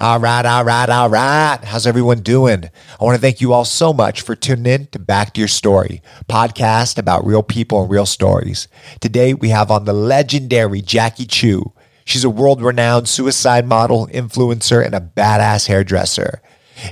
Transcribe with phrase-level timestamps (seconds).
[0.00, 1.58] All right, all right, all right.
[1.62, 2.64] How's everyone doing?
[2.98, 5.48] I want to thank you all so much for tuning in to Back to Your
[5.48, 8.66] Story, podcast about real people and real stories.
[9.02, 11.74] Today we have on the legendary Jackie Chu.
[12.06, 16.40] She's a world renowned suicide model, influencer, and a badass hairdresser.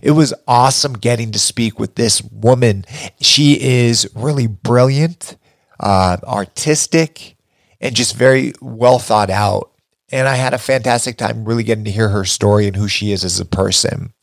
[0.02, 2.84] It was awesome getting to speak with this woman.
[3.22, 5.38] She is really brilliant,
[5.80, 7.38] uh, artistic,
[7.80, 9.72] and just very well thought out.
[10.10, 13.12] And I had a fantastic time really getting to hear her story and who she
[13.12, 14.14] is as a person.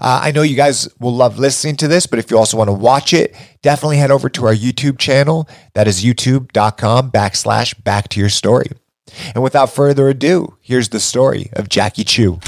[0.00, 2.68] Uh, I know you guys will love listening to this, but if you also want
[2.68, 5.48] to watch it, definitely head over to our YouTube channel.
[5.74, 8.70] That is youtube.com backslash back to your story.
[9.34, 12.38] And without further ado, here's the story of Jackie Chu.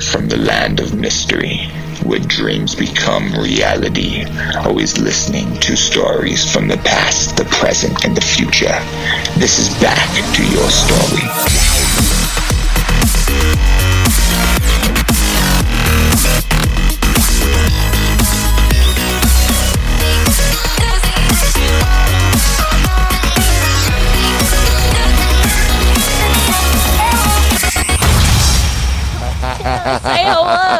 [0.00, 1.68] From the land of mystery,
[2.04, 4.24] where dreams become reality,
[4.56, 8.78] always listening to stories from the past, the present, and the future.
[9.38, 11.83] This is back to your story.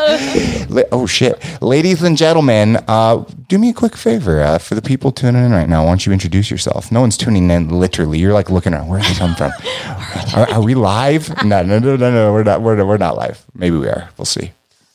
[0.92, 5.12] Oh shit, ladies and gentlemen, uh, do me a quick favor uh, for the people
[5.12, 5.82] tuning in right now.
[5.84, 6.90] Why don't you introduce yourself?
[6.92, 7.68] No one's tuning in.
[7.68, 8.88] Literally, you're like looking around.
[8.88, 9.52] Where are they coming from?
[10.34, 11.28] are, are we live?
[11.44, 12.32] No, no, no, no, no.
[12.32, 12.62] We're not.
[12.62, 13.44] We're, we're not live.
[13.54, 14.08] Maybe we are.
[14.18, 14.52] We'll see.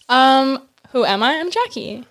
[0.09, 1.35] Um, who am I?
[1.39, 2.05] I'm Jackie.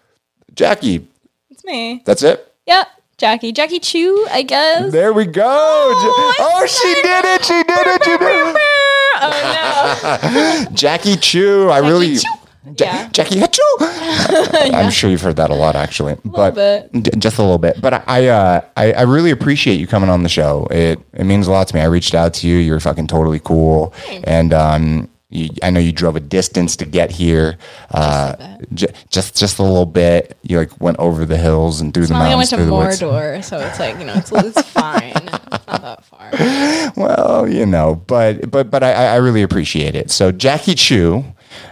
[0.55, 1.07] Jackie,
[1.51, 2.03] It's me.
[2.05, 2.53] that's it.
[2.67, 2.85] Yeah,
[3.17, 3.53] Jackie.
[3.53, 4.91] Jackie Chu, I guess.
[4.93, 5.45] There we go.
[5.47, 7.45] Oh, oh, she did it.
[7.45, 8.05] She did it.
[8.05, 8.57] She did it.
[9.21, 10.77] Oh no.
[10.77, 11.69] Jackie Chu.
[11.71, 12.19] I really.
[12.19, 12.29] Chu.
[12.77, 13.08] Yeah.
[13.12, 13.62] Jackie Chu.
[13.80, 16.92] I'm sure you've heard that a lot, actually, but bit.
[16.92, 17.80] d- just a little bit.
[17.80, 20.66] But I, uh, I, I really appreciate you coming on the show.
[20.70, 21.80] It, it means a lot to me.
[21.80, 22.56] I reached out to you.
[22.56, 23.92] You're fucking totally cool,
[24.24, 27.58] and um, you, I know you drove a distance to get here.
[27.91, 30.36] Uh, j- just, just a little bit.
[30.42, 32.98] You like went over the hills and through It's the like I went mountains.
[32.98, 33.05] to.
[33.07, 35.12] Mordor, so it's like you know, it's, it's fine.
[35.17, 36.30] It's not that far.
[36.96, 40.11] Well, you know, but but but I, I really appreciate it.
[40.11, 41.23] So Jackie Chu,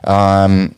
[0.05, 0.75] um,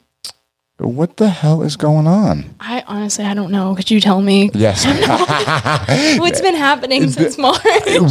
[0.86, 2.54] what the hell is going on?
[2.60, 3.74] I honestly, I don't know.
[3.74, 4.84] Could you tell me Yes.
[6.20, 7.58] what's been happening since March?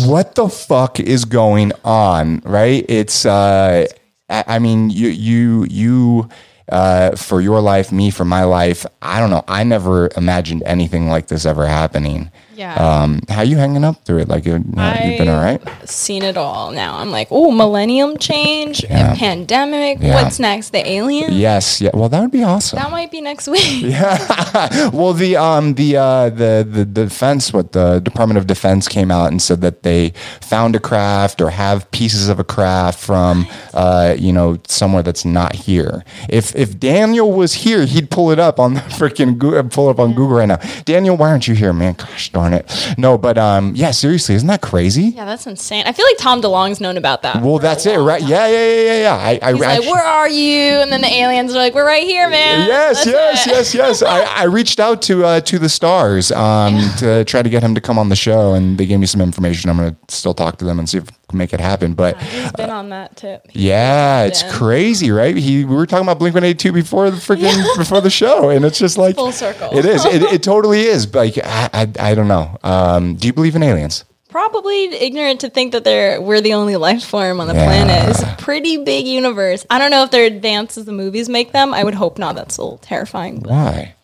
[0.06, 2.42] what the fuck is going on?
[2.44, 2.86] Right?
[2.90, 3.88] It's uh
[4.30, 6.30] I I mean you you you
[6.70, 8.86] uh for your life, me for my life.
[9.02, 9.46] I don't know.
[9.48, 12.32] I never imagined anything like this ever happening.
[12.58, 12.74] Yeah.
[12.74, 14.28] Um how you hanging up through it?
[14.28, 15.62] Like you, you've been all right?
[15.88, 16.98] Seen it all now.
[16.98, 19.16] I'm like, oh, millennium change, Yeah.
[19.16, 20.00] pandemic.
[20.02, 20.16] Yeah.
[20.24, 20.72] What's next?
[20.72, 21.34] The alien.
[21.34, 21.92] Yes, yeah.
[21.94, 22.80] Well, that would be awesome.
[22.80, 23.84] That might be next week.
[23.98, 24.90] Yeah.
[24.94, 29.32] well, the um the uh the the defense, what the Department of Defense came out
[29.32, 34.16] and said that they found a craft or have pieces of a craft from uh
[34.18, 36.04] you know somewhere that's not here.
[36.30, 39.92] If if Daniel was here, he'd pull it up on the freaking Google, pull it
[39.92, 40.60] up on Google right now.
[40.88, 41.96] Daniel, why aren't you here, man?
[41.96, 42.96] Gosh darn it.
[42.98, 45.04] No, but um yeah, seriously, isn't that crazy?
[45.04, 45.84] Yeah, that's insane.
[45.86, 47.44] I feel like Tom DeLonge's known about that.
[47.44, 48.22] Well, that's it, right?
[48.22, 48.30] time.
[48.30, 49.16] Yeah, yeah, yeah, yeah, yeah.
[49.16, 50.62] I, I He's like, where are you?
[50.80, 52.68] And then the aliens are like, we're right here, man.
[52.68, 54.02] Yes, That's yes, yes, yes.
[54.02, 57.76] I, I reached out to uh, to the stars um, to try to get him
[57.76, 59.70] to come on the show, and they gave me some information.
[59.70, 61.94] I'm going to still talk to them and see if make it happen.
[61.94, 63.48] But He's been on that tip.
[63.54, 64.52] yeah, it's Yeah.
[64.52, 65.36] crazy, right?
[65.36, 68.50] He we were talking about Blink One Eighty Two before the freaking before the show,
[68.50, 69.70] and it's just like Full circle.
[69.78, 70.06] It is.
[70.06, 71.06] It, it totally is.
[71.06, 72.58] But like, I, I, I don't know.
[72.64, 74.04] Um, do you believe in aliens?
[74.30, 77.66] Probably ignorant to think that they're we're the only life form on the Yeah.
[77.66, 78.10] planet.
[78.10, 79.66] It's a pretty big universe.
[79.70, 81.74] I don't know if they're advanced as the movies make them.
[81.74, 82.36] I would hope not.
[82.36, 83.40] That's a little terrifying.
[83.40, 83.96] But Why?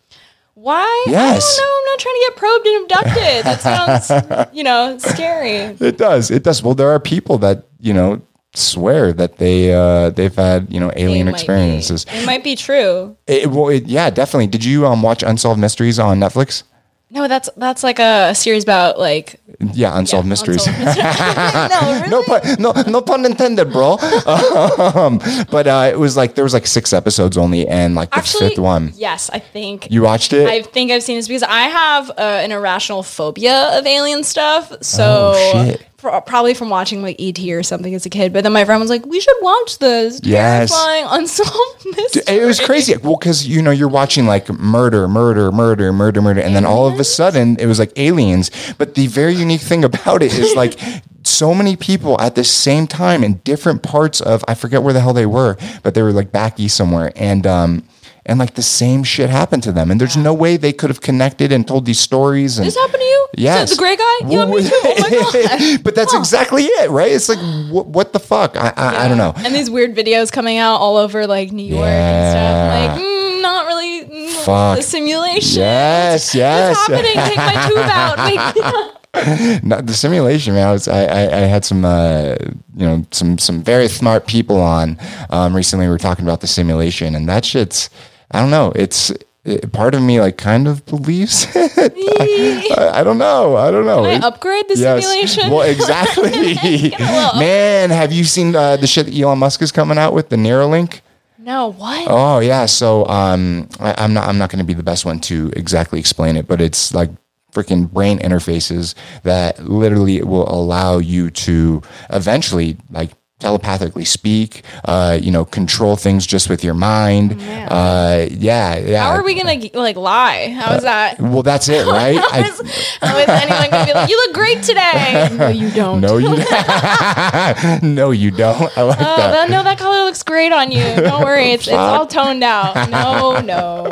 [0.64, 1.04] Why?
[1.08, 1.58] Yes.
[1.58, 1.78] I don't know.
[1.78, 3.44] I'm not trying to get probed and abducted.
[3.44, 5.76] That sounds, you know, scary.
[5.78, 6.30] It does.
[6.30, 6.62] It does.
[6.62, 8.22] Well, there are people that you know
[8.54, 12.06] swear that they uh, they've had you know alien It might be- experiences.
[12.12, 13.16] It might be true.
[13.26, 14.46] It, well, it, yeah, definitely.
[14.46, 16.62] Did you um, watch Unsolved Mysteries on Netflix?
[17.10, 19.38] No, that's that's like a series about like
[19.72, 20.66] Yeah, Unsolved Mysteries.
[20.66, 21.04] Unsolved Mysteries.
[21.70, 22.08] no, really?
[22.10, 23.92] no pun, no, no pun intended, bro.
[24.26, 25.20] um,
[25.50, 28.48] but uh, it was like there was like six episodes only, and like the Actually,
[28.50, 28.92] fifth one.
[28.96, 30.48] Yes, I think You watched it?
[30.48, 34.72] I think I've seen this because I have uh, an irrational phobia of alien stuff.
[34.82, 35.76] So Oh,
[36.22, 38.32] probably from watching like ET or something as a kid.
[38.32, 40.70] But then my friend was like, "We should watch this." Yes.
[40.70, 42.22] Terrifying unsolved mystery.
[42.28, 42.96] it was crazy.
[42.96, 46.86] Well, because you know you're watching like murder, murder, murder, murder, murder, and then all
[46.86, 48.50] of a sudden it was like aliens.
[48.78, 50.78] But the very unique thing about it is like
[51.24, 55.00] so many people at the same time in different parts of I forget where the
[55.00, 57.88] hell they were, but they were like back east somewhere, and um,
[58.26, 61.00] and like the same shit happened to them, and there's no way they could have
[61.00, 62.58] connected and told these stories.
[62.58, 63.26] And This happened to you?
[63.36, 63.70] Yes.
[63.70, 64.28] So the gray guy?
[64.28, 64.70] Yeah, me too.
[64.72, 65.84] Oh my god.
[65.84, 67.12] but that's exactly it, right?
[67.12, 67.38] It's like
[67.70, 68.56] what, what the fuck?
[68.56, 69.32] I I, I don't know.
[69.36, 72.98] And these weird videos coming out all over like New York and stuff.
[72.98, 74.76] Like, mm, not really mm, Fuck.
[74.78, 75.60] the simulation.
[75.60, 76.76] Yes, yes.
[76.76, 77.12] What's happening?
[77.26, 78.84] Take my tube out.
[78.84, 78.90] Wait.
[79.62, 80.66] No, the simulation, man.
[80.66, 82.34] I, was, I, I, I had some, uh,
[82.74, 84.98] you know, some some very smart people on
[85.30, 85.86] um, recently.
[85.86, 87.90] We were talking about the simulation, and that shit's.
[88.30, 88.72] I don't know.
[88.74, 89.12] It's
[89.44, 91.46] it, part of me like kind of believes.
[91.54, 92.78] it.
[92.78, 93.56] I, I don't know.
[93.56, 94.02] I don't know.
[94.04, 95.04] Can I upgrade the Yes.
[95.04, 95.50] simulation?
[95.52, 96.90] Well, exactly.
[97.38, 100.36] Man, have you seen uh, the shit that Elon Musk is coming out with the
[100.36, 101.00] Neuralink?
[101.38, 102.06] no, what?
[102.08, 105.20] Oh yeah, so um, I, I'm not I'm not going to be the best one
[105.20, 107.10] to exactly explain it, but it's like
[107.52, 113.10] freaking brain interfaces that literally will allow you to eventually like
[113.44, 117.32] telepathically speak, uh, you know, control things just with your mind.
[117.70, 119.02] uh, yeah, yeah.
[119.04, 120.48] How are we gonna like lie?
[120.58, 121.20] How is that?
[121.20, 122.16] Well, that's it, right?
[122.16, 122.60] How I- is,
[123.02, 125.28] how is anyone gonna be like, "You look great today"?
[125.44, 126.00] No, you don't.
[126.00, 126.28] no, you,
[127.82, 128.78] no, you don't.
[128.78, 129.30] I like Oh, that.
[129.32, 130.82] that, no, that color looks great on you.
[130.82, 132.88] Don't worry, it's it's all toned out.
[132.88, 133.88] No, no.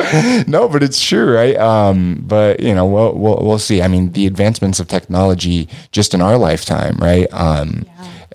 [0.46, 1.56] no, but it's true, right?
[1.56, 3.82] Um, but you know, we'll, we'll we'll see.
[3.82, 7.26] I mean, the advancements of technology just in our lifetime, right?
[7.32, 7.84] Um,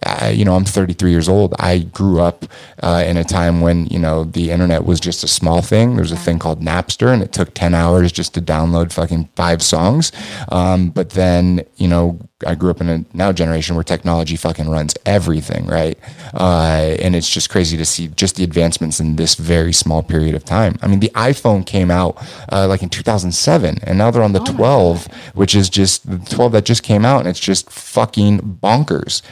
[0.05, 1.55] uh, you know, I'm 33 years old.
[1.59, 2.45] I grew up
[2.83, 5.95] uh, in a time when you know the internet was just a small thing.
[5.95, 9.29] There was a thing called Napster, and it took 10 hours just to download fucking
[9.35, 10.11] five songs.
[10.49, 14.69] Um, but then, you know, I grew up in a now generation where technology fucking
[14.69, 15.97] runs everything, right?
[16.35, 20.35] Uh, and it's just crazy to see just the advancements in this very small period
[20.35, 20.77] of time.
[20.83, 22.17] I mean, the iPhone came out
[22.51, 26.51] uh, like in 2007, and now they're on the 12, which is just the 12
[26.51, 29.23] that just came out, and it's just fucking bonkers.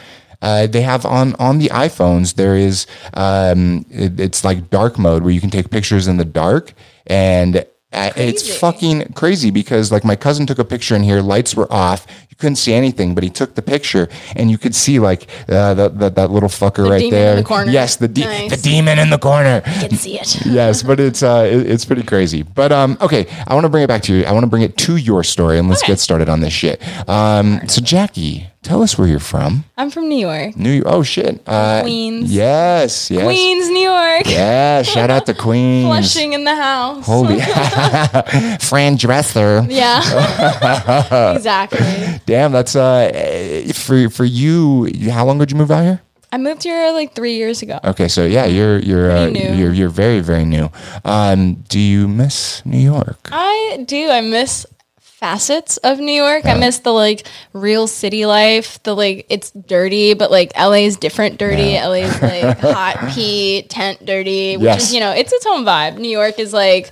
[0.42, 5.22] Uh, they have on on the iPhones there is um, it- it's like dark mode
[5.22, 6.72] where you can take pictures in the dark
[7.06, 11.54] and uh, it's fucking crazy because like my cousin took a picture in here lights
[11.54, 12.06] were off
[12.36, 15.72] you couldn't see anything but he took the picture and you could see like uh,
[15.72, 17.70] that, that that little fucker right demon in there the corner.
[17.70, 18.50] yes the de- Nice.
[18.50, 20.44] the demon in the corner I can see it.
[20.46, 22.42] yes, but it's uh, it- it's pretty crazy.
[22.42, 24.24] But um, okay, I want to bring it back to you.
[24.24, 25.92] I want to bring it to your story, and let's Okay.
[25.92, 26.80] get started on this shit.
[27.08, 29.64] Um, so Jackie, tell us where you're from.
[29.76, 32.32] I'm from New York, New Oh shit, uh, Queens.
[32.32, 34.22] Yes, yes, Queens, New York.
[34.26, 35.86] Yeah, shout out to Queens.
[35.86, 37.04] Flushing in the house.
[37.06, 37.40] Holy
[38.60, 39.66] Fran Drescher.
[39.70, 41.34] Yeah.
[41.36, 41.78] exactly.
[42.26, 44.90] Damn, that's uh eh, for for you.
[45.10, 46.00] How long did you move out here?
[46.32, 47.78] I moved here like three years ago.
[47.84, 50.68] Okay, so yeah, you're you're uh, you're you're very very new.
[51.04, 53.28] Um, do you miss New York?
[53.32, 54.10] I do.
[54.10, 54.66] I miss
[55.00, 56.44] facets of New York.
[56.44, 58.82] I miss the like real city life.
[58.82, 61.78] The like it's dirty, but like LA's different dirty.
[61.78, 64.82] LA's like hot pee, tent dirty, which Yes.
[64.88, 65.96] is you know, it's its own vibe.
[65.98, 66.90] New York is like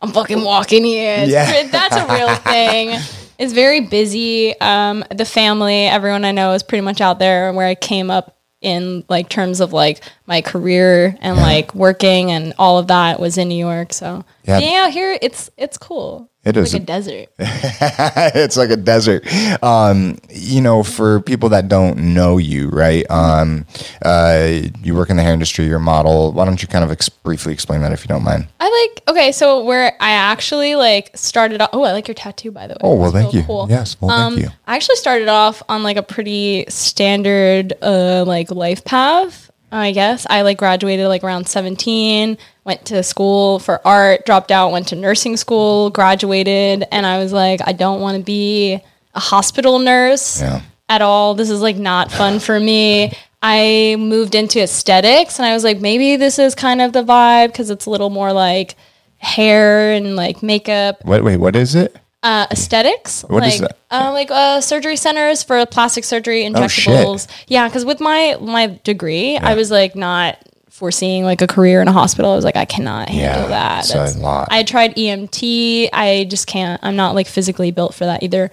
[0.00, 1.22] I'm fucking walking here.
[1.26, 1.68] Yeah.
[1.68, 2.98] That's a real thing.
[3.38, 4.58] It's very busy.
[4.60, 8.36] Um, the family, everyone I know is pretty much out there where I came up
[8.60, 13.36] in like terms of like my career and like working and all of that was
[13.36, 13.92] in New York.
[13.92, 14.58] So Yeah.
[14.58, 16.30] being out here, it's it's cool.
[16.44, 17.28] It It's like a desert.
[17.38, 19.24] it's like a desert.
[19.62, 23.04] Um, you know, for people that don't know you, right?
[23.10, 23.66] Um,
[24.04, 26.32] uh, you work in the hair industry, you're a model.
[26.32, 28.46] Why don't you kind of ex- briefly explain that if you don't mind?
[28.60, 31.70] I like okay, so where I actually like started off.
[31.72, 32.80] Oh, I like your tattoo by the way.
[32.82, 33.42] Oh, well, thank you.
[33.44, 33.66] Cool.
[33.70, 34.48] Yes, well, thank Um, you.
[34.66, 39.50] I actually started off on like a pretty standard uh like life path.
[39.72, 44.72] I guess I like graduated like around 17, went to school for art, dropped out,
[44.72, 48.80] went to nursing school, graduated, and I was like, I don't want to be
[49.14, 50.62] a hospital nurse Yeah.
[50.88, 51.34] at all.
[51.34, 53.12] This is like not fun for me.
[53.42, 57.48] I moved into aesthetics and I was like, maybe this is kind of the vibe
[57.48, 58.74] because it's a little more like
[59.18, 61.94] hair and like makeup Wait, wait, what is it?
[62.22, 63.22] uh, aesthetics.
[63.28, 63.76] What like, is that?
[63.90, 67.26] Uh, like uh, surgery centers for plastic surgery, Oh, injectables.
[67.46, 70.38] yeah, because with my my degree, I was like not
[70.74, 72.32] foreseeing like a career in a hospital.
[72.32, 74.16] I was like, I cannot handle Yeah, that.
[74.16, 74.48] a lot.
[74.50, 75.88] I tried EMT.
[75.92, 76.80] I just can't.
[76.82, 78.50] I'm not like physically built for that either.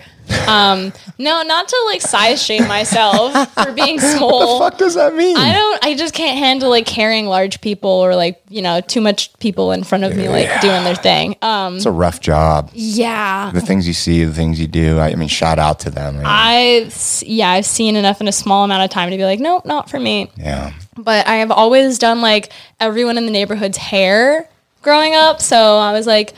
[0.47, 4.59] Um, no, not to like size shame myself for being small.
[4.61, 5.35] What the fuck does that mean?
[5.35, 5.83] I don't.
[5.83, 9.71] I just can't handle like carrying large people or like you know too much people
[9.71, 11.35] in front of me like doing their thing.
[11.41, 12.69] Um, it's a rough job.
[12.73, 13.49] yeah.
[13.51, 14.99] The things you see, the things you do.
[14.99, 16.21] I, I mean, shout out to them.
[16.23, 16.87] I
[17.25, 19.89] yeah, I've seen enough in a small amount of time to be like, nope, not
[19.89, 20.31] for me.
[20.37, 20.71] yeah.
[20.97, 24.49] But I have always done like everyone in the neighborhood's hair
[24.81, 26.33] growing up, so I was like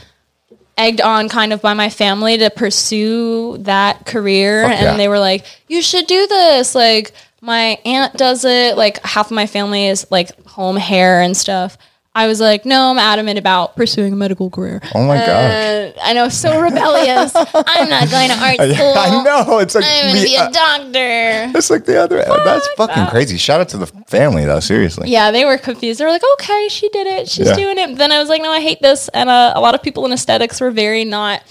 [0.78, 4.98] egged on kind of by my family to pursue that career Fuck and yeah.
[4.98, 9.36] they were like, "You should do this." Like my aunt does it, like half of
[9.36, 11.78] my family is like home hair and stuff.
[12.16, 14.82] I was like, no, I'm adamant about pursuing a medical career.
[14.94, 15.30] Oh my gosh.
[15.30, 17.32] Uh, I know, so rebellious.
[17.36, 18.94] I'm not going to art school.
[18.98, 19.58] I know.
[19.58, 21.58] It's like I'm going to be a doctor.
[21.58, 22.18] It's like the other.
[22.44, 23.38] That's fucking crazy.
[23.38, 24.60] Shout out to the family though.
[24.60, 25.10] Seriously.
[25.10, 26.00] Yeah, they were confused.
[26.00, 27.30] They were like, okay, she did it.
[27.30, 27.56] She's Yeah.
[27.56, 27.98] doing it.
[27.98, 29.08] Then I was like, no, I hate this.
[29.10, 31.42] And uh, a lot of people in aesthetics were very not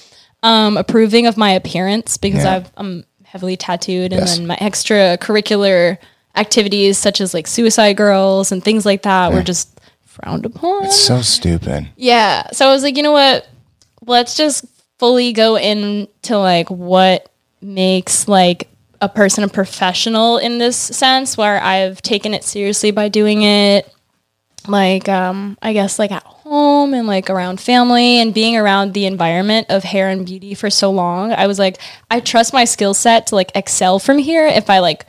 [0.44, 2.54] um, approving of my appearance because Yeah.
[2.56, 4.12] I've, I'm heavily tattooed.
[4.12, 4.36] And Yes.
[4.38, 5.98] then my extracurricular
[6.36, 9.68] activities, such as like Suicide Girls and things like that, were just
[10.22, 10.84] frowned upon.
[10.84, 11.88] It's so stupid.
[11.96, 12.48] Yeah.
[12.52, 13.48] So I was like, you know what?
[14.06, 14.64] Let's just
[14.98, 17.28] fully go into like what
[17.60, 18.68] makes like
[19.00, 23.92] a person a professional in this sense where I've taken it seriously by doing it
[24.68, 29.06] like um I guess like at home and like around family and being around the
[29.06, 31.32] environment of hair and beauty for so long.
[31.32, 31.78] I was like
[32.10, 35.04] I trust my skill set to like excel from here if I like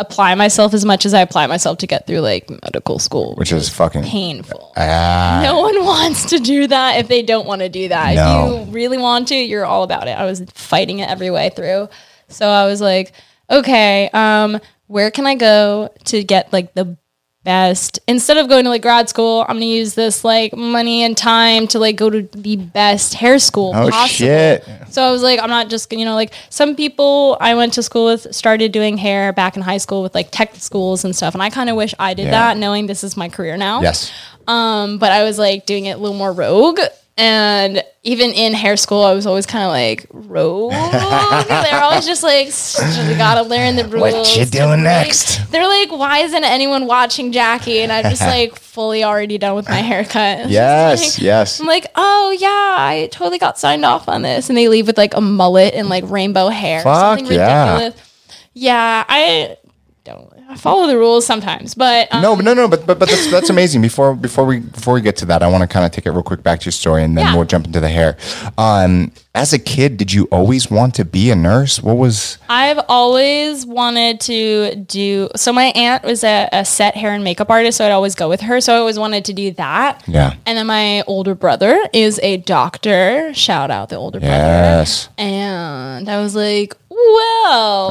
[0.00, 3.52] apply myself as much as I apply myself to get through like medical school, Which
[3.52, 4.02] is fucking.
[4.02, 4.72] painful.
[4.76, 8.14] Ah, No one wants to do that if they don't want to do that.
[8.16, 8.62] No.
[8.62, 10.18] If you really want to, you're all about it.
[10.18, 11.88] I was fighting it every way through.
[12.28, 13.12] So I was like,
[13.48, 16.96] okay, um, where can I go to get like the
[17.44, 21.16] best instead of going to like grad school, I'm gonna use this like money and
[21.16, 24.08] time to like go to the best hair school Oh, possible.
[24.08, 24.64] shit.
[24.90, 27.82] So I was like, I'm not just you know like some people I went to
[27.82, 31.34] school with started doing hair back in high school with like tech schools and stuff,
[31.34, 32.30] and I kind of wish I did Yeah.
[32.32, 33.82] that, knowing this is my career now.
[33.82, 34.10] yes.
[34.46, 36.80] Um, but I was like doing it a little more rogue.
[37.16, 40.72] And even in hair school, I was always kind of like rogue.
[41.48, 42.76] They're always just like, "S-
[43.08, 44.00] you gotta learn the rules.
[44.14, 45.48] What you doing next?
[45.52, 47.78] They're like, why isn't anyone watching Jackie?
[47.82, 50.48] And I'm just like fully already done with my haircut.
[50.50, 51.16] Yes.
[51.18, 51.60] like- Yes.
[51.60, 54.98] I'm like, oh yeah, I totally got signed off on this, and they leave with
[54.98, 57.74] like a mullet and like rainbow hair, Fuck something yeah.
[57.74, 58.10] ridiculous.
[58.54, 59.56] Yeah, I
[60.02, 60.32] don't.
[60.48, 63.30] I follow the rules sometimes, but um, No, but no, no, but but, but that's,
[63.30, 63.82] that's amazing.
[63.82, 66.10] Before before we before we get to that, I want to kind of take it
[66.10, 67.34] real quick back to your story, and then Yeah.
[67.36, 68.16] we'll jump into the hair.
[68.58, 71.82] Um, as a kid, did you always want to be a nurse?
[71.82, 72.38] What was?
[72.48, 75.28] I've always wanted to do.
[75.34, 78.28] So my aunt was a, a set hair and makeup artist, so I'd always go
[78.28, 78.60] with her.
[78.60, 80.04] So I always wanted to do that.
[80.06, 80.34] Yeah.
[80.46, 83.34] And then my older brother is a doctor.
[83.34, 84.34] Shout out the older brother.
[84.34, 85.08] Yes.
[85.18, 86.76] And I was like,
[87.12, 87.88] well,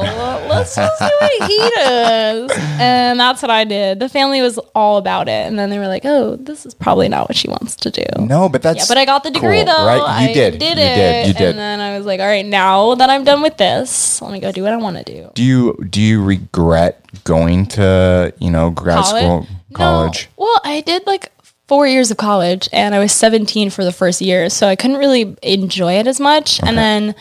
[0.48, 2.50] let's just do what he does.
[2.80, 4.00] And that's what I did.
[4.00, 5.46] The family was all about it.
[5.46, 8.04] And then they were like, oh, this is probably not what she wants to do.
[8.18, 9.86] No, but that's Yeah, but I got the degree cool, though.
[9.86, 10.22] right?
[10.24, 10.58] You I did.
[10.58, 10.96] did You it.
[10.96, 11.26] did.
[11.28, 11.48] You did.
[11.50, 14.40] And then I was like, all right, now that I'm done with this, let me
[14.40, 15.30] go do what I want to do.
[15.34, 20.28] Do you do you regret going to you know grad school, college?
[20.38, 20.44] No.
[20.44, 21.30] Well, I did like
[21.68, 24.50] four years of college and I was 17 for the first year.
[24.50, 26.60] So I couldn't really enjoy it as much.
[26.62, 27.14] And then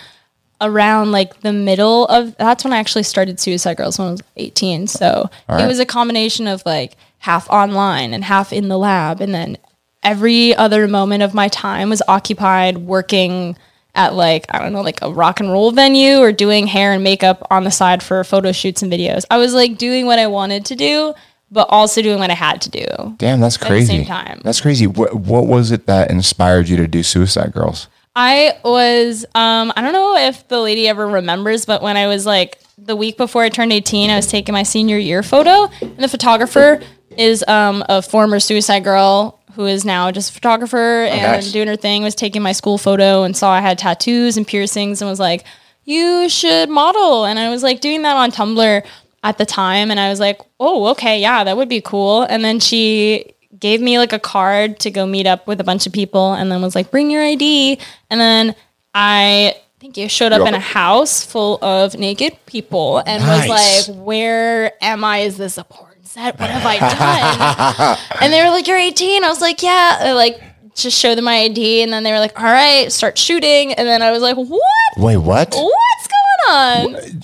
[0.63, 4.21] around like the middle of that's when I actually started Suicide Girls when I was
[4.37, 4.87] 18.
[4.87, 5.63] So right.
[5.63, 9.21] it was a combination of like half online and half in the lab.
[9.21, 9.57] And then
[10.01, 13.57] every other moment of my time was occupied working
[13.95, 17.03] at like I don't know like a rock and roll venue or doing hair and
[17.03, 19.23] makeup on the side for photo shoots and videos.
[19.29, 21.13] I was like doing what I wanted to do,
[21.51, 23.15] but also doing what I had to do.
[23.17, 23.97] Damn, that's the crazy.
[23.97, 24.41] same time.
[24.43, 24.87] That's crazy.
[24.87, 27.87] What what was it that inspired you to do Suicide Girls?
[28.15, 32.25] I was um I don't know if the lady ever remembers, but when I was
[32.25, 35.97] like the week before I turned 18, I was taking my senior year photo, and
[35.97, 36.81] the photographer
[37.17, 41.51] is um a former suicide girl who is now just a photographer and nice.
[41.51, 45.01] doing her thing, was taking my school photo and saw I had tattoos and piercings
[45.01, 45.45] and was like,
[45.83, 47.25] You should model.
[47.25, 48.85] And I was like doing that on Tumblr
[49.23, 52.23] at the time and I was like, Oh, okay, yeah, that would be cool.
[52.23, 53.32] And then she
[53.63, 56.51] gave me like a card to go meet up with a bunch of people and
[56.51, 57.79] then was like, bring your ID.
[58.09, 58.55] And then
[58.93, 63.47] I think you showed up You're in a house full of naked people and Nice.
[63.47, 65.19] was like, where am I?
[65.19, 66.37] Is this a porn set?
[66.41, 67.97] What have I done?
[68.21, 69.23] and they were like, you're 18.
[69.23, 69.97] I was like, yeah.
[70.01, 70.41] I, like,
[70.75, 71.83] just show them my ID.
[71.83, 73.71] And then they were like, all right, start shooting.
[73.75, 74.59] And then I was like, what?
[74.97, 75.55] Wait, what?
[75.55, 77.23] What's going on?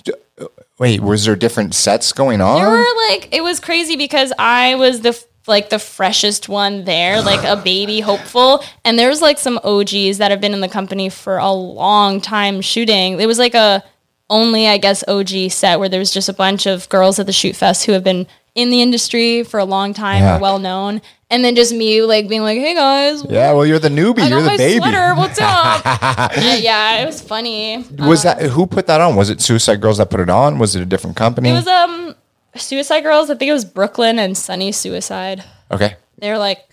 [0.80, 2.62] Wait, was there different sets going on?
[2.62, 5.12] There were like it was crazy because I was the
[5.48, 10.18] like the freshest one there, like a baby hopeful, and there was like some OGs
[10.20, 13.20] that have been in the company for a long time shooting.
[13.20, 13.84] It was like a
[14.30, 17.34] only I guess OG set where there was just a bunch of girls at the
[17.34, 20.38] shoot fest who have been in the industry for a long time Yeah.
[20.38, 23.80] or well known, and then just me like being like, "Hey guys, yeah, well, you're
[23.80, 24.20] the newbie.
[24.22, 24.78] I you're the my baby.
[24.80, 25.16] sweater.
[25.16, 27.84] What's up?" Uh, yeah, it was funny.
[27.98, 29.16] Was that who put that on?
[29.16, 30.60] Was it Suicide Girls that put it on?
[30.60, 31.50] Was it a different company?
[31.50, 32.16] It was um
[32.60, 33.30] Suicide Girls.
[33.30, 35.44] I think it was Brooklyn and Sunny Suicide.
[35.72, 35.96] okay.
[36.18, 36.66] they're like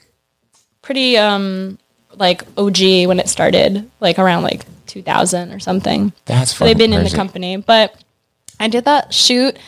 [0.82, 1.78] pretty um
[2.14, 6.12] like OG when it started, like around like 2000 or something.
[6.24, 7.94] That's So they've been in the company, but
[8.58, 9.58] I did that shoot,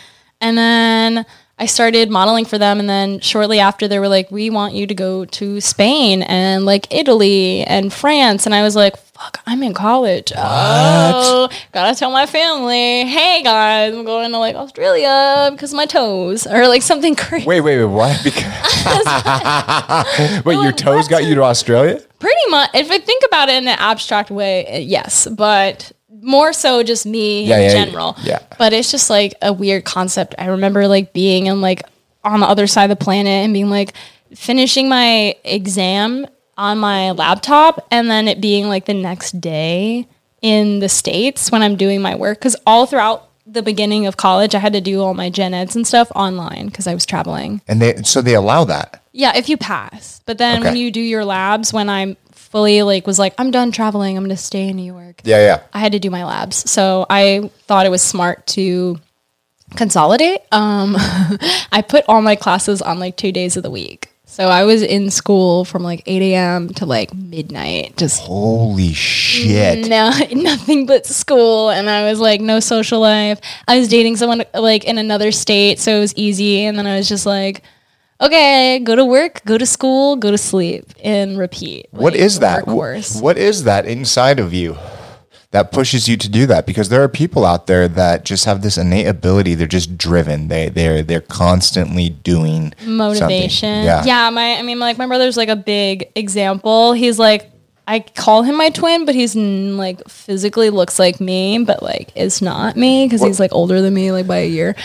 [0.41, 1.27] and then
[1.59, 4.87] I started modeling for them, and then shortly after, they were like, "We want you
[4.87, 9.63] to go to Spain and like Italy and France," and I was like, "Fuck, I'm
[9.63, 10.33] in college.
[10.37, 16.47] Oh, gotta tell my family, hey guys, I'm going to like Australia because my toes
[16.47, 17.85] or like something crazy." Wait, wait, wait.
[17.87, 18.21] What?
[18.23, 18.45] Because
[20.45, 22.01] wait, your toes got you to Australia?
[22.19, 26.53] Pretty much, if I think about it in an abstract way, uh, yes, but more
[26.53, 28.17] so just me Yeah, in yeah, general.
[28.23, 28.39] yeah.
[28.59, 30.35] But it's just like a weird concept.
[30.39, 31.83] I remember like being in like
[32.25, 33.95] on the other side of the planet and being like
[34.35, 36.27] finishing my exam
[36.59, 40.07] on my laptop and then it being like the next day
[40.43, 42.41] in the States when I'm doing my work.
[42.41, 45.75] Cause all throughout the beginning of college, I had to do all my gen eds
[45.75, 47.63] and stuff online because I was traveling.
[47.67, 49.03] And they so they allow that.
[49.13, 50.21] Yeah, if you pass.
[50.27, 53.73] But then when you do your labs, when I'm fully like was like, I'm done
[53.73, 55.23] traveling, I'm gonna stay in New York.
[55.25, 55.63] Yeah, yeah.
[55.73, 56.71] I had to do my labs.
[56.71, 58.99] So I thought it was smart to
[59.77, 60.41] consolidate.
[60.53, 60.97] Um
[61.73, 64.08] I put all my classes on like two days of the week.
[64.39, 66.69] So I was in school from like 8 a.m.
[66.75, 69.89] to like midnight, just Holy shit.
[69.89, 71.71] no, nothing but school.
[71.71, 73.41] And I was like, no social life.
[73.67, 76.63] I was dating someone like in another state, so it was easy.
[76.67, 77.65] And then I was just like,
[78.21, 81.89] okay, go to work, go to school, go to sleep, and repeat.
[81.91, 82.67] What like, is that?
[82.67, 83.21] Workhorse.
[83.21, 84.79] What is that inside of you
[85.51, 86.67] that pushes you to do that?
[86.67, 89.55] Because there are people out there that just have this innate ability.
[89.55, 90.49] They're just driven.
[90.49, 93.85] They they're they're constantly doing motivation.
[93.85, 94.05] Yeah.
[94.05, 96.93] Yeah, my I mean like my brother's like a big example.
[96.93, 97.51] He's like
[97.87, 102.43] I call him my twin, but he's like physically looks like me, but like is
[102.43, 104.77] not me because he's like older than me like by a year.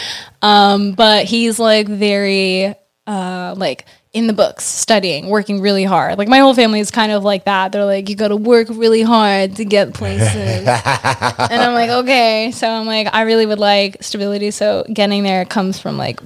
[0.41, 2.73] Um, but he's like very
[3.05, 6.19] uh like in the books, studying, working really hard.
[6.19, 7.71] Like my whole family is kind of like that.
[7.71, 10.27] They're like, you got to work really hard to get places.
[10.67, 12.51] and I'm like, okay.
[12.53, 14.51] So I'm like, I really would like stability.
[14.51, 16.19] So getting there comes from like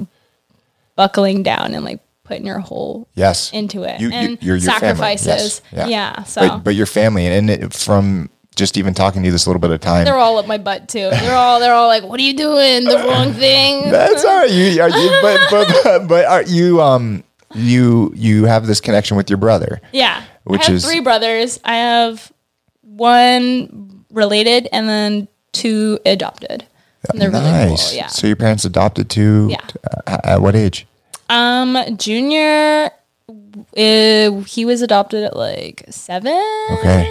[0.95, 3.51] buckling down and like putting your whole Yes.
[3.53, 5.61] into it You- you- and you're your sacrifices.
[5.71, 5.89] Yes.
[5.89, 6.23] Yeah.
[6.23, 9.59] So But, but your family and it, from just even talking to you this little
[9.61, 10.03] bit of time.
[10.03, 11.09] they're all up my butt too.
[11.11, 12.85] They're all they're all like, "What are you doing?
[12.85, 14.49] The wrong thing." That's all right.
[14.49, 17.23] You, are you but, but but are you um
[17.55, 19.81] you you have this connection with your brother.
[19.91, 20.23] Yeah.
[20.43, 21.59] Which I have is- three brothers.
[21.63, 22.31] I have
[22.81, 26.65] one related and then two adopted.
[27.11, 27.89] And they're really nice.
[27.91, 27.97] cool.
[27.97, 28.07] Yeah.
[28.07, 29.61] So your parents adopted two Yeah.
[30.07, 30.85] uh, at what age?
[31.29, 32.89] Um, Junior,
[33.29, 36.41] uh, he was adopted at like seven.
[36.71, 37.09] Okay.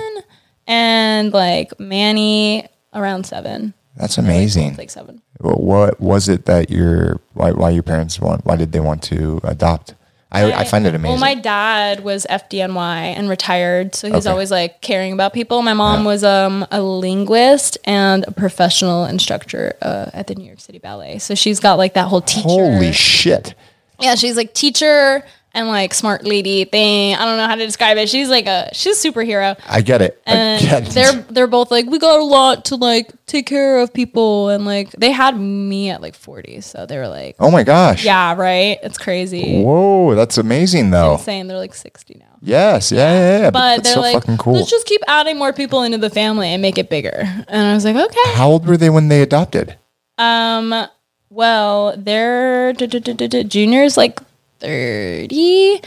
[0.67, 3.73] And like Manny around seven.
[3.97, 4.77] That's amazing.
[4.77, 5.23] Like seven.
[5.41, 9.03] Wh- What was it that your why why your parents want why did they want
[9.05, 9.95] to adopt?
[10.45, 11.13] I, I find it amazing.
[11.13, 14.31] Well, my dad was FDNY and retired, so he's Okay.
[14.31, 15.63] always like caring about people.
[15.63, 20.61] My mom was um, a linguist and a professional instructor uh, at the New York
[20.61, 21.19] City Ballet.
[21.19, 22.49] So she's got like that whole teacher.
[22.49, 23.55] Holy shit!
[24.01, 25.25] yeah, she's like teacher
[25.57, 27.15] and like smart lady thing.
[27.17, 28.09] I don't know how to describe it.
[28.09, 29.59] She's like a she's a superhero.
[29.67, 30.23] I get it.
[30.27, 30.91] And get it.
[30.91, 34.65] they're they're both like we got a lot to like take care of people and
[34.65, 38.05] like they had me at like 40 so they were like oh my gosh!
[38.05, 41.17] yeah right it's crazy Whoa, that's amazing though.
[41.17, 43.51] saying they're like 60 now Yes, yeah, yeah, yeah.
[43.51, 44.53] but they're so like cool.
[44.55, 47.75] let's just keep adding more people into the family and make it bigger and i
[47.75, 49.77] was like okay How old were they when they adopted?
[50.19, 50.87] um
[51.29, 54.21] well they're d- d- d- junior's like
[54.61, 55.81] 30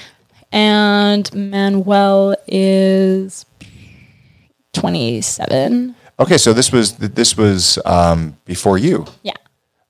[0.51, 3.45] and manuel is
[4.73, 9.05] 27 Okay, so this was this was um, before you.
[9.23, 9.33] yeah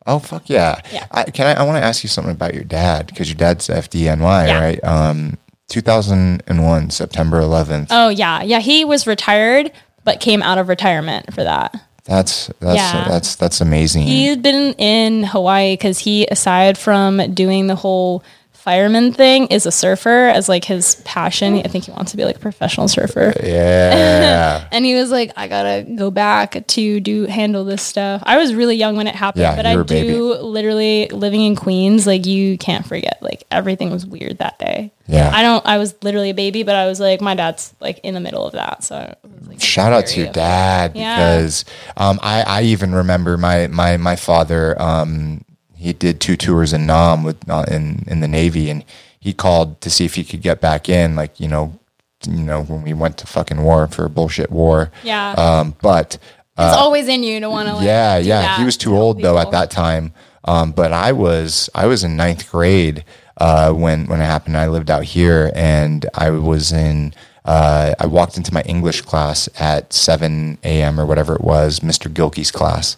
[0.05, 0.79] Oh fuck yeah!
[0.91, 1.05] Yeah.
[1.11, 1.59] I, can I?
[1.61, 4.59] I want to ask you something about your dad because your dad's FDNY, Yeah.
[4.59, 4.83] right?
[4.83, 5.37] Um,
[5.69, 7.87] 2001, September 11th.
[7.91, 9.71] oh yeah yeah he was retired
[10.05, 13.07] but came out of retirement for that That's that's Yeah.
[13.07, 14.03] that's that's amazing.
[14.03, 18.23] He'd been in Hawaii because he, aside from doing the whole
[18.59, 21.55] fireman thing, is a surfer as like his passion.
[21.55, 23.33] I think he wants to be like a professional surfer.
[23.43, 28.21] yeah, And he was like, I gotta go back to do handle this stuff.
[28.25, 30.07] I was really young when it happened, Yeah, but I baby.
[30.09, 32.05] do literally living in Queens.
[32.05, 34.91] Like you can't forget, like everything was weird that day.
[35.07, 35.31] Yeah.
[35.33, 35.65] I don't.
[35.65, 38.45] I was literally a baby, but I was like, my dad's like in the middle
[38.45, 38.83] of that.
[38.83, 39.15] So
[39.47, 41.15] like, shout out to your dad Yeah.
[41.15, 41.65] because
[41.97, 44.79] um, I I even remember my my my father.
[44.79, 45.43] Um,
[45.79, 48.83] he did two tours in Nam with uh, in in the Navy, and
[49.19, 51.15] he called to see if he could get back in.
[51.15, 51.79] Like you know,
[52.27, 54.91] you know when we went to fucking war for a bullshit war.
[55.03, 55.31] Yeah.
[55.31, 56.17] Um, but
[56.57, 57.75] It's always in you to want to.
[57.75, 58.57] Like, yeah, yeah.
[58.57, 60.13] He was too old though at that time.
[60.45, 63.03] Um, but I was I was in ninth grade
[63.37, 64.57] uh, when when it happened.
[64.57, 67.13] I lived out here, and I was in.
[67.45, 70.99] Uh, I walked into my English class at seven a.m.
[70.99, 72.11] or whatever it was, Mr.
[72.11, 72.95] Gilkey's class,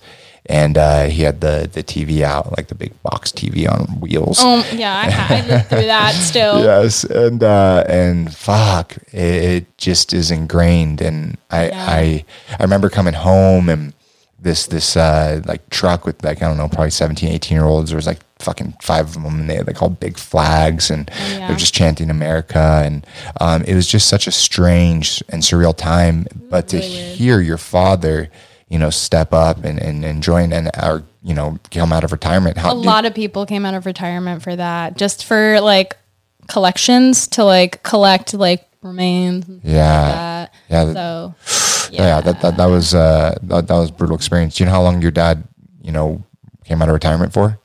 [0.48, 4.40] and uh, he had the the TV out, like the big box TV on wheels.
[4.44, 6.64] Um, yeah, I, I lived through that still.
[6.64, 11.02] Yes, and uh, and fuck, it, it just is ingrained.
[11.02, 11.86] And I Yeah.
[11.88, 12.26] I
[12.60, 13.94] I remember coming home and
[14.40, 17.92] this this uh, like truck with like I don't know probably 17, 18 year olds.
[17.92, 21.12] There was like fucking five of them, and they had like all big flags, and
[21.14, 21.48] Oh, yeah.
[21.48, 22.82] they're just chanting America.
[22.84, 23.06] And
[23.40, 26.26] um, it was just such a strange and surreal time.
[26.50, 28.30] But to really hear your father,
[28.72, 32.14] you know, step up and and, and join and or you know come out of
[32.14, 35.98] retirement, how a lot of people came out of retirement for that, just for like
[36.48, 39.46] collections to like collect like remains.
[39.64, 40.48] Yeah.
[40.48, 40.50] like.
[40.70, 41.36] Yeah, So
[41.92, 44.56] yeah, that, that that was uh that, that was a brutal experience.
[44.56, 45.44] Do you know how long your dad,
[45.82, 46.24] you know,
[46.64, 47.60] came out of retirement for?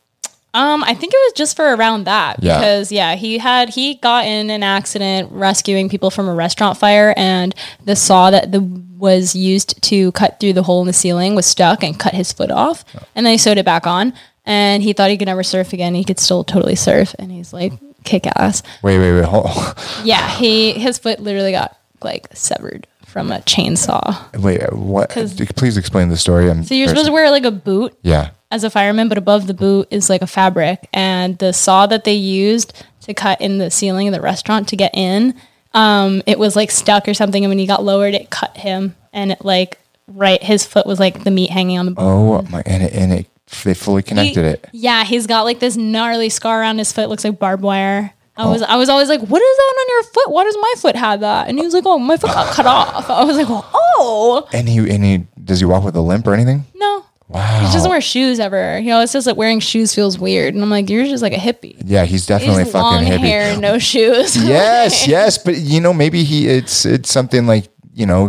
[0.57, 2.59] Um, I think it was just for around that Yeah.
[2.59, 7.12] because yeah, he had he got in an accident rescuing people from a restaurant fire,
[7.16, 8.61] and the saw that the
[8.97, 12.33] was used to cut through the hole in the ceiling was stuck and cut his
[12.33, 14.14] foot off, and then he sewed it back on,
[14.47, 15.95] and he thought he could never surf again.
[15.95, 17.73] He could still totally surf, and he's like
[18.05, 18.62] kick ass.
[18.83, 19.25] Wait, wait, wait.
[19.27, 19.51] Hold,
[20.05, 24.16] Yeah, he his foot literally got like severed from a chainsaw.
[24.40, 25.11] wait, what?
[25.11, 26.51] Please explain the story.
[26.51, 28.31] I'm So you're supposed to wear like a boot Yeah.
[28.50, 30.88] As a fireman, but above the boot is like a fabric.
[30.92, 34.76] And the saw that they used to cut in the ceiling of the restaurant to
[34.76, 35.35] get in,
[35.74, 37.44] um, it was like stuck or something.
[37.44, 38.94] And when he got lowered, it cut him.
[39.12, 39.78] And it like,
[40.09, 42.04] right, his foot was like the meat hanging on the bone.
[42.06, 43.26] Oh my, and it, and it
[43.64, 44.68] they fully connected He- it.
[44.72, 47.09] Yeah, he's got like this gnarly scar around his foot.
[47.09, 48.12] Looks like barbed wire.
[48.38, 48.50] I Oh.
[48.52, 50.30] was I was always like, what is that on your foot?
[50.30, 51.48] Why does my foot have that?
[51.48, 53.09] And he was like, oh, my foot got cut off.
[53.09, 56.26] I was like, well, oh And he and he does he walk with a limp
[56.26, 56.64] or anything?
[56.74, 57.04] no.
[57.29, 57.67] Wow.
[57.67, 58.79] He doesn't wear shoes ever.
[58.79, 60.55] You know, it's just like wearing shoes feels weird.
[60.55, 61.77] And I'm like, you're just like a hippie.
[61.85, 63.19] yeah, he's definitely He's fucking long hippie.
[63.27, 64.37] hair, no shoes.
[64.37, 68.28] yes, yes, but you know, maybe he it's it's something like you know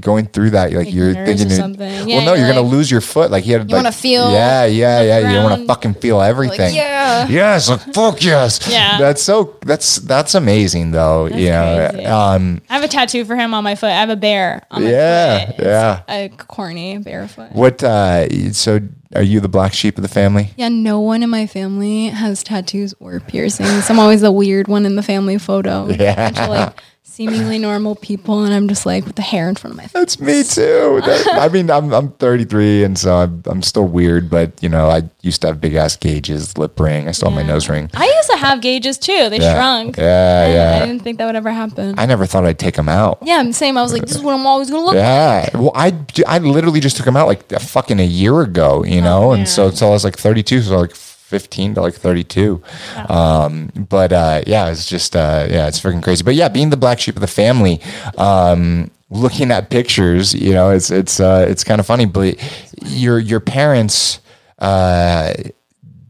[0.00, 1.80] going through that like, you're thinking something.
[2.06, 3.92] well Yeah, no you're you're gonna lose your foot like he had You like, wanna
[3.92, 7.26] feel yeah yeah yeah you want to fucking feel everything yeah.
[7.26, 8.98] yes like fuck yes Yeah.
[8.98, 13.52] that's so that's that's amazing though you know um I have a tattoo for him
[13.52, 13.88] on my foot.
[13.90, 16.02] I have a bear on my Yeah, yeah.
[16.08, 17.50] A corny bear foot.
[17.52, 18.78] what uh so
[19.16, 22.44] are you the black sheep of the family Yeah, no one in my family has
[22.44, 23.90] tattoos or piercings.
[23.90, 25.88] I'm always the weird one in the family photo.
[26.00, 26.28] Yeah.
[26.28, 29.76] Of, like seemingly normal people, and I'm just like with the hair in front of
[29.76, 29.92] my face.
[29.92, 31.00] That's me too.
[31.10, 34.30] That- I mean, I'm I'm 33, and so I'm I'm still weird.
[34.30, 37.08] But you know, I used to have big ass gauges, lip ring.
[37.08, 37.90] I still have my nose ring.
[37.94, 39.28] I used to have gauges too.
[39.28, 39.54] They Yeah.
[39.54, 39.96] shrunk.
[39.96, 40.82] Yeah, And yeah.
[40.82, 41.94] I didn't think that would ever happen.
[41.98, 43.18] I never thought I'd take them out.
[43.22, 43.76] yeah, I'm the same.
[43.76, 45.02] I was like, this is what I'm always gonna look like.
[45.02, 45.50] Yeah.
[45.58, 45.92] Well, I,
[46.26, 49.32] I literally just took them out like a fucking a year ago, you know, oh,
[49.32, 49.70] and so Oh, yeah.
[49.72, 50.94] until I was like 32, so like
[51.30, 52.60] 15 to like 32.
[53.08, 56.22] Um, but uh, yeah, it's just uh, yeah, it's freaking crazy.
[56.24, 57.80] But yeah, being the black sheep of the family,
[58.18, 62.04] um, looking at pictures, you know, it's it's uh, it's kind of funny.
[62.06, 62.36] But
[62.84, 64.20] your your parents.
[64.58, 65.32] Uh,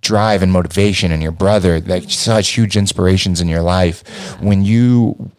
[0.02, 4.02] drive and motivation and your brother like such huge inspirations in your life
[4.40, 5.30] when you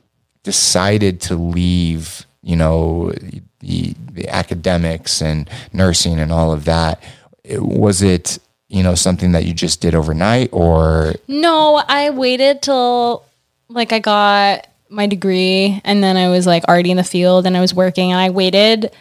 [0.44, 3.12] decided to leave, you know,
[3.60, 7.02] the, the academics and nursing and all of that,
[7.44, 8.38] it- was it,
[8.72, 13.24] you know, something that you just did overnight or No, I waited till
[13.68, 17.56] like I got my degree and then I was like already in the field and
[17.56, 18.92] I was working and I waited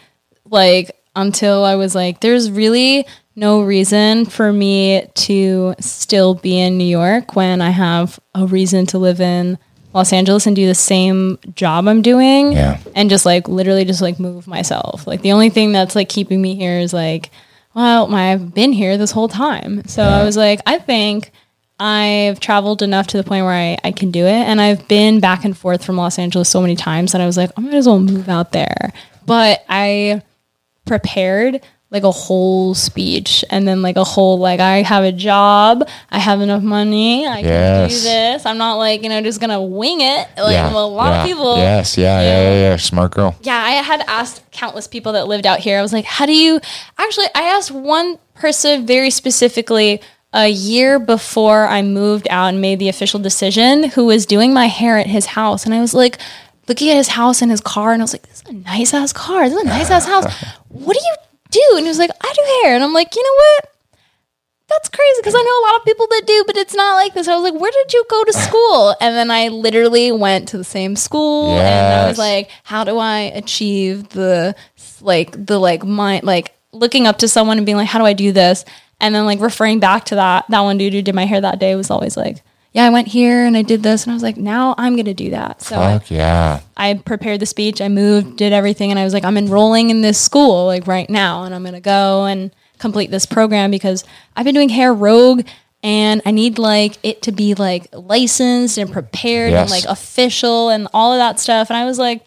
[0.49, 3.05] like until I was like there's really
[3.35, 8.85] no reason for me to still be in New York when I have a reason
[8.87, 9.57] to live in
[9.93, 12.79] Los Angeles and do the same job I'm doing Yeah.
[12.95, 15.07] and just like literally just like move myself.
[15.07, 17.29] Like the only thing that's like keeping me here is like,
[17.73, 19.85] well, my, I've been here this whole time.
[19.87, 21.31] So I was like, I think
[21.79, 24.29] I've traveled enough to the point where I, I can do it.
[24.29, 27.37] And I've been back and forth from Los Angeles so many times that I was
[27.37, 28.91] like, I might as well move out there.
[29.25, 30.21] But I
[30.85, 35.87] prepared like a whole speech and then like a whole like I have a job,
[36.09, 38.45] I have enough money, I can do this.
[38.45, 40.27] I'm not like, you know, just gonna wing it.
[40.37, 42.75] Like yeah, a lot yeah, of people Yes, yeah, yeah, yeah, yeah.
[42.77, 43.35] Smart girl.
[43.41, 45.77] yeah, I had asked countless people that lived out here.
[45.77, 46.61] I was like, how do you
[46.97, 47.27] actually?
[47.35, 50.01] I asked one person very specifically
[50.33, 54.67] a year before I moved out and made the official decision who was doing my
[54.67, 55.65] hair at his house.
[55.65, 56.17] And I was like,
[56.69, 58.93] looking at his house and his car, and I was like, this is a nice
[58.93, 59.49] ass car.
[59.49, 60.33] This is a nice ass house.
[60.69, 61.15] What do you
[61.51, 61.67] do?
[61.75, 62.75] And he was like, I do hair.
[62.75, 63.71] And I'm like, you know what?
[64.71, 67.13] that's crazy because I know a lot of people that do, but it's not like
[67.13, 67.27] this.
[67.27, 68.95] I was like, where did you go to school?
[69.01, 72.97] And then I literally went to the same school and I was like, how do
[72.97, 74.55] I achieve the
[75.01, 78.13] like the like mind like looking up to someone and being like, how do I
[78.13, 78.63] do this?
[78.99, 81.59] And then like referring back to that that one dude who did my hair that
[81.59, 84.23] day was always like, yeah, I went here and I did this, and I was
[84.23, 85.61] like, now I'm gonna do that.
[85.61, 86.61] So I, yeah.
[86.77, 90.01] I prepared the speech, I moved, did everything, and I was like, I'm enrolling in
[90.01, 94.03] this school like right now, and I'm gonna go and complete this program because
[94.35, 95.45] I've been doing hair rogue
[95.83, 100.87] and I need like it to be like licensed and prepared and like official and
[100.93, 101.69] all of that stuff.
[101.69, 102.23] And I was like,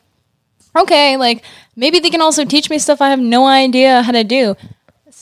[0.76, 1.44] okay, like
[1.76, 4.56] maybe they can also teach me stuff I have no idea how to do.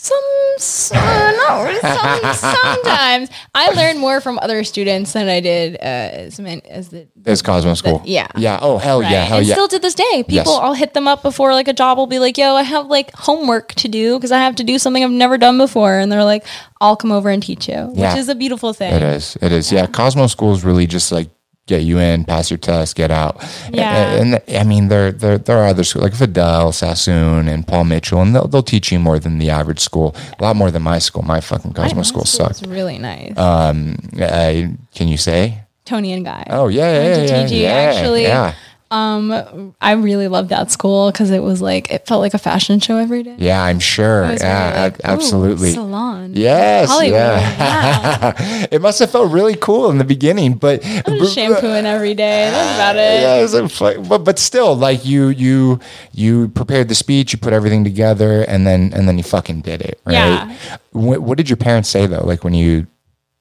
[0.05, 0.19] Some,
[0.59, 6.41] some, no, some sometimes I learned more from other students than I did uh, as,
[6.41, 8.03] as the It's Cosmo School.
[8.05, 8.27] yeah.
[8.37, 8.59] Yeah.
[8.61, 9.13] Oh hell right.
[9.13, 9.23] yeah.
[9.25, 9.55] Hell and yeah.
[9.55, 10.49] still to this day, people Yes.
[10.49, 13.15] I'll hit them up before like a job will be like, "Yo, I have like
[13.15, 16.25] homework to do because I have to do something I've never done before," and they're
[16.25, 16.45] like,
[16.81, 18.11] "I'll come over and teach you," Yeah.
[18.13, 18.93] which is a beautiful thing.
[18.93, 19.37] It is.
[19.41, 19.71] It is.
[19.71, 19.87] Yeah.
[19.87, 21.29] Cosmo School is really just like
[21.67, 23.37] get you in, pass your test, get out.
[23.73, 24.15] Yeah.
[24.15, 27.85] And, and, I mean, there there there are other schools like Vidal, Sassoon, and Paul
[27.85, 30.17] Mitchell, and they'll they'll teach you more than the average school.
[30.39, 31.23] A lot more than my school.
[31.23, 32.67] My fucking Cosmo My school sucked.
[32.67, 33.37] really nice.
[33.37, 35.63] Um, I, can you say?
[35.85, 36.47] Toni and Guy.
[36.51, 38.23] Oh yeah, yeah, yeah, TG, yeah, actually.
[38.23, 38.55] yeah.
[38.93, 42.79] Um, I really loved that school because it was like it felt like a fashion
[42.79, 43.35] show every day.
[43.39, 44.25] Yeah, I'm sure.
[44.25, 45.71] Yeah, really like, absolutely.
[45.71, 46.33] Salon.
[46.35, 47.13] Yes, Hollywood.
[47.15, 48.35] yeah.
[48.39, 48.67] Wow.
[48.71, 52.51] it must have felt really cool in the beginning, but shampooing every day.
[52.51, 53.23] That's about it.
[53.23, 55.81] Yeah, it was a but but still, like you you
[56.13, 59.81] you prepared the speech, you put everything together, and then and then you fucking did
[59.81, 60.13] it, right?
[60.13, 60.57] Yeah.
[60.91, 62.27] What, what did your parents say though?
[62.27, 62.87] Like when you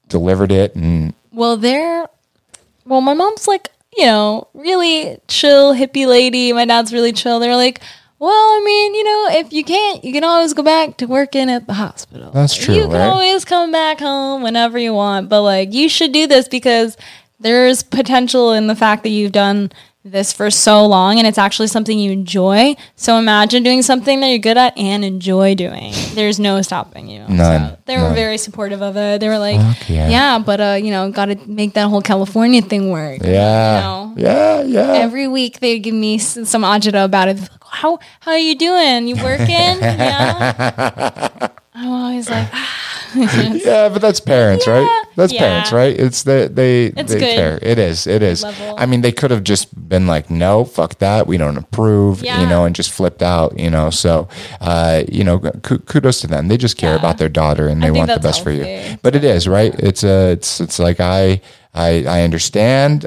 [0.08, 2.06] delivered it, and Well, they're
[2.86, 6.52] well, my mom's like, you know, really chill hippie lady.
[6.52, 7.38] My dad's really chill.
[7.40, 7.80] They're like,
[8.18, 11.50] well, I mean, you know, if you can't, you can always go back to working
[11.50, 12.30] at the hospital.
[12.30, 13.06] That's true, You can right?
[13.08, 16.96] always come back home whenever you want, but like you should do this because
[17.40, 19.72] there's potential in the fact that you've done
[20.04, 22.74] this for so long and it's actually something you enjoy.
[22.96, 25.92] So imagine doing something that you're good at and enjoy doing.
[26.14, 27.20] There's no stopping you.
[27.28, 29.20] None, So they were very supportive of it.
[29.20, 30.08] They were like, yeah.
[30.08, 30.38] yeah.
[30.40, 33.20] but uh, you know, got to make that whole California thing work.
[33.22, 34.14] yeah, You know?
[34.16, 34.92] yeah, yeah.
[34.94, 37.38] Every week they'd give me some agita about it.
[37.40, 39.06] Like, how how are you doing?
[39.06, 39.46] You working?
[39.48, 41.48] yeah.
[41.74, 42.91] I'm always like, ah.
[43.64, 44.88] yeah, but that's parents, right?
[45.16, 45.40] That's yeah.
[45.40, 45.98] parents, right?
[45.98, 47.34] It's the they It's they good.
[47.34, 47.58] care.
[47.62, 48.06] It is.
[48.06, 48.42] It is.
[48.42, 48.74] level.
[48.78, 51.26] I mean, they could have just been like, "No, fuck that.
[51.26, 53.90] We don't approve," you know, and just flipped out, you know.
[53.90, 54.28] So,
[54.60, 56.48] uh, you know, ku- kudos to them.
[56.48, 56.98] They just care Yeah.
[56.98, 58.64] about their daughter and they want the best for you.
[58.64, 58.98] healthy.
[59.02, 59.74] But it is right.
[59.78, 60.30] It's a.
[60.32, 61.40] It's it's like I
[61.74, 63.06] I I understand.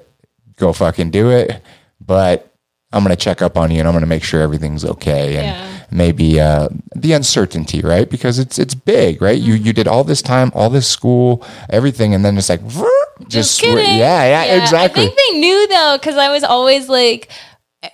[0.58, 1.62] Go fucking do it,
[2.00, 2.52] but.
[2.94, 5.75] I'm gonna check up on you, and I'm gonna make sure everything's okay, and Yeah.
[5.92, 8.10] Maybe uh, the uncertainty, right?
[8.10, 9.40] Because it's it's big, right?
[9.40, 13.30] You you did all this time, all this school, everything, and then it's like just,
[13.30, 13.98] Just kidding.
[13.98, 15.04] yeah, yeah, exactly.
[15.04, 17.30] I think they knew though, because I was always like,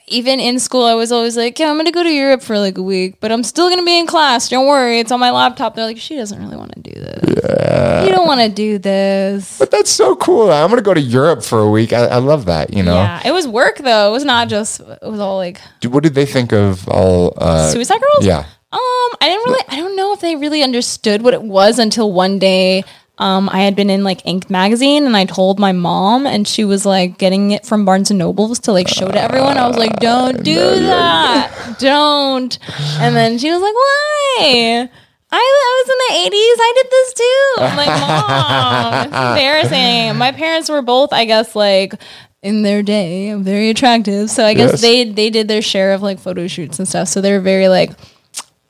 [0.08, 2.78] even in school, I was always like, yeah, I'm gonna go to Europe for like
[2.78, 4.50] a week, but I'm still gonna be in class.
[4.50, 5.76] Don't worry, it's on my laptop.
[5.76, 7.44] They're like, she doesn't really want to do this.
[7.44, 8.04] Yeah.
[8.06, 9.58] You don't want to do this.
[9.60, 10.52] but that's so cool.
[10.52, 11.94] I'm gonna go to Europe for a week.
[11.94, 12.74] I, I love that.
[12.74, 14.10] You know, Yeah, it was work though.
[14.10, 14.80] It was not just.
[14.80, 17.34] It was all like what did they think of all?
[17.38, 18.26] Uh, Suicide Girls.
[18.26, 18.40] yeah,
[18.72, 19.64] Um, I didn't really.
[19.70, 22.84] I don't know if they really understood what it was until one day.
[23.18, 26.64] Um, I had been in like Ink magazine, and I told my mom, and she
[26.64, 29.58] was like getting it from Barnes and Nobles to like show to everyone.
[29.58, 32.58] I was like, "Don't do that, don't."
[33.00, 34.90] And then she was like, "Why?"
[35.34, 36.58] I, I was in the 80s.
[36.60, 37.54] I did this too.
[37.64, 39.06] I'm like, Mom, it's
[39.72, 40.18] embarrassing.
[40.18, 41.94] My parents were both, I guess, like
[42.42, 44.30] in their day, very attractive.
[44.30, 44.82] So I guess Yes.
[44.82, 47.08] they they did their share of like photo shoots and stuff.
[47.08, 47.92] So they're very like,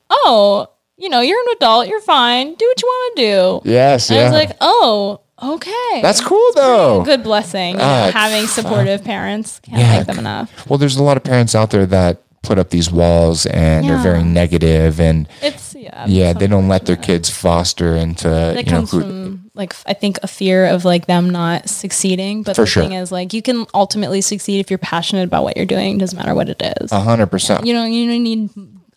[0.09, 0.67] oh,
[1.01, 2.53] you know, you're an adult, you're fine.
[2.55, 3.21] Do what you want to
[3.63, 3.69] do.
[3.69, 4.21] yes, And yeah.
[4.21, 6.01] I was like, oh, okay.
[6.01, 7.03] that's cool though.
[7.03, 7.77] good blessing.
[7.77, 9.59] know, Ah, having supportive parents.
[9.59, 9.91] Can't Yeah.
[9.95, 10.69] thank them enough.
[10.69, 13.97] Well, there's a lot of parents out there that put up these walls and they're
[13.99, 16.05] very negative and It's yeah.
[16.07, 19.93] yeah, they don't let their kids foster into That you know who, from like I
[19.93, 22.41] think a fear of like them not succeeding.
[22.41, 22.81] But the sure.
[22.83, 25.97] thing is, like, you can ultimately succeed if you're passionate about what you're doing.
[25.99, 26.91] Doesn't matter what it is.
[26.91, 27.65] a hundred percent.
[27.67, 28.49] you don't you don't need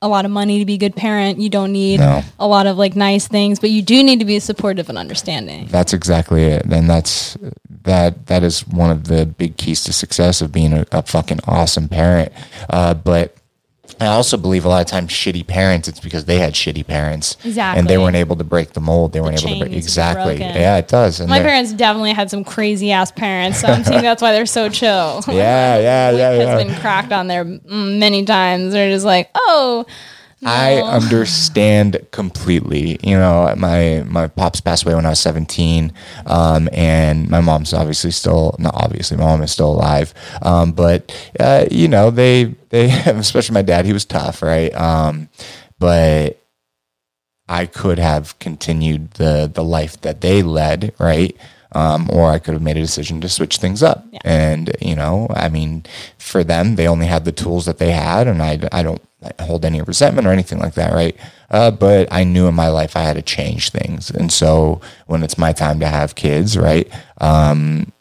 [0.05, 1.41] a lot of money to be a good parent.
[1.41, 2.23] You don't need No.
[2.39, 5.67] a lot of like nice things, but you do need to be supportive and understanding.
[5.71, 6.67] That's exactly it.
[6.67, 7.39] And that's
[7.85, 11.41] that that is one of the big keys to success of being a, a fucking
[11.47, 12.33] awesome parent.
[12.69, 13.35] Uh, but
[14.01, 17.37] I also believe a lot of times shitty parents, it's because they had shitty parents.
[17.45, 19.13] Exactly, and they weren't able to break the mold.
[19.13, 20.37] They weren't able to break exactly.
[20.37, 20.55] broken.
[20.55, 21.21] Yeah, it does.
[21.21, 24.47] And My parents definitely had some crazy ass parents, so I'm thinking that's why they're
[24.47, 25.23] so chill.
[25.29, 26.57] Yeah, yeah, yeah, has yeah.
[26.57, 28.73] been cracked on there many times.
[28.73, 29.87] They're just like, oh,
[30.45, 32.99] I understand completely.
[33.03, 35.93] You know, my my pops passed away when I was seventeen,
[36.27, 39.17] um, and my mom's obviously still not obviously.
[39.17, 43.87] My mom is still alive, um, but uh, you know, they they especially my dad.
[43.87, 44.75] He was tough, right?
[44.75, 45.29] Um,
[45.79, 46.41] but
[47.49, 51.37] I could have continued the the life that they led, right?
[51.73, 54.07] Um, or I could have made a decision to switch things up.
[54.25, 55.85] And you know, I mean,
[56.19, 59.03] for them, they only had the tools that they had, and I, I don't
[59.41, 61.17] hold any resentment or anything like that, right?
[61.51, 65.23] Uh, but I knew in my life I had to change things, and so when
[65.23, 66.91] it's my time to have kids, right?
[67.19, 67.93] Um,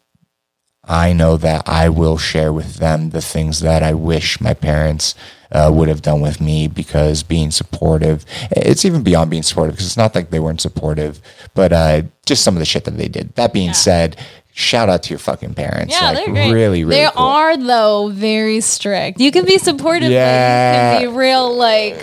[0.86, 5.14] I know that I will share with them the things that I wish my parents
[5.50, 9.86] uh, would have done with me because being supportive, it's even beyond being supportive because
[9.86, 11.20] it's not like they weren't supportive,
[11.54, 13.34] but uh, just some of the shit that they did.
[13.36, 14.16] That being said,
[14.56, 15.92] shout out to your fucking parents.
[15.92, 16.52] Yeah, like, they're great.
[16.52, 17.22] Really, really They cool.
[17.24, 19.20] are though very strict.
[19.20, 20.94] You can be supportive, Yeah.
[20.94, 21.98] but you can be real like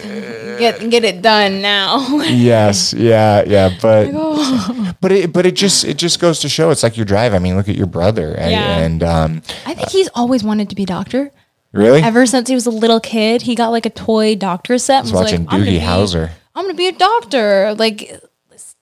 [0.60, 2.06] get get it done now.
[2.26, 4.94] yes yeah yeah but oh.
[5.02, 7.40] but it but it just it just goes to show it's like your drive i
[7.40, 8.52] mean look at your brother right?
[8.52, 8.78] Yeah.
[8.80, 11.32] and um I think he's always wanted to be a doctor.
[11.72, 15.00] really Ever since he was a little kid, he got like a toy doctor set.
[15.00, 16.30] and was was watching like, Doogie Howser.
[16.54, 17.74] I'm gonna be a doctor.
[17.76, 18.22] Like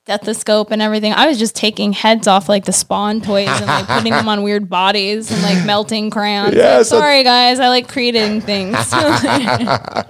[0.10, 1.14] stethoscope and everything.
[1.14, 4.42] I was just taking heads off like the spawn toys and like putting them on
[4.42, 6.56] weird bodies and like melting crayons.
[6.56, 8.76] Yeah, Like, so- sorry guys, I like creating things.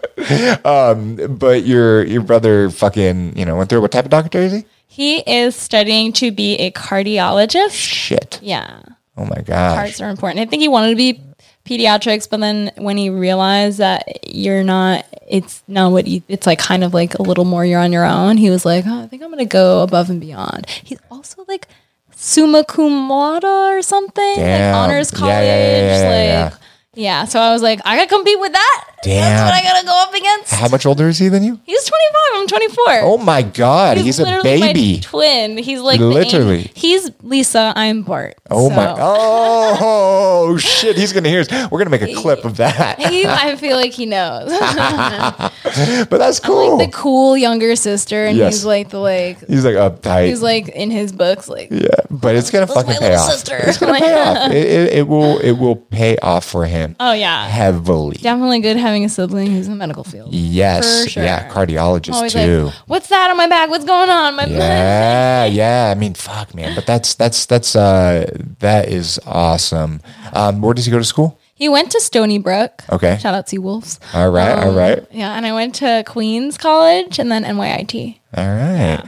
[0.65, 4.51] Um, but your your brother fucking you know went through what type of doctor is
[4.51, 7.71] he he is studying to be a cardiologist.
[7.71, 8.81] shit Yeah.
[9.17, 10.41] oh my gosh Hearts are important.
[10.41, 11.23] I think he wanted to be
[11.69, 16.57] pediatrics, but then when he realized that you're not, it's not what you, it's like
[16.59, 18.37] kind of like a little more you're on your own.
[18.37, 20.67] He was like, oh, I think I'm going to go above and beyond.
[20.67, 21.67] He's also like
[22.11, 24.73] summa cum laude or something, Damn.
[24.73, 25.33] like honors college.
[25.33, 26.53] yeah, yeah, yeah, like,
[26.95, 27.25] yeah.
[27.25, 28.88] So I was like, I got to compete with that.
[29.03, 29.21] Damn.
[29.21, 30.53] That's what I got to go up against.
[30.53, 32.15] how much older is he than you He's 25.
[32.35, 32.83] I'm 24.
[33.03, 35.57] oh my god he's, a literally my baby twin.
[35.57, 36.71] He's like Literally.
[36.75, 37.73] he's Lisa.
[37.75, 38.35] I'm Bart.
[38.49, 42.57] oh my So- oh shit he's gonna hear us we're gonna make a clip of
[42.57, 44.49] that He, I feel like he knows.
[46.09, 48.53] but that's cool like the cool younger sister, and Yes.
[48.55, 52.35] he's like the like he's like uptight he's like in his books like yeah but
[52.35, 53.57] it's gonna fucking my pay off sister.
[53.57, 57.13] it's gonna pay off it, it, it will it will pay off for him oh
[57.13, 60.33] yeah, heavily definitely good having a sibling who's in the medical field.
[60.33, 61.23] Yes, sure.
[61.23, 62.65] yeah, cardiologist too.
[62.65, 63.69] like, what's that on my back?
[63.69, 64.35] What's going on?
[64.35, 65.93] My yeah, yeah.
[65.95, 66.73] I mean, fuck, man.
[66.75, 68.25] But that's that's that's uh
[68.59, 70.01] that is awesome.
[70.33, 71.39] Um, where does he go to school?
[71.53, 72.83] He went to Stony Brook.
[72.89, 73.17] Okay.
[73.19, 73.99] Shout out Seawolves.
[74.13, 78.17] All right, all right, Yeah, and I went to Queens College and then NYIT.
[78.35, 79.03] all right.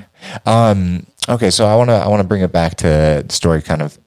[0.46, 3.98] Um, okay, so I wanna I wanna bring it back to the story, kind of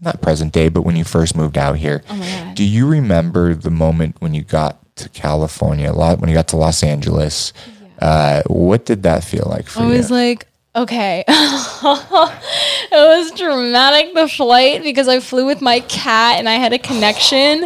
[0.00, 2.02] not present day, but when you first moved out here.
[2.10, 2.54] Oh my God.
[2.56, 5.90] Do you remember the moment when you got to California?
[5.90, 7.52] A lot when you got to Los Angeles.
[7.98, 9.96] Uh, what did that feel like for I you?
[9.96, 11.24] was like, okay.
[11.28, 16.78] it was dramatic, the flight, because I flew with my cat and I had a
[16.78, 17.64] connection.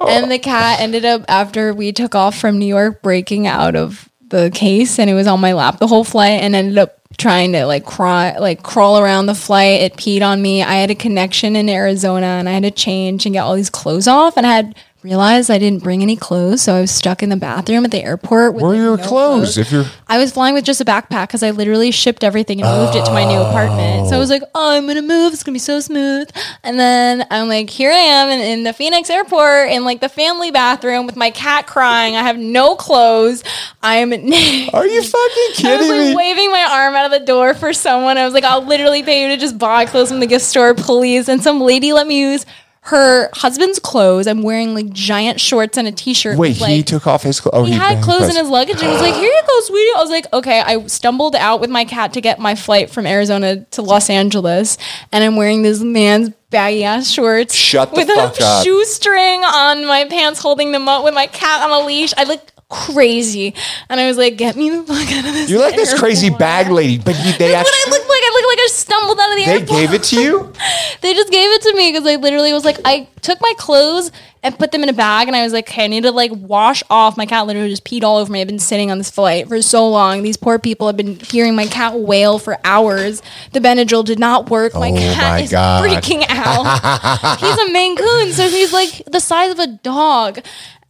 [0.00, 4.08] And the cat ended up, after we took off from New York, breaking out of
[4.32, 7.52] the case and it was on my lap the whole flight and ended up trying
[7.52, 10.94] to like cry like crawl around the flight it peed on me i had a
[10.94, 14.46] connection in arizona and i had to change and get all these clothes off and
[14.46, 17.84] i had realized i didn't bring any clothes so i was stuck in the bathroom
[17.84, 19.58] at the airport with Where are your no clothes?
[19.58, 22.68] If you're I was flying with just a backpack because I literally shipped everything and
[22.68, 24.10] moved it to my new apartment.
[24.10, 25.32] So I was like, oh, I'm going to move.
[25.32, 26.28] It's going to be so smooth.
[26.62, 30.10] And then I'm like, here I am in, in the Phoenix airport in like the
[30.10, 32.14] family bathroom with my cat crying.
[32.14, 33.42] I have no clothes.
[33.82, 34.12] I'm.
[34.12, 36.14] Are you fucking I was kidding like me?
[36.14, 38.18] waving my arm out of the door for someone.
[38.18, 40.74] I was like, I'll literally pay you to just buy clothes from the gift store,
[40.74, 41.30] please.
[41.30, 42.44] And some lady let me use
[42.86, 44.26] her husband's clothes.
[44.26, 46.36] I'm wearing like giant shorts and a t-shirt.
[46.36, 47.52] Wait, with, he took off his clothes.
[47.54, 50.00] Oh, he had clothes in his luggage and was like, "Here you go, sweetie." I
[50.00, 53.64] was like, "Okay." I stumbled out with my cat to get my flight from Arizona
[53.70, 54.78] to Los Angeles,
[55.12, 58.64] and I'm wearing this man's baggy ass shorts Shut the with fuck a up.
[58.64, 62.12] shoestring on my pants, holding them up with my cat on a leash.
[62.16, 62.40] I look
[62.72, 63.54] crazy,
[63.88, 66.30] and I was like, "Get me the fuck out of this!" You're like this crazy
[66.30, 68.22] bag lady, but he, they That's what actually I look like.
[68.24, 69.46] I look like I stumbled out of the air.
[69.46, 69.80] they airport.
[69.80, 70.52] gave it to you.
[71.02, 74.12] They just gave it to me because I literally was like, I took my clothes
[74.44, 76.30] and put them in a bag, and I was like, okay, I need to like
[76.32, 77.16] wash off.
[77.16, 78.40] My cat literally just peed all over me.
[78.40, 80.22] I've been sitting on this flight for so long.
[80.22, 83.20] These poor people have been hearing my cat wail for hours.
[83.52, 84.74] The Benadryl did not work.
[84.74, 85.84] My Oh cat my is God.
[85.84, 87.38] freaking out.
[87.40, 90.38] he's a Maine Coon, so he's like the size of a dog.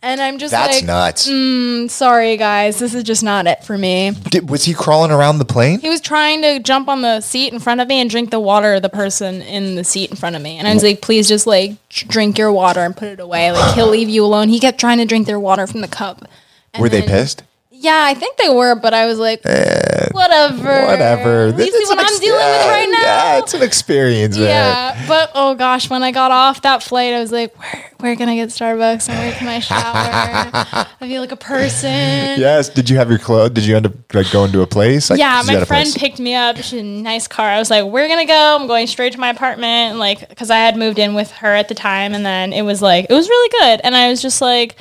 [0.04, 1.28] And I'm just That's like, nuts.
[1.28, 4.10] Mm, sorry guys, this is just not it for me.
[4.30, 5.78] Did, was he crawling around the plane?
[5.78, 8.40] He was trying to jump on the seat in front of me and drink the
[8.40, 10.58] water of the person in the seat in front of me.
[10.58, 13.52] And I was like, please just like drink your water and put it away.
[13.52, 14.48] Like he'll leave you alone.
[14.48, 16.26] He kept trying to drink their water from the cup.
[16.74, 17.44] And Were they then- pissed?
[17.82, 20.87] Yeah, I think they were, but I was like, eh, whatever.
[20.87, 21.48] Whatever.
[21.48, 23.00] You see what I'm ex- dealing with right now?
[23.02, 24.46] Yeah, it's an experience, man.
[24.46, 28.16] Yeah, but oh gosh, when I got off that flight, I was like, where, where
[28.16, 29.80] can I get Starbucks and where can I shower?
[31.00, 31.90] I feel like a person.
[32.38, 32.68] Yes.
[32.68, 33.50] Did you have your clothes?
[33.50, 35.10] Did you end up like going to a place?
[35.10, 35.98] Like, yeah, my friend place?
[35.98, 36.58] picked me up.
[36.58, 37.48] She had a nice car.
[37.48, 40.58] I was like, "We're gonna go." I'm going straight to my apartment, like, because I
[40.58, 43.28] had moved in with her at the time, and then it was like, it was
[43.28, 44.76] really good, and I was just like,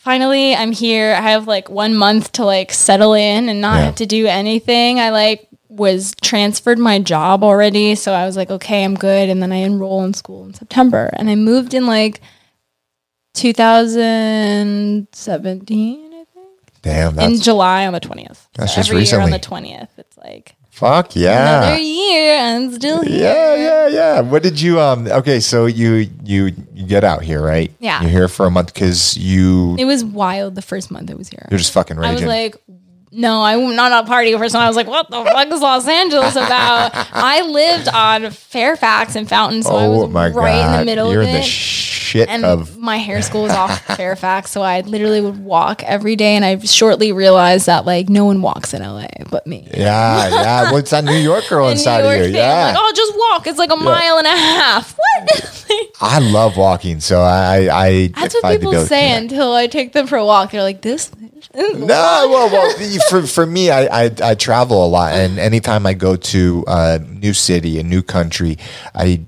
[0.00, 1.12] finally I'm here.
[1.14, 3.84] I have like one month to like settle in and not Yeah.
[3.86, 4.98] have to do anything.
[4.98, 7.94] I like was transferred my job already.
[7.94, 9.28] So I was like, okay, I'm good.
[9.28, 11.10] And then I enroll in school in September.
[11.12, 12.20] And I moved in like
[13.34, 16.48] 2017, I think.
[16.82, 18.48] Damn, in July on the 20th.
[18.54, 19.88] That's So just every year on the 20th.
[19.98, 21.62] It's like fuck yeah.
[21.62, 22.38] another year.
[22.40, 23.20] I'm still here.
[23.20, 24.20] Yeah, yeah, yeah.
[24.20, 27.70] What did you um okay, so you you you get out here, right?
[27.78, 28.00] Yeah.
[28.00, 31.28] You're here for a month cuz you It was wild the first month I was
[31.28, 31.46] here.
[31.50, 32.10] you're just fucking raging.
[32.10, 32.56] I was like,
[33.12, 34.60] no, I'm not a party person.
[34.60, 36.90] I was like, what the fuck is Los Angeles about?
[37.12, 40.74] I lived on Fairfax and Fountain, so I oh was my right god.
[40.74, 41.44] in the middle you're of the it.
[41.44, 46.14] shit and of my hair school was off Fairfax, so I literally would walk every
[46.16, 46.36] day.
[46.36, 49.66] And I shortly realized that like no one walks in LA but me.
[49.74, 50.72] Yeah, yeah.
[50.72, 52.28] What's that New York girl inside York of you?
[52.28, 52.66] I'm Yeah.
[52.66, 53.46] like, oh, just walk.
[53.46, 54.96] It's like a mile and a half.
[55.22, 55.86] What?
[56.00, 59.18] I love walking, so I I That's I what people say yeah.
[59.18, 60.50] until I take them for a walk.
[60.50, 61.12] They're like, this.
[61.54, 62.76] No, well, well,
[63.08, 66.98] for for me, I, I I travel a lot, and anytime I go to a
[66.98, 68.58] new city, a new country,
[68.94, 69.26] I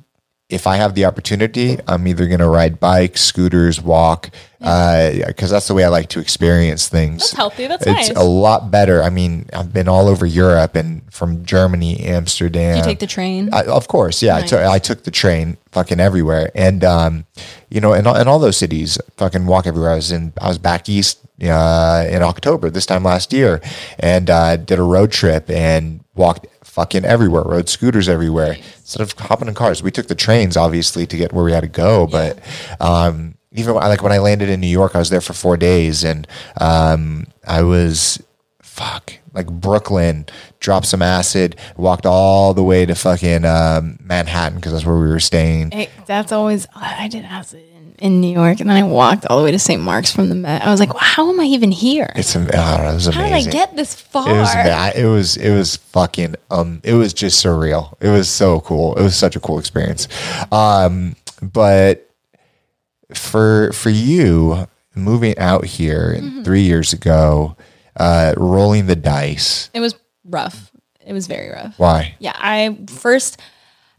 [0.53, 5.67] if I have the opportunity, I'm either going to ride bikes, scooters, walk, because that's
[5.67, 7.21] the way I like to experience things.
[7.23, 7.67] That's healthy.
[7.67, 8.17] That's it's nice.
[8.17, 9.03] a lot better.
[9.03, 12.77] I mean, I've been all over Europe and from Germany, Amsterdam.
[12.77, 13.49] You take the train.
[13.53, 14.37] I, of course, yeah.
[14.37, 14.51] I, Nice.
[14.51, 17.25] took, took the train fucking everywhere, and um,
[17.71, 19.93] you know, in, all- in all those cities, fucking walk everywhere.
[19.93, 23.61] I was in, I was back east uh, in October this time last year,
[23.99, 29.13] and uh, did a road trip and walked fucking everywhere, rode scooters everywhere instead of
[29.13, 29.83] hopping in cars.
[29.83, 32.39] We took the trains, obviously, to get where we had to go, but.
[32.81, 35.59] Um, even when- like when I landed in New York, I was there for four
[35.59, 36.27] days, and
[36.59, 38.19] um, I was
[38.63, 40.25] fuck like Brooklyn,
[40.59, 45.09] dropped some acid, walked all the way to fucking um, Manhattan because that's where we
[45.09, 45.71] were staying.
[45.71, 47.63] Hey, that's always I did acid
[48.03, 49.81] in, New York, and then I walked all the way to St.
[49.81, 50.63] Mark's from the Met.
[50.63, 52.13] I was like, how am I even here?
[52.17, 54.29] It's am- I it was How did I get this far?
[54.29, 54.55] it was
[54.97, 57.95] it was it was fucking um it was just surreal.
[58.01, 58.95] It was so cool.
[58.97, 60.09] It was such a cool experience.
[60.51, 62.09] Um, but
[63.15, 66.43] for for you moving out here Mm-hmm.
[66.43, 67.57] three years ago,
[67.97, 69.71] uh, rolling the dice.
[69.75, 69.95] It was
[70.25, 70.71] rough.
[71.05, 71.79] It was very rough.
[71.79, 72.15] Why?
[72.19, 73.41] Yeah, I first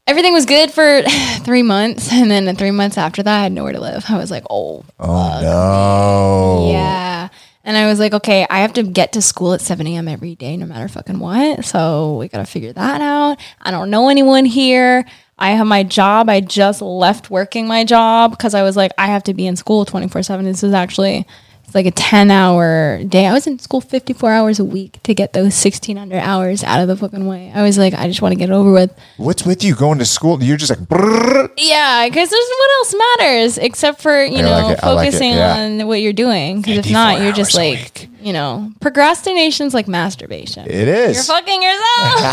[0.08, 1.02] everything was good for
[1.44, 4.06] three months, and then three months after that, I had nowhere to live.
[4.10, 6.72] I was like, oh, Oh no!
[6.72, 7.30] yeah.
[7.66, 10.10] And I was like, okay, I have to get to school at 7 a.m.
[10.10, 11.64] every day, no matter fucking what.
[11.64, 13.40] So we got to figure that out.
[13.62, 15.06] I don't know anyone here.
[15.40, 16.28] I have my job.
[16.30, 19.56] I just left working my job because I was like, I have to be in
[19.56, 20.44] school 24 7.
[20.44, 21.26] This is actually,
[21.66, 23.26] it's like a 10 hour day.
[23.26, 26.88] I was in school 54 hours a week to get those 1600 hours out of
[26.88, 27.52] the fucking way.
[27.54, 28.96] I was like, I just want to get it over with.
[29.18, 30.44] What's with you going to school?
[30.44, 30.80] You're just like.
[30.88, 35.12] "Brrr." Yeah, because there's what else matters except for you I know like I like
[35.12, 35.58] focusing yeah.
[35.58, 36.62] on what you're doing.
[36.62, 40.66] Because if not, you're just like you know procrastination's like masturbation.
[40.70, 41.16] It is.
[41.16, 41.82] You're fucking yourself.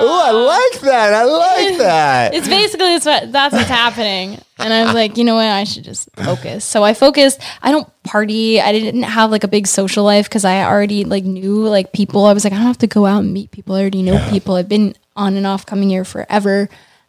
[0.00, 1.14] oh, I like that.
[1.14, 2.34] I like that.
[2.34, 4.40] it's basically it's what, that's what's happening.
[4.58, 5.46] And I was like, you know what?
[5.46, 6.64] I should just focus.
[6.64, 7.40] So I focused.
[7.62, 8.60] I don't party.
[8.60, 12.24] I didn't have like a big social life because I already like knew like people.
[12.24, 13.74] I was like, I don't have to go out and meet people.
[13.74, 14.54] I already know people.
[14.54, 16.68] I've been on and off coming here forever.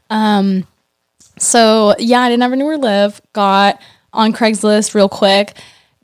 [0.10, 0.66] Um,
[1.38, 3.22] so yeah, I didn't have anywhere to live.
[3.34, 3.80] Got
[4.14, 5.56] on Craigslist real quick.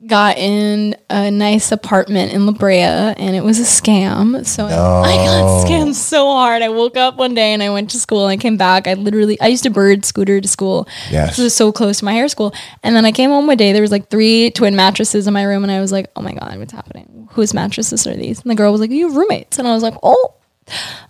[0.04, 4.44] Got in a nice apartment in La Brea, and it was a scam.
[4.44, 4.70] So I
[5.26, 6.60] got scammed so hard.
[6.60, 8.26] I woke up one day and I went to school.
[8.26, 8.88] and I came back.
[8.88, 10.88] I literally I used to bird scooter to school.
[11.10, 11.36] Yes.
[11.36, 12.52] This was so close to my hair school.
[12.82, 13.72] And then I came home one day.
[13.72, 16.32] There was like three twin mattresses in my room, and I was like, "Oh my
[16.32, 17.28] god, what's happening?
[17.32, 19.82] Whose mattresses are these?" And the girl was like, "You have roommates," and I was
[19.84, 20.34] like, "Oh."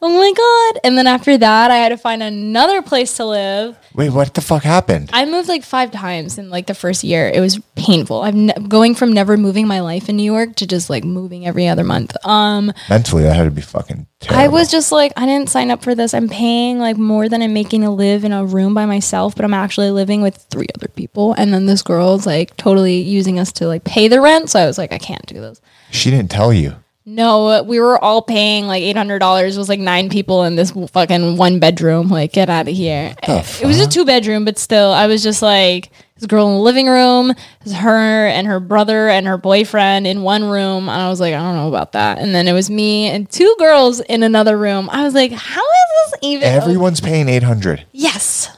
[0.01, 0.33] Oh my
[0.73, 0.81] god!
[0.83, 3.77] And then after that, I had to find another place to live.
[3.95, 5.11] Wait, what the fuck happened?
[5.13, 7.29] I moved like five times in like the first year.
[7.29, 8.23] It was painful.
[8.23, 11.47] I'm ne- going from never moving my life in New York to just like moving
[11.47, 12.17] every other month.
[12.27, 14.43] Um, Mentally, that had to be fucking terrible.
[14.45, 16.15] I was just like, I didn't sign up for this.
[16.15, 19.45] I'm paying like more than I'm making to live in a room by myself, but
[19.45, 21.35] I'm actually living with three other people.
[21.35, 24.51] And then this girl's like totally using us to like pay the rent.
[24.51, 25.61] So I was like, I can't do this.
[25.91, 26.75] She didn't tell you.
[27.05, 29.59] No, we were all paying like eight hundred dollars.
[29.59, 32.09] Was like nine people in this fucking one bedroom.
[32.09, 33.15] Like, get out of here.
[33.23, 36.61] It was a two bedroom, but still, I was just like this girl in the
[36.61, 37.35] living room,
[37.75, 41.39] her and her brother and her boyfriend in one room, and I was like, I
[41.39, 42.19] don't know about that.
[42.19, 44.89] And then it was me and two girls in another room.
[44.93, 46.45] I was like, how is this even?
[46.45, 47.85] Everyone's paying eight hundred.
[47.93, 48.49] yes.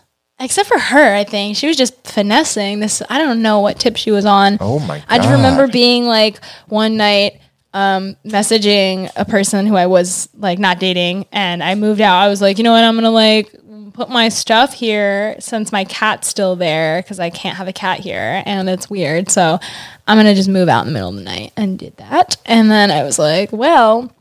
[0.40, 3.00] Except for her, I think she was just finessing this.
[3.08, 4.58] I don't know what tip she was on.
[4.60, 5.06] Oh my God.
[5.08, 7.40] I just remember being like one night
[7.74, 12.18] um, messaging a person who I was like not dating, and I moved out.
[12.18, 13.54] I was like, you know what, I'm gonna like
[13.94, 18.00] put my stuff here since my cat's still there because I can't have a cat
[18.00, 19.30] here and it's weird.
[19.30, 19.58] So
[20.06, 22.36] I'm gonna just move out in the middle of the night and did that.
[22.44, 24.12] And then I was like, well,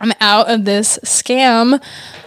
[0.00, 1.80] I'm out of this scam.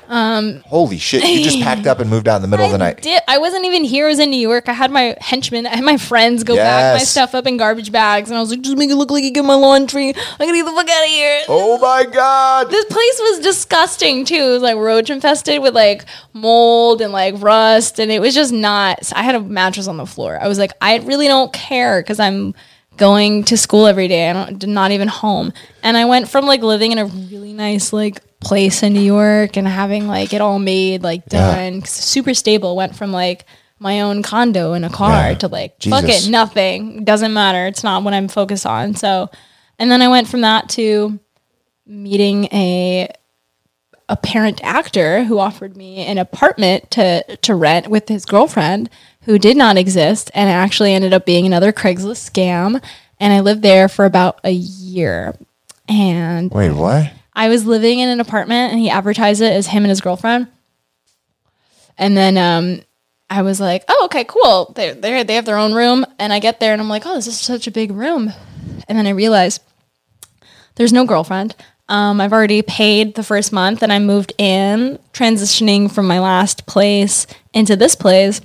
[0.08, 1.24] Um, Holy shit!
[1.24, 3.01] You just packed up and moved out in the middle of the night.
[3.01, 3.22] did.
[3.28, 4.06] I wasn't even here.
[4.06, 4.70] I was in New York.
[4.70, 7.91] I had my henchmen, I had my friends go back my stuff up in garbage
[7.91, 10.10] bags, and I was like, just make it look like you get my laundry.
[10.10, 11.41] I'm gonna get the fuck out of here.
[11.47, 12.70] Oh my god!
[12.70, 14.36] This place was disgusting too.
[14.36, 18.53] It was like roach infested with like mold and like rust, and it was just
[18.53, 19.12] not.
[19.16, 20.38] I had a mattress on the floor.
[20.41, 22.53] I was like, I really don't care because I'm
[22.97, 24.30] going to school every day.
[24.30, 25.51] I don't, not even home.
[25.84, 29.58] And I went from like living in a really nice like place in New York
[29.58, 31.56] and having like it all made like Yeah.
[31.56, 32.76] done, super stable.
[32.76, 33.46] Went from like
[33.80, 35.34] my own condo in a car Yeah.
[35.39, 37.66] to like fuck it, nothing doesn't matter.
[37.68, 38.96] It's not what I'm focused on.
[38.96, 39.30] So,
[39.80, 41.20] and then I went from that to
[41.86, 43.10] meeting a
[44.08, 48.89] a parent actor who offered me an apartment to to rent with his girlfriend
[49.24, 52.82] who did not exist and it actually ended up being another Craigslist scam
[53.20, 55.36] and I lived there for about a year
[55.89, 57.12] and Wait, what?
[57.36, 60.47] I was living in an apartment and he advertised it as him and his girlfriend.
[61.97, 62.81] And then um,
[63.29, 64.71] I was like, oh, okay, cool.
[64.75, 66.05] They're, they're, they have their own room.
[66.19, 68.31] And I get there and I'm like, oh, this is such a big room.
[68.88, 69.59] And then I realize
[70.75, 71.55] there's no girlfriend.
[71.88, 76.65] Um, I've already paid the first month and I moved in, transitioning from my last
[76.65, 78.41] place into this place.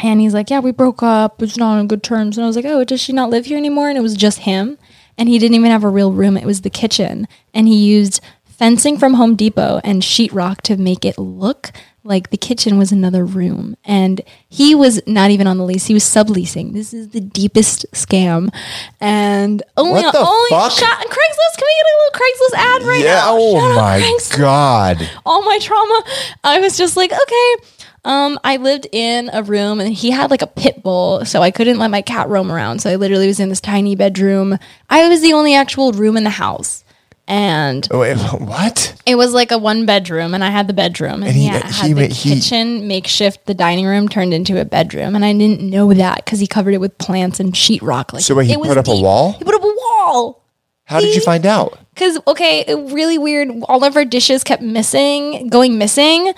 [0.00, 1.42] And he's like, Yeah, we broke up.
[1.42, 2.36] It's not on good terms.
[2.36, 3.88] And I was like, Oh, does she not live here anymore?
[3.88, 4.78] And it was just him.
[5.18, 6.36] And he didn't even have a real room.
[6.36, 7.28] It was the kitchen.
[7.52, 11.72] And he used fencing from Home Depot and sheetrock to make it look
[12.08, 13.76] like the kitchen was another room.
[13.84, 15.86] And he was not even on the lease.
[15.86, 16.72] He was subleasing.
[16.72, 18.48] This is the deepest scam.
[19.00, 20.72] And only the only fuck?
[20.72, 21.56] shot on Craigslist.
[21.56, 23.14] Can we get a little Craigslist ad right yeah.
[23.14, 23.36] now?
[23.38, 25.10] Oh my god!
[25.26, 26.02] all my trauma.
[26.44, 27.54] I was just like, okay.
[28.04, 31.50] Um, I lived in a room and he had like a pit bull, so I
[31.50, 32.80] couldn't let my cat roam around.
[32.80, 34.58] So I literally was in this tiny bedroom.
[34.88, 36.84] I was the only actual room in the house.
[37.26, 38.94] And Oh, Wait, what?
[39.04, 41.48] it was like a one bedroom, and I had the bedroom, and, And he, he-
[41.48, 43.44] had, he the he- kitchen makeshift.
[43.44, 46.72] The dining room turned into a bedroom, and I didn't know that because he covered
[46.72, 48.14] it with plants and sheetrock.
[48.14, 49.32] Like So wait, he put up a wall?
[49.32, 50.42] He put up a wall.
[50.86, 51.78] How did you find out?
[51.92, 53.50] Because okay, it- really weird.
[53.68, 56.32] All of our dishes kept missing, going missing,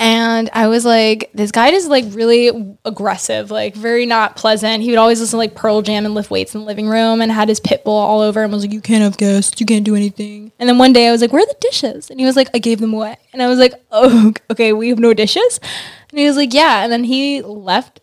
[0.00, 4.82] and I was like, this guy is like really aggressive, like very not pleasant.
[4.82, 7.20] He would always listen to like Pearl Jam and lift weights in the living room,
[7.20, 9.66] and had his pit bull all over, and was like, you can't have guests, you
[9.66, 10.52] can't do anything.
[10.58, 12.08] And then one day I was like, where are the dishes?
[12.08, 14.88] And he was like, I gave them away, and I was like, oh, okay, we
[14.88, 15.60] have no dishes.
[16.08, 18.00] And he was like, yeah, and then he left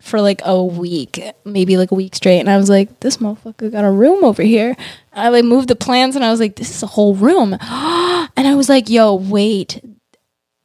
[0.00, 2.38] for like a week, maybe like a week straight.
[2.40, 4.76] And I was like, this motherfucker got a room over here.
[5.12, 7.52] And I like moved the plants and I was like, this is a whole room.
[7.60, 9.80] and I was like, yo, wait,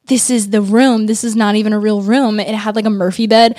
[0.08, 1.06] this is the room.
[1.06, 2.40] This is not even a real room.
[2.40, 3.56] It had like a Murphy bed.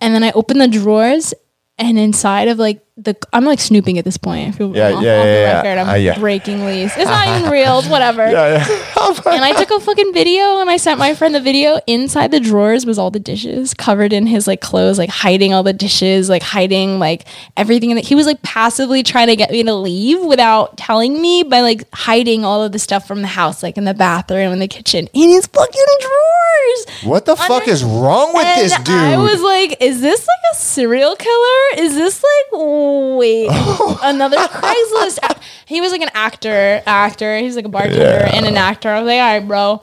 [0.00, 1.34] And then I opened the drawers
[1.78, 4.48] and inside of like the, I'm like snooping at this point.
[4.48, 5.56] I feel Yeah, off- yeah, off the yeah, yeah.
[5.62, 5.78] record.
[5.80, 6.18] I'm Uh, yeah.
[6.18, 6.92] breaking lease.
[6.96, 7.78] It's not even real.
[7.78, 8.66] It's whatever Yeah, yeah.
[9.26, 11.80] and I took a fucking video and I sent my friend the video.
[11.86, 15.62] Inside the drawers was all the dishes covered in his like clothes, like hiding all
[15.62, 17.24] the dishes, like hiding like
[17.56, 21.42] everything that he was like passively trying to get me to leave without telling me
[21.42, 24.58] by like hiding all of the stuff from the house, like in the bathroom in
[24.58, 27.04] the kitchen, in his fucking drawers.
[27.04, 28.88] What the fuck is wrong with And this dude?
[28.94, 31.84] I was like, is this like a serial killer?
[31.84, 32.60] Is this like
[33.16, 34.00] wait oh.
[34.02, 35.42] another Craigslist?
[35.66, 37.38] He was like an actor, actor.
[37.38, 38.88] He's like a bartender and an actor.
[38.88, 39.82] I was like, all right, bro.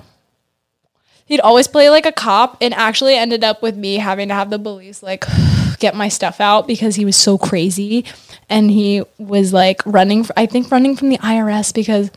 [1.26, 4.49] He'd always play like a cop, and actually ended up with me having to have
[4.49, 5.26] the police like
[5.80, 8.05] get my stuff out because he was so crazy,
[8.49, 10.26] and he was like running.
[10.38, 12.12] I think running from the IRS because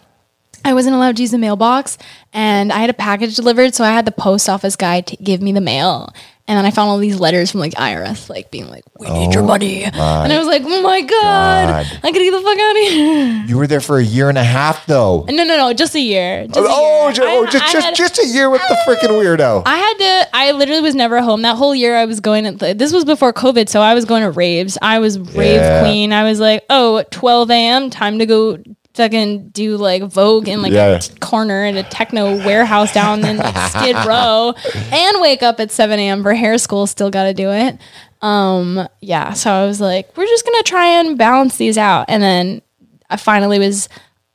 [0.64, 1.96] I wasn't allowed to use the mailbox
[2.32, 3.74] and I had a package delivered.
[3.74, 6.12] So I had the post office guy to give me the mail.
[6.50, 9.32] And then I found all these letters from like IRS, like being like, we need
[9.32, 9.84] your oh money.
[9.84, 11.86] And I was like, oh my God, God.
[12.02, 13.44] I gotta get the fuck out of here.
[13.46, 15.22] you were there for a year and a half, though.
[15.28, 16.48] Uh, no, no, no, just a year.
[16.48, 17.08] Just a oh, year.
[17.08, 19.62] Oh, ju- oh, I- just I just had- just a year with the freaking weirdo.
[19.64, 19.94] I had
[20.24, 20.36] to.
[20.36, 21.94] I literally was never home that whole year.
[21.96, 22.58] I was going.
[22.58, 24.76] To, this was before COVID, so I was going to raves.
[24.82, 25.82] I was rave Yeah.
[25.82, 26.12] queen.
[26.12, 27.90] I was like, oh, 12 a.m.
[27.90, 28.58] Time to go
[29.00, 30.96] fucking do like Vogue in like Yeah.
[30.96, 34.54] a t- corner in a techno warehouse down in like Skid Row,
[34.92, 36.22] and wake up at 7 a.m.
[36.22, 36.86] for hair school.
[36.86, 37.78] Still got to do it.
[38.22, 39.32] Um, yeah.
[39.32, 42.62] So I was like, we're just gonna try and balance these out, and then
[43.08, 43.88] I finally was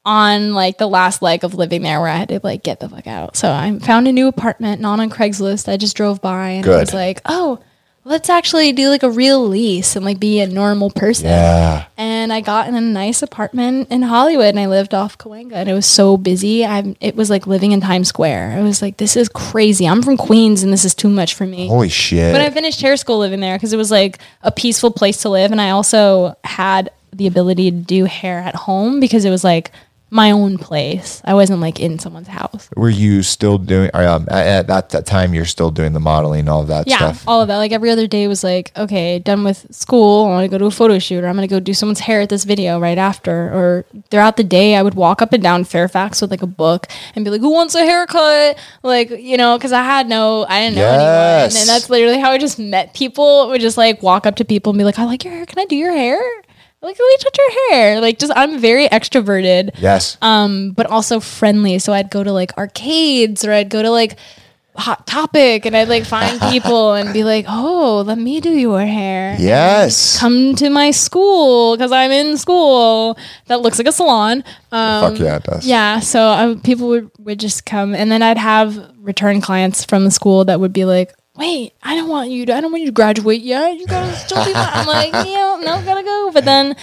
[0.07, 2.87] on like the last leg of living there where I had to like get the
[2.89, 3.35] fuck out.
[3.35, 5.67] So I found a new apartment, not on Craigslist.
[5.71, 7.59] I just drove by and I was like, oh,
[8.05, 11.25] let's actually do like a real lease and like be a normal person.
[11.25, 11.87] Yeah.
[11.97, 15.67] And I got in a nice apartment in Hollywood and I lived off Cahuenga and
[15.67, 16.63] it was so busy.
[16.63, 18.57] I it was like living in Times Square.
[18.57, 19.87] I was like, this is crazy.
[19.87, 21.67] I'm from Queens and this is too much for me.
[21.67, 22.31] Holy shit.
[22.31, 25.29] But I finished hair school living there because it was like a peaceful place to
[25.29, 25.51] live.
[25.51, 29.71] And I also had the ability to do hair at home because it was like
[30.15, 31.21] my own place.
[31.25, 32.69] I wasn't like in someone's house.
[32.77, 36.61] Were you still doing, um, at, at that, time, you're still doing the modeling, all
[36.61, 37.23] of that Yeah, stuff?
[37.27, 37.57] all of that.
[37.57, 40.25] Like every other day was like, okay, done with school.
[40.25, 41.99] I want to go to a photo shoot, or I'm going to go do someone's
[41.99, 43.33] hair at this video right after.
[43.53, 46.87] Or throughout the day, I would walk up and down Fairfax with like a book
[47.13, 48.57] and be like, who wants a haircut?
[48.83, 51.59] Like, you know, because I had no, I didn't know anyone.
[51.59, 53.41] And that's literally how I just met people.
[53.41, 55.45] I would just like walk up to people and be like, I like your hair.
[55.45, 56.19] Can I do your hair?
[56.85, 58.01] Like, let me touch your hair.
[58.01, 60.17] Like, just, I'm very extroverted Yes.
[60.21, 61.79] um, but also friendly.
[61.79, 64.17] So I'd go to like arcades or I'd go to like
[64.77, 68.81] Hot Topic and I'd like find people and be like, oh, let me do your
[68.81, 69.35] hair.
[69.39, 70.19] yes.
[70.19, 73.17] Come to my school because I'm in school
[73.47, 74.43] that looks like a salon.
[74.73, 75.65] Um, Fuck yeah, it does.
[75.65, 80.03] yeah, so I, people would, would just come, and then I'd have return clients from
[80.03, 82.53] the school that would be like, "Wait, I don't want you to.
[82.55, 83.77] I don't want you to graduate yet.
[83.77, 86.75] You gotta still be." my-" I'm like, "Yeah, no, gotta go." But then,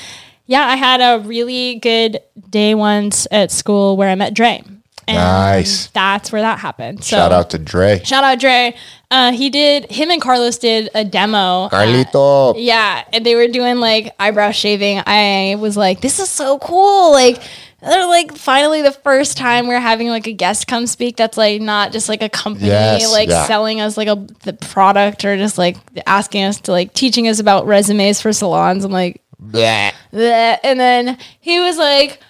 [0.47, 4.63] yeah, I had a really good day once at school where I met Dre.
[5.09, 5.89] And Nice.
[5.89, 7.03] That's where that happened.
[7.03, 8.01] So, Shout out to Dre.
[8.05, 8.73] Shout out Dre.
[9.11, 9.91] Uh, he did.
[9.91, 11.65] Him and Carlos did a demo.
[11.67, 12.55] at- Carlito.
[12.57, 15.03] yeah, and they were doing like eyebrow shaving.
[15.05, 17.11] I was like, this is so cool.
[17.11, 17.43] Like,
[17.83, 21.61] they're like finally the first time we're having like a guest come speak that's like
[21.61, 23.45] not just like a company Yes, like yeah.
[23.47, 24.15] selling us like a
[24.45, 25.77] the product or just like
[26.07, 28.85] asking us to like teaching us about resumes for salons.
[28.85, 29.93] I'm like, Bleh.
[30.13, 30.59] Bleh.
[30.63, 32.21] and then he was like.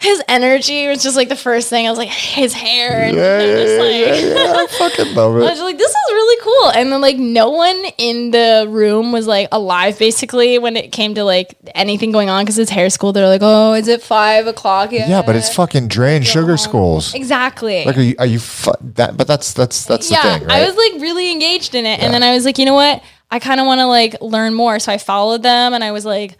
[0.00, 1.86] His energy was just like the first thing.
[1.86, 4.52] I was like, his hair, and Yeah, yeah, just like, yeah, yeah.
[4.56, 5.40] I fucking love it.
[5.44, 6.70] I was like, this is really cool.
[6.70, 11.14] And then like no one in the room was like alive basically when it came
[11.16, 13.12] to like anything going on because it's hair school.
[13.12, 15.08] They're like, oh, is it five o'clock yet?
[15.08, 17.12] Yeah, but it's fucking Dre and Sugar Skulls.
[17.14, 17.84] exactly.
[17.84, 19.18] Like, are you, are you fu- that?
[19.18, 20.62] But that's that's that's the yeah, thing, right?
[20.62, 23.02] I was like really engaged in it, and then I was like, you know what?
[23.30, 24.78] I kind of want to like learn more.
[24.78, 26.38] So I followed them, and I was like,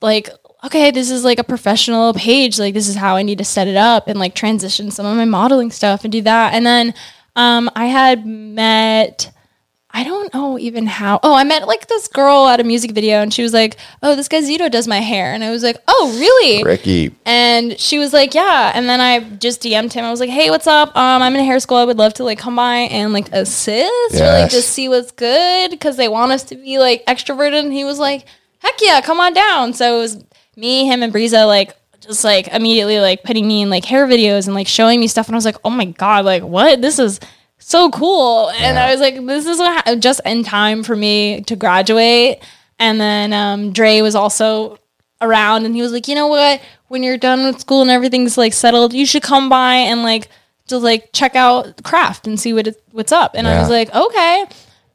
[0.00, 0.30] like.
[0.64, 2.58] Okay, this is like a professional page.
[2.58, 5.16] Like this is how I need to set it up and like transition some of
[5.16, 6.54] my modeling stuff and do that.
[6.54, 6.94] And then
[7.36, 9.30] um, I had met
[9.96, 11.20] I don't know even how.
[11.22, 14.16] Oh, I met like this girl at a music video, and she was like, "Oh,
[14.16, 17.14] this guy Zito does my hair," and I was like, "Oh, really?" Ricky.
[17.24, 20.04] And she was like, "Yeah." And then I just DM'd him.
[20.04, 20.88] I was like, "Hey, what's up?
[20.96, 21.76] Um, I'm in hair school.
[21.76, 25.12] I would love to like come by and like assist or like just see what's
[25.12, 28.26] good because they want us to be like extroverted." And he was like,
[28.58, 30.24] "Heck yeah, come on down." So it was
[30.56, 34.46] me, him, and Breeza like just like immediately like putting me in like hair videos
[34.46, 36.82] and like showing me stuff, and I was like, "Oh my god, like what?
[36.82, 37.20] This is."
[37.58, 38.50] so cool.
[38.50, 42.42] And I was like, this is ha- just in time for me to graduate.
[42.78, 44.78] And then um, Dre was also
[45.22, 46.60] around and he was like, you know what?
[46.88, 50.28] When you're done with school and everything's like settled, you should come by and like
[50.68, 53.32] just like check out craft and see what it, what's up.
[53.34, 54.44] And I was like, okay.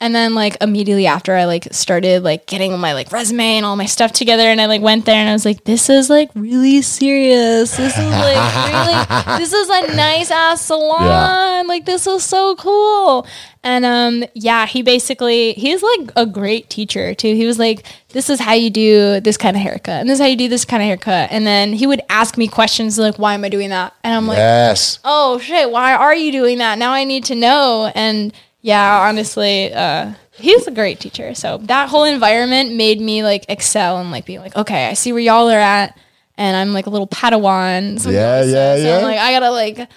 [0.01, 3.75] And then like immediately after I like started like getting my like resume and all
[3.75, 6.29] my stuff together and I like went there and I was like, this is like
[6.35, 7.75] really serious.
[7.75, 11.67] This is like really this is a nice ass salon.
[11.67, 13.27] Like this is so cool.
[13.61, 17.35] And um yeah, he basically he's like a great teacher too.
[17.35, 20.21] He was like, This is how you do this kind of haircut and this is
[20.21, 21.29] how you do this kind of haircut.
[21.29, 23.93] And then he would ask me questions like, Why am I doing that?
[24.05, 24.99] And I'm like, Yes.
[25.03, 26.77] oh shit, why are you doing that?
[26.77, 27.91] Now I need to know.
[27.95, 31.33] And yeah, honestly, uh, he's a great teacher.
[31.35, 35.11] So that whole environment made me like excel and like being like, okay, I see
[35.13, 35.97] where y'all are at.
[36.37, 38.03] And I'm like a little Padawan.
[38.05, 38.75] Yeah, yeah.
[38.75, 38.97] So yeah.
[38.97, 39.89] I'm like, I gotta like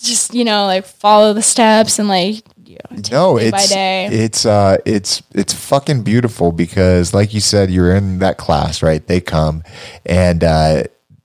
[0.00, 3.68] just, you know, like follow the steps and like, you know, No, day by it's
[3.68, 4.06] day.
[4.06, 9.06] it's uh it's it's fucking beautiful because like you said, you're in that class, right?
[9.06, 9.62] They come
[10.06, 10.84] and uh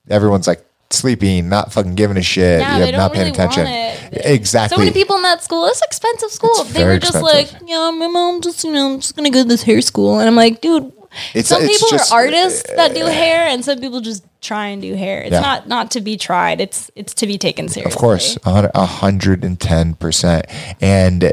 [0.09, 2.61] everyone's like sleeping, not fucking giving a shit.
[2.61, 3.65] Yeah, you're not paying really attention.
[3.65, 4.21] want it.
[4.25, 4.75] Exactly.
[4.75, 5.65] So many people in that school.
[5.67, 6.49] It's expensive school.
[6.55, 7.53] It's they were just expensive.
[7.61, 10.19] like, yeah, my mom just, you know, I'm just gonna go to this hair school,
[10.19, 10.91] and I'm like, dude.
[11.33, 14.23] It's- some it's people just- uh, are artists that do hair, and some people just
[14.41, 15.21] try and do hair.
[15.21, 15.39] It's Yeah.
[15.41, 16.61] not not to be tried.
[16.61, 17.91] It's it's to be taken seriously.
[17.91, 20.45] Of course, a hundred and ten percent.
[20.79, 21.31] And uh,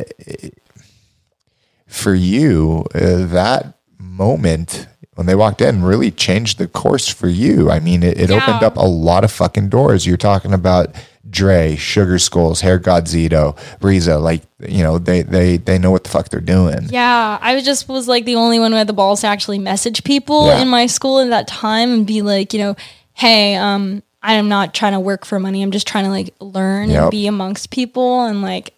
[1.86, 7.70] for you, uh, that moment when they walked in really changed the course for you.
[7.70, 8.36] I mean, it, it Yeah.
[8.36, 10.06] opened up a lot of fucking doors.
[10.06, 10.94] You're talking about
[11.30, 14.20] Dre, Sugar Skulls, Hair God Zito, Breeza.
[14.22, 16.88] Like, you know, they they they know what the fuck they're doing.
[16.90, 19.58] Yeah, I was just was like the only one who had the balls to actually
[19.58, 20.60] message people Yeah.
[20.60, 22.76] in my school at that time and be like, you know,
[23.14, 25.62] hey, um, I am not trying to work for money.
[25.62, 27.02] I'm just trying to like learn Yep.
[27.02, 28.74] and be amongst people and like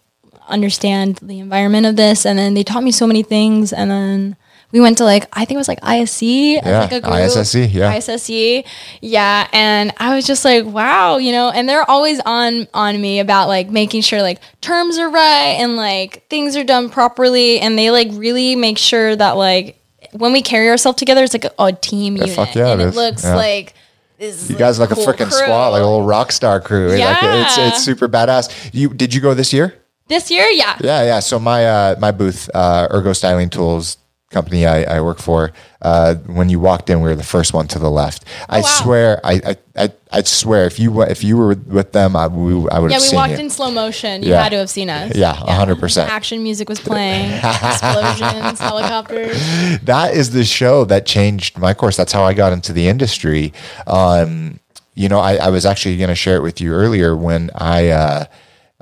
[0.47, 2.25] understand the environment of this.
[2.25, 3.73] And then they taught me so many things.
[3.73, 4.35] And then
[4.71, 7.13] we went to like I think it was like ISC, Yeah, like a group.
[7.13, 7.89] ISSE, yeah.
[7.89, 8.65] ISSE,
[9.01, 9.47] yeah.
[9.53, 11.49] And I was just like, wow, you know.
[11.49, 15.77] And they're always on on me about like making sure like terms are right and
[15.77, 19.79] like things are done properly, and they like really make sure that like
[20.13, 22.95] when we carry ourselves together, it's like a, a team unit, fuck yeah, and it
[22.95, 23.35] looks Yeah.
[23.35, 23.73] like.
[24.19, 26.89] This You guys like a freaking squad, like a little rock star crew.
[26.89, 28.71] Like, it's it's super badass.
[28.73, 29.75] You did you go this year?
[30.07, 30.75] This year, yeah.
[30.81, 31.19] Yeah, yeah.
[31.19, 33.97] So my uh, my booth, uh, Ergo Styling Tools
[34.29, 35.51] company I, I work for.
[35.81, 38.25] Uh, when you walked in, we were the first one to the left.
[38.49, 38.67] I Oh, wow.
[38.83, 42.67] swear, I, I I I swear, if you if you were with them, I, we,
[42.69, 43.39] I would Yeah, we walked you.
[43.39, 44.23] in slow motion.
[44.23, 44.43] You Yeah.
[44.43, 45.15] had to have seen us.
[45.15, 46.11] Yeah, a hundred percent.
[46.11, 49.37] Action music was playing, explosions, helicopters.
[49.83, 51.95] that is the show that changed my course.
[51.95, 53.53] That's how I got into the industry.
[53.85, 54.59] Um,
[54.95, 57.89] you know, I, I was actually going to share it with you earlier when I
[57.89, 58.25] uh,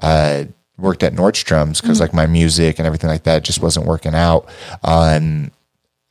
[0.02, 0.46] uh,
[0.78, 4.48] worked at Nordstrom's because like my music and everything like that just wasn't working out.
[4.84, 5.52] Um,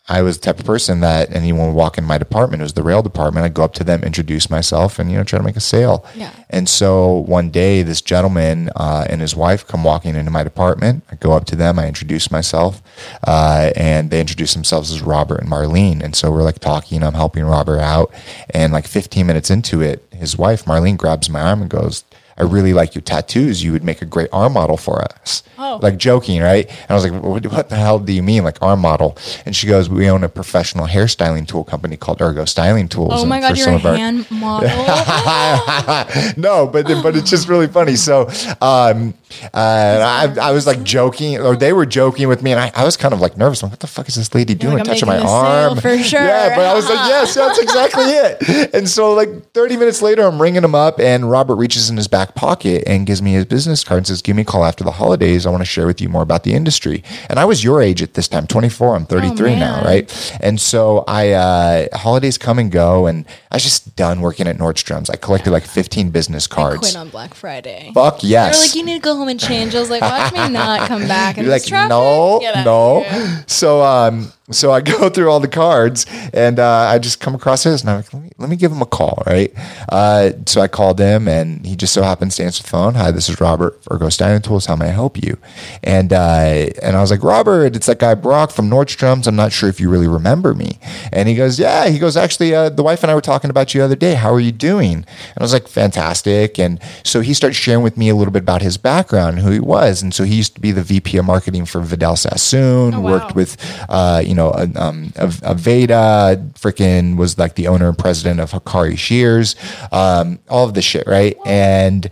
[0.07, 2.75] I was the type of person that anyone would walk in my department, it was
[2.75, 3.47] the rail department.
[3.47, 6.05] I'd go up to them, introduce myself, and you know, try to make a sale.
[6.15, 6.31] Yeah.
[6.51, 11.05] And so one day, this gentleman uh, and his wife come walking into my department.
[11.11, 12.83] I go up to them, I introduce myself,
[13.27, 16.03] uh, and they introduce themselves as Robert and Marlene.
[16.03, 17.03] And so we're like talking.
[17.03, 18.13] I'm helping Robert out,
[18.51, 22.05] and like 15 minutes into it, his wife Marlene grabs my arm and goes.
[22.37, 23.63] I really like your tattoos.
[23.63, 25.43] You would make a great arm model for us.
[25.57, 25.79] Oh.
[25.81, 26.69] Like joking, right?
[26.69, 29.17] And I was like, what, what the hell do you mean, like arm model?
[29.47, 33.13] And she goes, we own a professional hairstyling tool company called Ergo Styling Tools.
[33.15, 34.69] Oh my god, you're a our- hand model.
[36.37, 37.97] no, but but it's just really funny.
[37.97, 38.29] So,
[38.61, 42.73] um, uh, I, I was like joking, or they were joking with me, and I,
[42.75, 43.63] I was kind of like nervous.
[43.63, 45.37] I'm like, what the fuck is this lady doing, like, touching my making a sale
[45.39, 45.79] arm?
[45.79, 46.21] for sure.
[46.23, 48.75] Yeah, but I was like, yes, that's exactly it.
[48.75, 52.09] And so, like 30 minutes later, I'm ringing him up, and Robert reaches in his
[52.09, 54.85] back pocket and gives me his business card and says, "Give me a call after
[54.85, 55.47] the holidays.
[55.47, 58.03] I want to share with you more about the industry." And I was your age
[58.03, 58.97] at this time, 24.
[58.97, 60.39] I'm 33 now, right?
[60.41, 64.57] And so I uh, holidays come and go, and I was just done working at
[64.59, 65.11] Nordstrom's.
[65.11, 66.81] I collected like 15 business cards.
[66.81, 67.91] Quit on Black Friday.
[67.95, 68.57] Fuck yes.
[68.59, 69.75] They're like, you need to go home and change.
[69.75, 71.37] I was like, watch me not come back.
[71.39, 71.91] And You're this like, traffic?
[71.91, 73.05] no, Get out no.
[73.05, 77.19] of here." So, um, so I go through all the cards and uh, I just
[77.21, 79.53] come across his and I'm like, let me, let me give him a call, right?
[79.89, 82.95] Uh, so I called him and he just so happens to answer the phone.
[82.95, 84.67] Hi, this is Robert Virgo Styling Tools.
[84.67, 85.39] How may I help you?
[85.83, 89.27] And uh, and I was like, Robert, it's that guy Brock from Nordstrom's.
[89.27, 90.79] I'm not sure if you really remember me.
[91.13, 91.89] And he goes, Yeah.
[91.89, 94.15] He goes, Actually, uh, the wife and I were talking about you the other day.
[94.15, 94.93] How are you doing?
[94.97, 96.59] And I was like, Fantastic.
[96.59, 99.61] And so he started sharing with me a little bit about his background, who he
[99.61, 100.03] was.
[100.03, 103.11] And so he used to be the VP of marketing for Vidal Sassoon, Oh, wow.
[103.13, 103.57] worked with,
[103.89, 108.99] uh, you know, uh, um, Aveda, freaking was like the owner and president of Hikari
[108.99, 109.55] Shears,
[109.93, 111.37] um, all of this shit, right?
[111.47, 112.11] And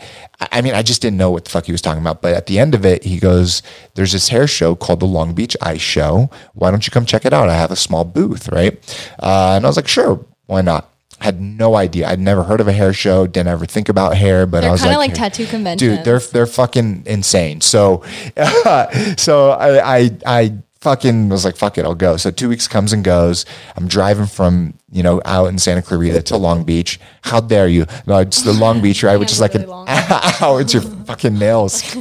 [0.52, 2.22] I mean, I just didn't know what the fuck he was talking about.
[2.22, 3.60] But at the end of it, he goes,
[3.96, 6.30] There's this hair show called the Long Beach Ice Show.
[6.54, 7.48] Why don't you come check it out?
[7.48, 8.74] I have a small booth, right?
[9.18, 10.88] Uh, and I was like, Sure, why not?
[11.18, 12.08] Had no idea.
[12.08, 13.26] I'd never heard of a hair show.
[13.26, 15.96] Didn't ever think about hair, but They're I was kinda like, like tattoo conventions.
[15.96, 17.60] Dude, they're they're fucking insane.
[17.62, 18.04] So,
[19.16, 22.16] so I, I I fucking was like, fuck it, I'll go.
[22.16, 23.46] So two weeks comes and goes.
[23.76, 27.00] I'm driving from you know out in Santa Clarita to Long Beach.
[27.22, 27.86] How dare you?
[28.06, 29.86] No, it's the Long Beach ride, which is like really an long.
[30.40, 30.60] hour.
[30.60, 31.82] It's your fucking nails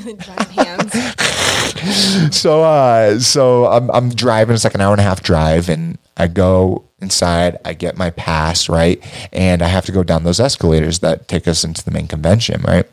[2.31, 5.97] so uh so I'm I'm driving, it's like an hour and a half drive, and
[6.17, 9.01] I go inside, I get my pass, right?
[9.33, 12.61] And I have to go down those escalators that take us into the main convention,
[12.61, 12.85] right?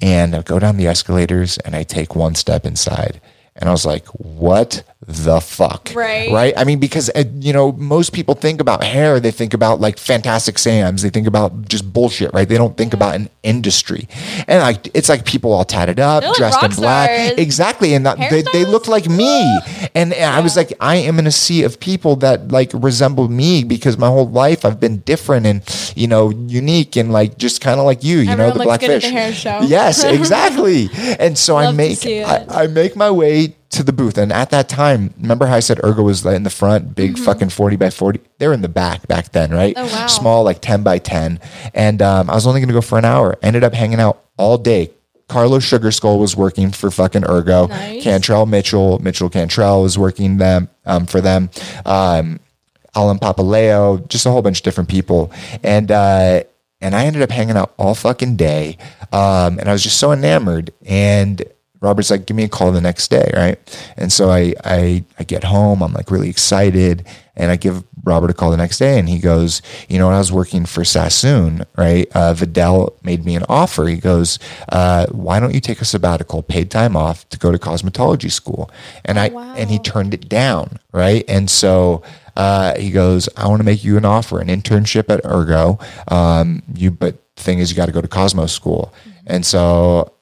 [0.00, 3.20] And I go down the escalators and I take one step inside.
[3.56, 5.92] And I was like, what the fuck?
[5.94, 6.32] Right.
[6.32, 6.54] Right.
[6.56, 9.96] I mean, because, uh, you know, most people think about hair, they think about like
[9.96, 12.48] Fantastic Sam's, they think about just bullshit, right?
[12.48, 14.08] They don't think about an industry.
[14.48, 17.10] And like, it's like people all tatted up, like dressed in black.
[17.10, 17.38] stars.
[17.38, 17.94] Exactly.
[17.94, 19.40] And that, they, they look like me.
[19.94, 23.28] And, and I was like, I am in a sea of people that like resemble
[23.28, 27.60] me because my whole life I've been different and, you know, unique and like just
[27.60, 29.60] kind of like you, you know, the good at the hair show.
[29.60, 30.88] Yes, exactly.
[31.20, 32.04] and so I Love to make.
[32.04, 33.43] I, I make my way
[33.74, 34.18] to the booth.
[34.18, 37.50] And at that time, remember how I said Ergo was in the front, big fucking
[37.50, 38.20] 40 by 40?
[38.38, 39.74] They were in the back back then, right?
[39.74, 39.94] Mm-hmm.
[39.94, 40.06] Oh, wow.
[40.06, 41.40] Small, like 10 by 10.
[41.74, 43.36] And um, I was only going to go for an hour.
[43.42, 44.90] Ended up hanging out all day.
[45.28, 47.66] Carlos Sugar Skull was working for fucking Ergo.
[47.66, 48.02] Nice.
[48.02, 51.50] Cantrell Mitchell, Mitchell Cantrell was working them um, for them.
[51.86, 52.40] Um,
[52.94, 55.32] Alan Papaleo, just a whole bunch of different people.
[55.62, 56.44] And uh,
[56.80, 58.76] and I ended up hanging out all fucking day.
[59.12, 60.72] Um, and I was just so enamored.
[60.84, 61.42] And
[61.84, 63.58] Robert's like, give me a call the next day, right?
[63.96, 67.06] And so I I I get home, I'm like really excited,
[67.36, 70.14] and I give Robert a call the next day and he goes, you know, when
[70.14, 72.06] I was working for Sassoon, right?
[72.14, 73.86] Uh, Vidal made me an offer.
[73.86, 77.58] He goes, uh, why don't you take a sabbatical, paid time off to go to
[77.58, 78.70] cosmetology school?
[79.04, 81.24] And I, and he turned it down, right?
[81.28, 82.02] And so,
[82.36, 85.78] uh, he goes, I want to make you an offer, an internship at Ergo.
[86.08, 88.92] Um, you, but thing is, you got to go to Cosmo school.
[89.26, 90.13] And so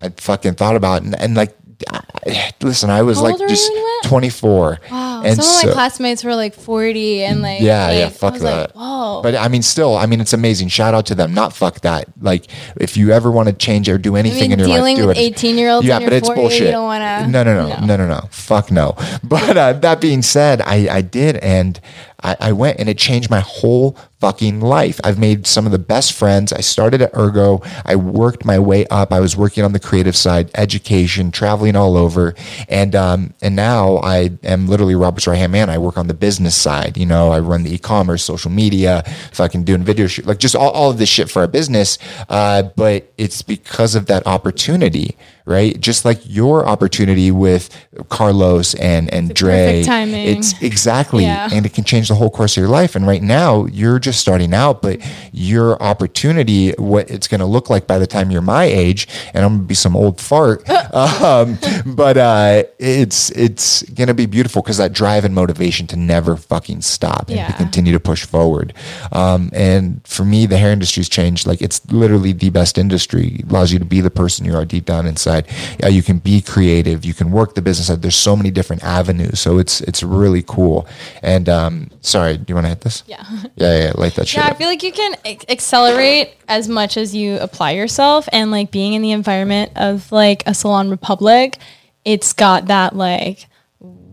[0.00, 1.06] I fucking thought about it.
[1.06, 1.54] And, and like,
[1.90, 3.70] I- listen, I was How like just
[4.04, 4.32] you when you went?
[4.32, 4.80] 24.
[4.90, 5.22] Wow.
[5.24, 8.34] And Some of so- my classmates were like 40 and like, yeah, yeah, fuck I
[8.34, 8.56] was that.
[8.60, 9.20] Like, Whoa.
[9.22, 10.68] But I mean, still, I mean, it's amazing.
[10.68, 11.32] Shout out to them.
[11.34, 12.06] Not fuck that.
[12.20, 12.46] Like,
[12.76, 15.08] if you ever want to change or do anything mean, in your dealing life, do
[15.08, 15.34] with it.
[15.36, 16.70] 18-year-olds Yeah, but it's 40, you bullshit.
[16.72, 18.28] don't wanna- No, no, no, no, no, no.
[18.30, 18.96] Fuck no.
[19.24, 21.80] But uh, that being said, I I did, and
[22.22, 25.00] I, I went, and it changed my whole fucking life.
[25.04, 26.52] I've made some of the best friends.
[26.52, 27.60] I started at Ergo.
[27.84, 29.12] I worked my way up.
[29.12, 32.34] I was working on the creative side, education, traveling all over,
[32.68, 35.70] and um, and now I am literally Robert's right hand man.
[35.70, 36.96] I work on the business side.
[36.96, 40.70] You know, I run the e-commerce, social media, fucking doing video shoot, like just all,
[40.70, 41.98] all of this shit for our business.
[42.28, 45.16] Uh, but it's because of that opportunity,
[45.46, 45.78] right?
[45.80, 47.68] Just like your opportunity with
[48.08, 49.66] Carlos and and Dre.
[49.66, 50.26] perfect timing.
[50.36, 51.48] It's exactly, Yeah.
[51.52, 52.94] and it can change the whole course of your life.
[52.96, 55.00] And right now, you're just starting out, but
[55.32, 59.44] your opportunity, what it's going to look like by the time you're my age, and
[59.44, 60.68] I'm going to be some old fart.
[60.94, 65.96] um, but uh, it's it's going to be beautiful because that drive and motivation to
[65.96, 67.48] never fucking stop and Yeah.
[67.48, 68.72] to continue to push forward.
[69.12, 71.46] Um, and for me, the hair industry's changed.
[71.46, 73.36] Like it's literally the best industry.
[73.40, 75.33] It allows you to be the person you are deep down inside.
[75.80, 77.04] Yeah, you can be creative.
[77.04, 77.86] You can work the business.
[77.88, 78.02] side.
[78.02, 79.40] There's so many different avenues.
[79.40, 80.86] So it's it's really cool.
[81.22, 83.02] And um, sorry, do you want to hit this?
[83.06, 83.24] Yeah.
[83.56, 84.42] Yeah, yeah, light that shit.
[84.42, 85.14] Yeah, I feel like you can
[85.48, 90.42] accelerate as much as you apply yourself, and like being in the environment of like
[90.46, 91.56] a Salon Republic,
[92.04, 93.46] it's got that like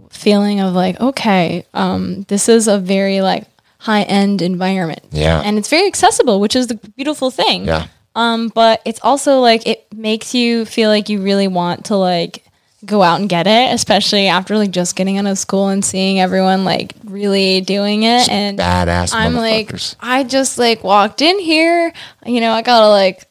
[0.09, 3.45] feeling of like, okay, um, this is a very like
[3.79, 5.41] high end environment, Yeah.
[5.43, 7.65] and it's very accessible, which is the beautiful thing.
[7.65, 7.87] Yeah.
[8.15, 12.43] Um, but it's also like it makes you feel like you really want to like
[12.85, 16.19] go out and get it, especially after like just getting out of school and seeing
[16.19, 19.71] everyone like really doing it and Badass I'm like.
[19.99, 21.93] I just like walked in here,
[22.25, 23.27] you know, I gotta like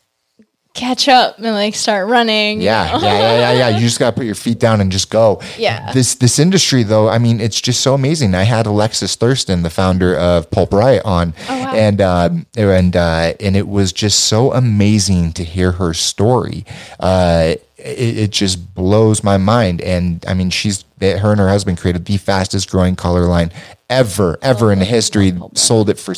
[0.81, 2.59] catch up and like start running.
[2.61, 2.99] you Yeah, know?
[3.07, 3.69] yeah, yeah, yeah, yeah.
[3.79, 5.41] You just gotta put your feet down and just go.
[5.59, 5.93] Yeah.
[5.93, 8.35] This this industry though, I mean, it's just so amazing.
[8.35, 11.73] I had Alexis Thurston, the founder of Pulp Riot, on, wow.
[11.75, 16.65] and um, and uh, and it was just so amazing to hear her story.
[16.99, 19.81] Uh, it, it just blows my mind.
[19.81, 23.53] And I mean, she's her and her husband created the fastest growing color line
[23.89, 25.33] ever, ever in history.
[25.55, 26.15] Sold it for.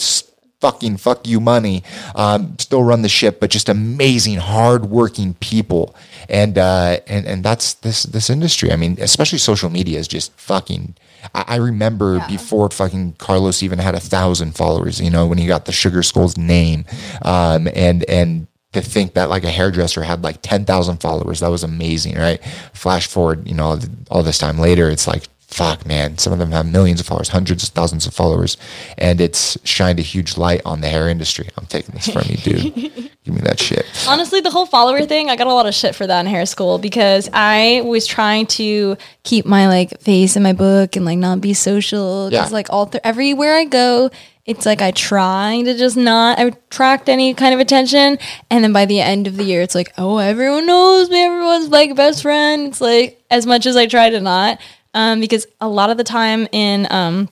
[0.62, 1.82] Fucking fuck you money.
[2.14, 5.96] Um, still run the ship, but just amazing, hardworking people,
[6.28, 8.70] and uh, and and that's this this industry.
[8.70, 10.94] I mean, especially social media is just fucking.
[11.34, 15.00] I, I remember before fucking Carlos even had a thousand followers.
[15.00, 16.84] You know, when he got the Sugar Skulls name,
[17.22, 21.40] um, and and to think that like a hairdresser had like 10,000 followers.
[21.40, 22.42] That was amazing, right?
[22.72, 23.78] Flash forward, you know,
[24.10, 26.18] all this time later, it's like, fuck, man.
[26.18, 28.56] Some of them have millions of followers, hundreds of thousands of followers.
[28.98, 31.48] And it's shined a huge light on the hair industry.
[31.58, 32.74] I'm taking this from you, dude.
[33.24, 33.84] Give me that shit.
[34.08, 36.46] Honestly, the whole follower thing, I got a lot of shit for that in hair
[36.46, 41.18] school because I was trying to keep my like face in my book and like
[41.18, 42.28] not be social.
[42.30, 42.54] Because Yeah.
[42.54, 44.10] like all th- everywhere I go,
[44.44, 48.18] it's like I try to just not attract any kind of attention.
[48.50, 51.22] And then by the end of the year, it's like, oh, everyone knows me.
[51.22, 52.68] Everyone's like best friend.
[52.68, 54.58] It's like as much as I try to not,
[54.94, 57.28] um, because a lot of the time in um,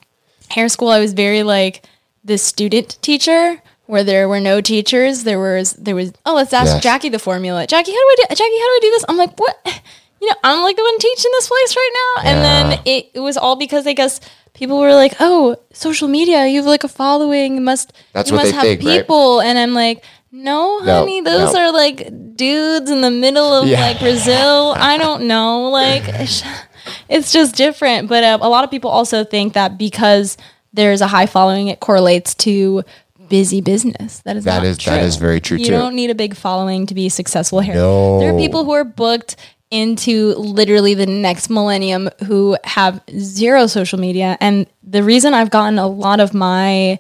[0.51, 1.85] hair school, I was very like
[2.25, 5.25] the student teacher where there were no teachers.
[5.25, 6.83] There was there was oh let's ask Yes.
[6.83, 7.67] Jackie the formula.
[7.67, 8.43] Jackie, how do I do Jackie?
[8.43, 9.05] How do I do this?
[9.09, 9.83] I'm like what?
[10.21, 12.23] You know, I'm like the one teaching this place right now.
[12.31, 14.21] And then it, it was all because I guess
[14.53, 17.55] people were like, oh, social media, you have like a following.
[17.55, 19.01] You must That's you must have think, right?
[19.01, 19.41] people.
[19.41, 20.05] And I'm like.
[20.33, 21.59] No, No, honey, those no.
[21.61, 23.81] are like dudes in the middle of Yeah.
[23.81, 24.75] like Brazil.
[24.79, 25.71] I don't know.
[25.71, 26.05] Like,
[27.09, 28.09] it's just different.
[28.09, 30.37] But uh, a lot of people also think that because
[30.73, 32.83] there's a high following, it correlates to
[33.29, 34.21] busy business.
[34.21, 34.93] That is That is- true.
[34.93, 35.71] that is very true, You too.
[35.73, 37.75] don't need a big following to be successful here.
[37.75, 38.19] No.
[38.21, 39.37] There are people who are booked
[39.71, 45.79] into literally the next millennium who have zero social media, and the reason I've gotten
[45.79, 46.99] a lot of my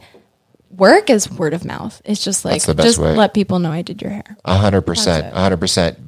[0.70, 2.00] work is word of mouth.
[2.04, 3.16] It's just like That's the best just way.
[3.16, 4.36] let people know I did your hair.
[4.44, 5.98] A hundred percent, a hundred percent.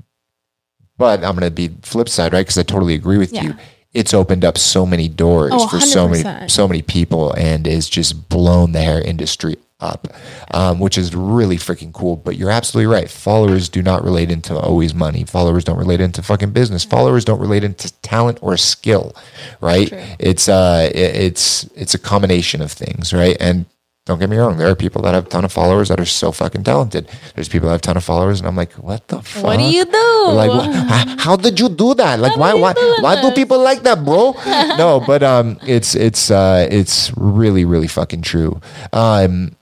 [1.03, 2.43] But I'm gonna be flip side, right?
[2.47, 3.43] Because I totally agree with Yeah.
[3.45, 3.55] you.
[3.95, 6.51] it's opened up so many doors Oh, for so many 100%.
[6.51, 10.09] so many people and is just blown the hair industry up,
[10.53, 12.17] um, which is really freaking cool.
[12.17, 13.11] But you're absolutely right.
[13.11, 15.25] Followers do not relate into always money.
[15.25, 16.85] Followers don't relate into fucking business.
[16.85, 19.15] Followers don't relate into talent or skill,
[19.61, 19.93] right?
[20.19, 23.37] It's uh, it- it's it's a combination of things, right?
[23.41, 23.67] And
[24.05, 26.05] don't get me wrong, there are people that have a ton of followers that are
[26.05, 27.09] so fucking talented.
[27.37, 29.45] There's people that have a ton of followers, and I'm like, what the fuck?
[29.45, 30.25] What do you do?
[30.35, 32.19] Like, wha- how, how did you do that?
[32.19, 34.35] Like, why, you why, do why do people like that, bro?
[34.77, 38.61] no, but um, it's it's uh, it's really really fucking true.
[38.93, 39.55] Um,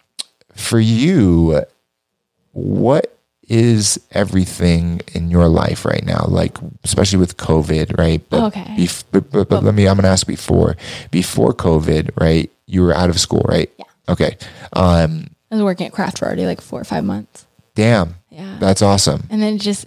[0.55, 1.63] for you,
[2.53, 3.17] what
[3.49, 6.25] is everything in your life right now?
[6.29, 8.23] Like, especially with COVID, right?
[8.31, 8.65] But Okay.
[8.79, 9.87] bef- but, but, but let me.
[9.87, 10.77] I'm gonna ask before
[11.11, 12.51] before COVID, right?
[12.67, 13.71] You were out of school, right?
[13.79, 13.85] Yeah.
[14.11, 14.37] Okay.
[14.73, 17.47] Um, I was working at Craft for already like four or five months.
[17.75, 18.17] damn.
[18.31, 18.57] Yeah.
[18.61, 19.25] That's awesome.
[19.31, 19.87] And then just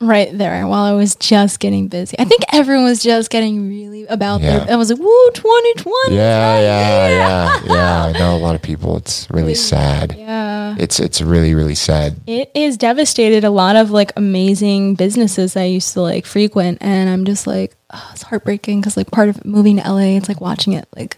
[0.00, 2.16] right there while I was just getting busy.
[2.18, 4.58] I think everyone was just getting really about Yeah.
[4.64, 6.16] their I was like, woo, 2020.
[6.16, 8.04] Yeah, yeah, yeah, yeah.
[8.06, 8.96] I know a lot of people.
[8.96, 10.16] It's really sad.
[10.18, 10.74] Yeah.
[10.78, 12.16] It's it's really really sad.
[12.26, 16.78] It is devastated a lot of like amazing businesses I used to like frequent.
[16.80, 20.28] And I'm just like, oh, it's heartbreaking because like part of moving to LA, it's
[20.28, 21.16] like watching it like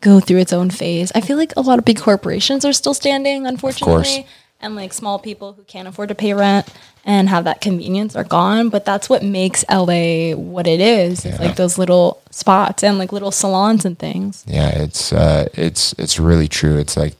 [0.00, 1.12] go through its own phase.
[1.14, 4.26] I feel like a lot of big corporations are still standing, unfortunately.
[4.62, 6.68] And like small people who can't afford to pay rent
[7.06, 8.68] and have that convenience are gone.
[8.68, 11.24] But that's what makes LA what it is.
[11.24, 14.44] It's like those little spots and like little salons and things.
[14.46, 16.76] Yeah, it's uh, it's it's really true.
[16.76, 17.16] It's like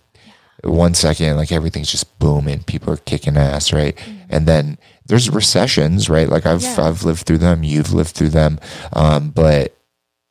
[0.64, 3.96] one second, like everything's just booming, people are kicking ass, right?
[4.28, 4.76] And then
[5.06, 6.28] there's recessions, right?
[6.28, 6.76] Like I've Yeah.
[6.88, 8.60] I've lived through them, you've lived through them,
[8.92, 9.74] um, but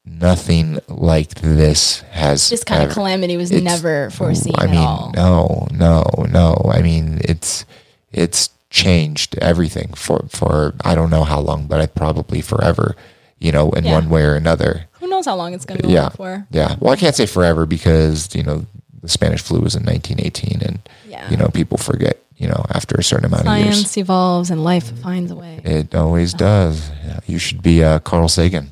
[0.09, 5.11] nothing like this has This kind of calamity was never foreseen I mean, at all.
[5.15, 6.71] no, no, no.
[6.73, 7.65] I mean, it's
[8.11, 12.95] it's changed everything for for I don't know how long, but I probably forever.
[13.39, 13.93] You know, in Yeah.
[13.93, 14.87] one way or another.
[14.99, 16.45] Who knows how long it's going to go Yeah, for?
[16.51, 16.75] yeah.
[16.79, 18.65] Well, I can't say forever because you know
[19.01, 21.29] the Spanish flu was in 1918, and Yeah.
[21.29, 22.17] you know people forget.
[22.35, 25.59] You know, after a certain amount of years, Science evolves and life finds a way.
[25.65, 26.89] it always does.
[27.05, 28.71] Yeah, you should be uh, Carl Sagan.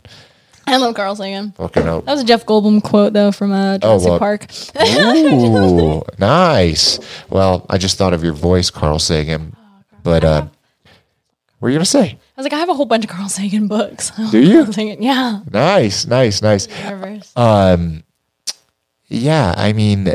[0.67, 1.51] I love Carl Sagan.
[1.53, 2.05] Fucking up.
[2.05, 4.45] That was a Jeff Goldblum quote though from uh, Jurassic well- Park.
[4.81, 6.99] Ooh, nice.
[7.29, 9.55] Well, I just thought of your voice, Carl Sagan.
[10.03, 10.47] But uh,
[11.59, 12.05] what are you gonna say?
[12.11, 14.11] I was like, I have a whole bunch of Carl Sagan books.
[14.31, 14.71] Do you?
[14.71, 15.41] Sagan, yeah.
[15.51, 16.67] Nice, nice, nice.
[17.35, 18.03] Um,
[19.07, 19.53] yeah.
[19.57, 20.13] I mean,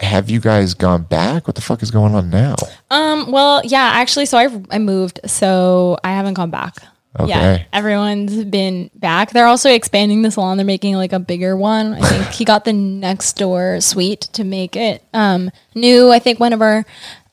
[0.00, 1.46] have you guys gone back?
[1.46, 2.56] What the fuck is going on now?
[2.90, 3.30] Um.
[3.30, 3.90] Well, yeah.
[3.94, 6.76] Actually, so I I moved, so I haven't gone back.
[7.24, 9.30] Yeah, everyone's been back.
[9.30, 10.56] They're also expanding the salon.
[10.56, 11.94] They're making like a bigger one.
[11.94, 16.12] I think he got the next door suite to make it um, new.
[16.12, 16.84] I think one of our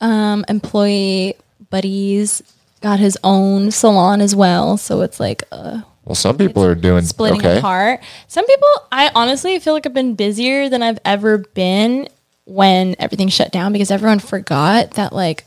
[0.02, 1.36] um, employee
[1.70, 2.42] buddies
[2.82, 4.78] got his own salon as well.
[4.78, 7.58] So it's like uh, Well, some people are doing splitting okay.
[7.60, 8.02] apart.
[8.28, 12.08] Some people, I honestly feel like I've been busier than I've ever been
[12.46, 15.46] when everything shut down because everyone forgot that like,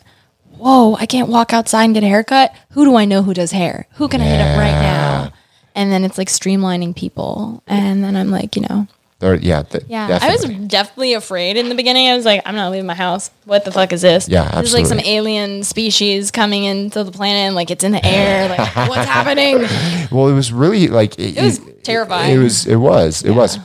[0.59, 2.55] whoa, I can't walk outside and get a haircut.
[2.71, 3.87] Who do I know who does hair?
[3.95, 5.33] Who can I hit up right now?
[5.75, 7.63] And then it's like streamlining people.
[7.67, 8.87] And then I'm like, you know,
[9.23, 10.55] Or, yeah, th- yeah, definitely.
[10.55, 12.09] I was definitely afraid in the beginning.
[12.09, 13.31] I was like, I'm not leaving my house.
[13.45, 14.29] What the fuck is this?
[14.29, 15.17] Yeah, This is like some absolutely.
[15.17, 18.49] alien species coming into the planet and like it's in the air.
[18.57, 19.59] Like, what's happening?
[20.11, 22.35] Well, it was really like it, was terrifying.
[22.35, 22.67] It was.
[22.67, 23.23] It was.
[23.23, 23.59] It was.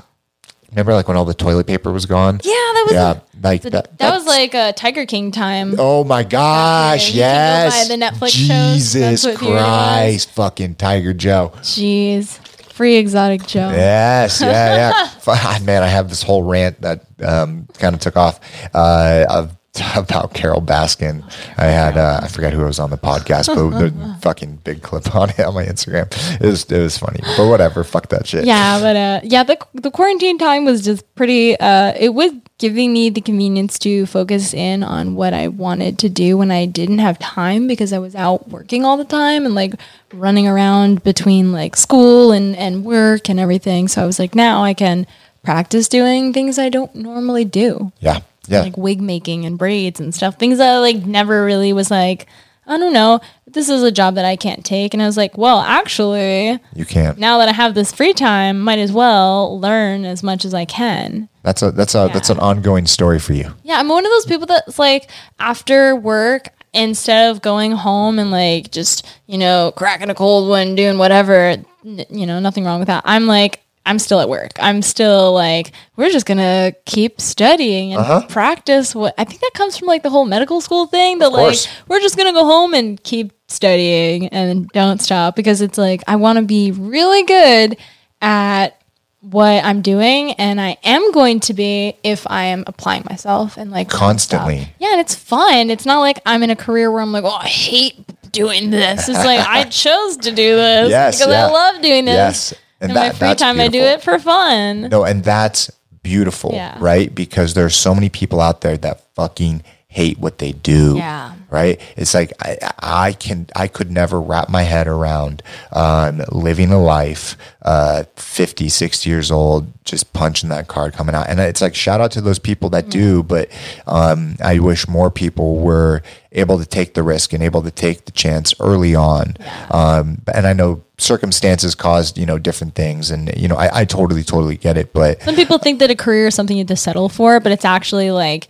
[0.71, 2.39] Remember, like when all the toilet paper was gone.
[2.43, 3.97] Yeah, that was Yeah, like that, that.
[3.97, 5.75] that was like a Tiger King time.
[5.77, 7.11] Oh my gosh!
[7.11, 7.87] You Yes.
[7.89, 8.47] go the Netflix shows.
[8.47, 9.61] Jesus That's what theater was.
[9.63, 10.31] Christ!
[10.31, 11.51] Fucking Tiger Joe.
[11.57, 12.37] Jeez,
[12.73, 13.69] free exotic Joe.
[13.69, 15.59] Yes, yeah, yeah.
[15.63, 18.39] Man, I have this whole rant that um, kind of took off
[18.73, 19.55] uh, of,
[19.95, 21.23] about Carole Baskin.
[21.57, 25.15] I had uh, I forgot who was on the podcast, but the fucking big clip
[25.15, 26.11] on it on my Instagram.
[26.41, 27.83] It was it was funny, but whatever.
[27.83, 28.43] Fuck that shit.
[28.45, 31.57] Yeah, but uh, yeah, the the quarantine time was just pretty.
[31.57, 36.09] Uh, it was giving me the convenience to focus in on what I wanted to
[36.09, 39.55] do when I didn't have time because I was out working all the time and
[39.55, 39.73] like
[40.13, 43.87] running around between like school and and work and everything.
[43.87, 45.07] So I was like, now I can
[45.43, 47.91] practice doing things I don't normally do.
[47.99, 48.61] yeah, yeah.
[48.61, 50.37] like wig making and braids and stuff.
[50.37, 52.27] Things that I like never really was like,
[52.67, 54.93] I don't know, this is a job that I can't take.
[54.93, 57.17] And I was like, well, actually, you can't.
[57.17, 60.65] now that I have this free time, might as well learn as much as I
[60.65, 61.27] can.
[61.43, 63.51] That's a that's a that's an ongoing story for you.
[63.63, 68.31] Yeah, I'm one of those people that's like after work, instead of going home and
[68.31, 72.79] like just, you know, cracking a cold one, doing whatever, n- you know, nothing wrong
[72.79, 73.03] with that.
[73.05, 74.51] I'm like, I'm still at work.
[74.59, 78.27] I'm still like, we're just gonna keep studying and uh-huh.
[78.27, 81.57] practice what I think that comes from like the whole medical school thing that like
[81.87, 86.15] we're just gonna go home and keep studying and don't stop because it's like I
[86.15, 87.77] want to be really good
[88.21, 88.81] at
[89.21, 93.71] what I'm doing and I am going to be if I am applying myself and
[93.71, 94.73] like Constantly.
[94.79, 95.69] Yeah, and it's fun.
[95.69, 99.07] It's not like I'm in a career where I'm like, oh, I hate doing this.
[99.07, 101.47] It's like I chose to do this Yes, because yeah.
[101.47, 102.51] I love doing this.
[102.51, 102.53] Yes.
[102.81, 104.81] In And my free that's time, I do it for fun.
[104.89, 105.69] No, and that's
[106.03, 106.77] beautiful, Yeah.
[106.79, 107.13] right?
[107.13, 110.95] Because there's so many people out there that fucking hate what they do.
[110.97, 111.33] Yeah.
[111.49, 111.79] Right.
[111.97, 116.81] It's like I, I can I could never wrap my head around um, living a
[116.81, 121.27] life uh, 50, 60 years old, just punching that card coming out.
[121.27, 123.49] And it's like shout out to those people that do, but
[123.85, 128.05] um, I wish more people were able to take the risk and able to take
[128.05, 129.35] the chance early on.
[129.71, 133.85] Um, and I know circumstances caused you know different things, and you know I, I
[133.85, 136.67] totally totally get it, but Some people think that a career is something you have
[136.69, 138.47] to settle for, but it's actually like,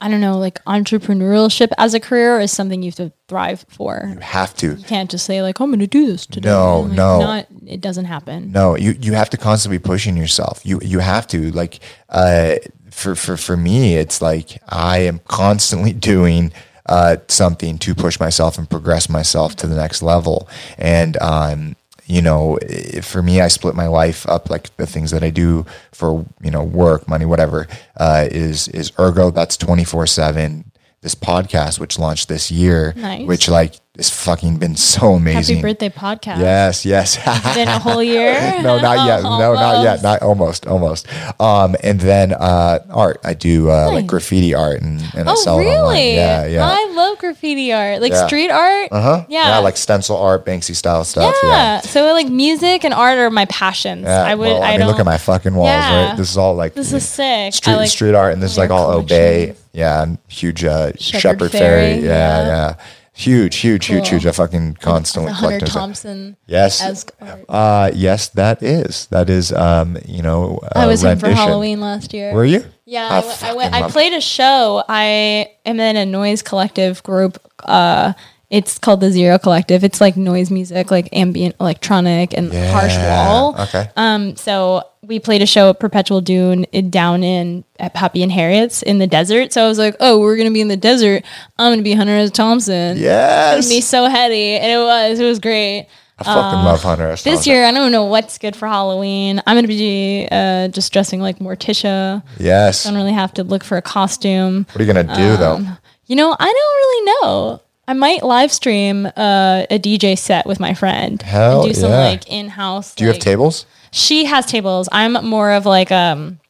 [0.00, 4.10] I don't know, like entrepreneurship as a career is something you have to thrive for.
[4.12, 4.74] you have to.
[4.74, 6.48] You can't just say like, I'm going to do this today.
[6.50, 7.18] No, Like, no.
[7.20, 8.52] Not, it doesn't happen.
[8.52, 10.60] No, you you have to constantly be pushing yourself.
[10.64, 11.80] You you have to like
[12.10, 12.56] uh
[12.90, 16.52] for for for me it's like I am constantly doing
[16.88, 20.48] uh something to push myself and progress myself to the next level.
[20.78, 21.76] And um
[22.08, 22.56] you know,
[23.02, 26.52] for me, I split my life up like the things that I do for you
[26.52, 27.66] know work, money, whatever.
[27.96, 30.70] Uh, is is ergo that's twenty four seven.
[31.02, 33.26] This podcast, which launched this year, Nice.
[33.26, 35.56] which like has fucking been so amazing.
[35.56, 36.38] Happy birthday podcast.
[36.40, 37.16] Yes, yes.
[37.54, 38.32] Been a whole year.
[38.62, 39.22] no, not yet.
[39.36, 40.02] No, not yet.
[40.02, 41.06] Not almost, almost.
[41.40, 43.18] Um, and then uh, art.
[43.24, 45.76] I do uh, like graffiti art, and, and I Oh, sell it online.
[45.96, 46.14] really?
[46.14, 46.66] Yeah, yeah.
[46.68, 48.26] I love graffiti art, like Yeah.
[48.26, 48.88] street art.
[48.92, 49.24] uh huh.
[49.28, 49.48] Yeah.
[49.48, 51.34] yeah, like stencil art, Banksy style stuff.
[51.42, 51.48] yeah.
[51.48, 51.80] Yeah.
[51.80, 54.04] So like music and art are my passions.
[54.04, 54.44] Yeah, I would.
[54.46, 54.88] well, I, I, mean, don't.
[54.88, 56.14] look at my fucking walls, right?
[56.16, 57.54] This is all like This is sick.
[57.54, 59.54] street like street art, and this is like all Obey.
[59.72, 61.98] Yeah, huge uh, Shepard, Shepard Fairey.
[61.98, 62.46] Fairey, Yeah, yeah.
[62.46, 62.74] yeah.
[63.18, 64.18] Huge, huge, huge, Cool.
[64.18, 64.26] huge.
[64.26, 65.72] I fucking constantly Hunter collect.
[65.72, 66.36] Thompson.
[66.46, 66.82] Yes.
[66.82, 67.06] As.
[67.48, 69.06] Uh, yes, that is.
[69.06, 71.30] That is, um, you know, uh, I was in for.
[71.30, 72.34] Halloween last year.
[72.34, 72.62] Were you?
[72.84, 74.84] Yeah, I I, went, I, went, I played a show.
[74.86, 77.38] I am in a noise collective group.
[77.60, 78.12] Uh,
[78.50, 79.82] it's called the Zero Collective.
[79.82, 83.60] It's like noise music, like ambient electronic and harsh wall.
[83.60, 83.90] okay.
[83.96, 88.30] Um, so we played a show at Perpetual Dune in, down in at Pappy and
[88.30, 89.52] Harriet's in the desert.
[89.52, 91.24] So I was like, oh, we're gonna be in the desert.
[91.58, 92.30] I'm gonna be Hunter S.
[92.30, 92.92] Thompson.
[92.92, 93.64] It's Yes.
[93.64, 95.18] gonna be so heady, and it was.
[95.20, 95.88] It was great.
[96.18, 97.24] I fucking love Hunter S.
[97.24, 99.42] This year, I don't know what's good for Halloween.
[99.46, 102.22] I'm gonna be uh, just dressing like Morticia.
[102.38, 102.86] Yes.
[102.86, 104.66] I Don't really have to look for a costume.
[104.72, 105.66] What are you gonna do Um, though?
[106.06, 107.60] You know, I don't really know.
[107.88, 111.90] I might live stream uh, a DJ set with my friend Hell and do some
[111.90, 112.00] yeah.
[112.00, 112.94] like in-house.
[112.94, 113.66] Do you have tables?
[113.92, 114.88] She has tables.
[114.90, 116.40] I'm more of like um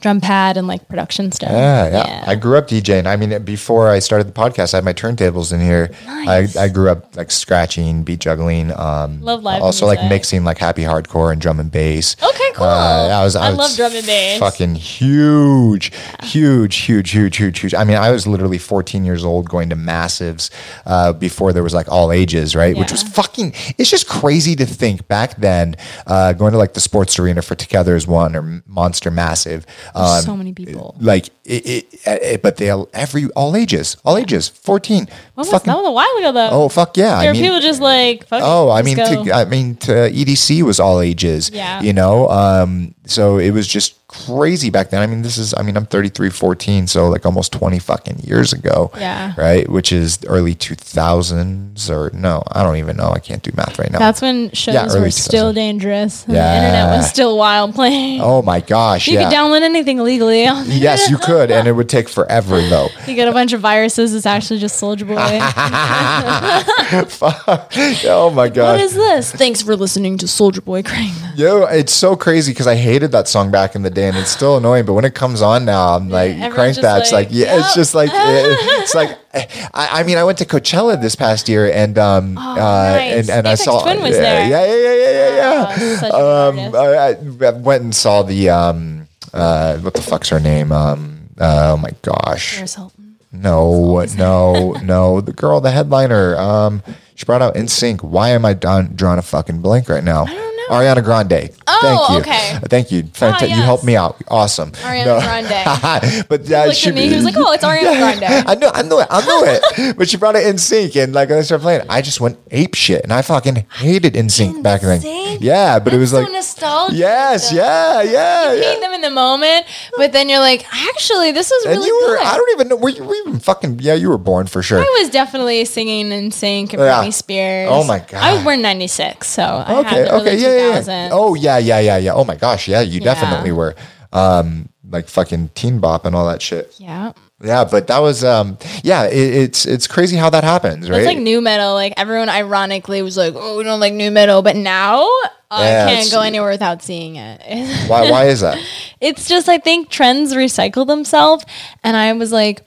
[0.00, 1.50] drum pad and like production stuff.
[1.50, 3.06] Yeah, yeah, I grew up DJing.
[3.06, 5.90] I mean, before I started the podcast, I had my turntables in here.
[6.06, 6.56] Nice.
[6.56, 8.72] I, I grew up like scratching, beat juggling.
[8.72, 12.16] Um, Love live Also, like mixing like happy hardcore and drum and bass.
[12.22, 12.68] Okay, cool.
[12.68, 13.36] Uh, I was.
[13.36, 14.38] I, I was love drum and bass.
[14.38, 15.92] Fucking huge,
[16.22, 17.74] huge, huge, huge, huge, huge.
[17.74, 20.50] I mean, I was literally 14 years old going to massives
[20.86, 22.76] uh, before there was like all ages, right?
[22.76, 23.54] Which was fucking.
[23.78, 27.54] It's just crazy to think back then uh, going to like the sports arena for
[27.54, 29.66] Together as One or Monster Massive.
[29.94, 30.96] Um, so many people.
[31.00, 35.06] like it, it, it, but they all every all ages, all ages, fourteen.
[35.34, 36.50] What was, Fucking- that was a while ago though.
[36.50, 37.18] oh fuck yeah!
[37.18, 39.90] there I were mean, people just like, fuck oh, I mean, to, I mean, to
[39.92, 41.50] EDC was all ages.
[41.50, 41.80] Yeah.
[41.80, 45.02] you know, um, um, so it was just crazy back then.
[45.02, 48.52] I mean, this is, I mean, I'm 33, 14, so like almost 20 fucking years
[48.52, 48.90] ago.
[48.98, 49.34] Yeah.
[49.38, 53.10] right, which is early 2000s or no, I don't even know.
[53.10, 54.00] I can't do math right now.
[54.00, 56.24] That's when shows Yeah, were still dangerous.
[56.26, 56.34] Yeah.
[56.34, 58.20] The internet was still wild playing.
[58.20, 59.06] oh my gosh!
[59.06, 59.28] you yeah.
[59.28, 60.30] could download anything legally.
[60.80, 62.88] Yes, you could, and it would take forever though.
[63.06, 64.14] You get a bunch of viruses.
[64.14, 65.14] It's actually just Soulja Boy.
[68.08, 68.72] oh my god!
[68.72, 69.32] what is this?
[69.32, 71.14] Thanks for listening to Soulja Boy Crane.
[71.34, 74.30] Yo, it's so crazy because I hated that song back in the day, and it's
[74.30, 74.84] still annoying.
[74.84, 76.98] But when it comes on now, I'm like, everyone's crank that.
[77.04, 81.00] Like, like, yeah, it's just like, it's like, I, I mean, I went to Coachella
[81.00, 83.28] this past year, and um, uh, Oh, nice.
[83.28, 84.48] and, and I saw, Twin was yeah, there.
[84.50, 86.68] yeah, yeah, yeah, yeah, yeah, Oh, yeah.
[86.68, 90.72] um, I, I went and saw the um, uh, what the fuck's her name?
[90.72, 93.16] Um, oh my gosh, Paris Hilton.
[93.32, 96.36] no, no, no, the girl, the headliner.
[96.36, 96.82] Um,
[97.14, 98.02] she brought out NSYNC.
[98.02, 100.24] Why am I done, drawing a fucking blank right now?
[100.70, 101.50] Ariana Grande.
[101.66, 102.32] Oh, Thank you.
[102.32, 102.58] okay.
[102.68, 103.02] Thank you.
[103.04, 103.64] Fanta- You yes.
[103.64, 104.16] helped me out.
[104.28, 104.70] Awesome.
[104.72, 106.26] Ariana Grande.
[106.28, 108.82] but uh, looked at me, he was like, "Oh, it's Ariana Grande." I knew, I
[108.82, 109.96] knew it, I knew it.
[109.98, 112.74] but she brought it NSYNC, and like when I started playing, I just went ape
[112.74, 115.00] shit, and I fucking hated NSYNC back then.
[115.40, 116.98] Yeah, but it was so like nostalgic.
[116.98, 118.72] Yes, yeah, yeah, You yeah.
[118.72, 119.66] hate them in the moment,
[119.96, 122.26] but then you're like, actually, this is really And you were, good.
[122.26, 124.62] I don't even know, were you, were you even fucking, yeah, you were born for
[124.62, 124.78] sure.
[124.80, 127.02] I was definitely singing NSYNC and Yeah.
[127.02, 127.68] Britney Spears.
[127.70, 128.14] Oh my God.
[128.14, 131.08] I was born '96, so I had Okay, okay, yeah, yeah, yeah.
[131.12, 132.14] Oh, yeah, yeah, yeah, yeah.
[132.14, 133.04] Oh my gosh, yeah, you Yeah.
[133.14, 133.74] definitely were.
[134.12, 136.74] Um, like fucking teen bop and all that shit.
[136.78, 137.12] yeah.
[137.42, 140.98] Yeah, but that was, um, yeah, it, it's it's crazy how that happens, right?
[140.98, 141.72] It's like nu metal.
[141.72, 145.08] Like everyone, ironically, was like, "Oh, we don't like nu metal," but now
[145.50, 147.40] I Yeah, can't go anywhere without seeing it.
[147.88, 148.58] why why is that?
[149.00, 151.44] it's just I think trends recycle themselves,
[151.82, 152.62] and I was like.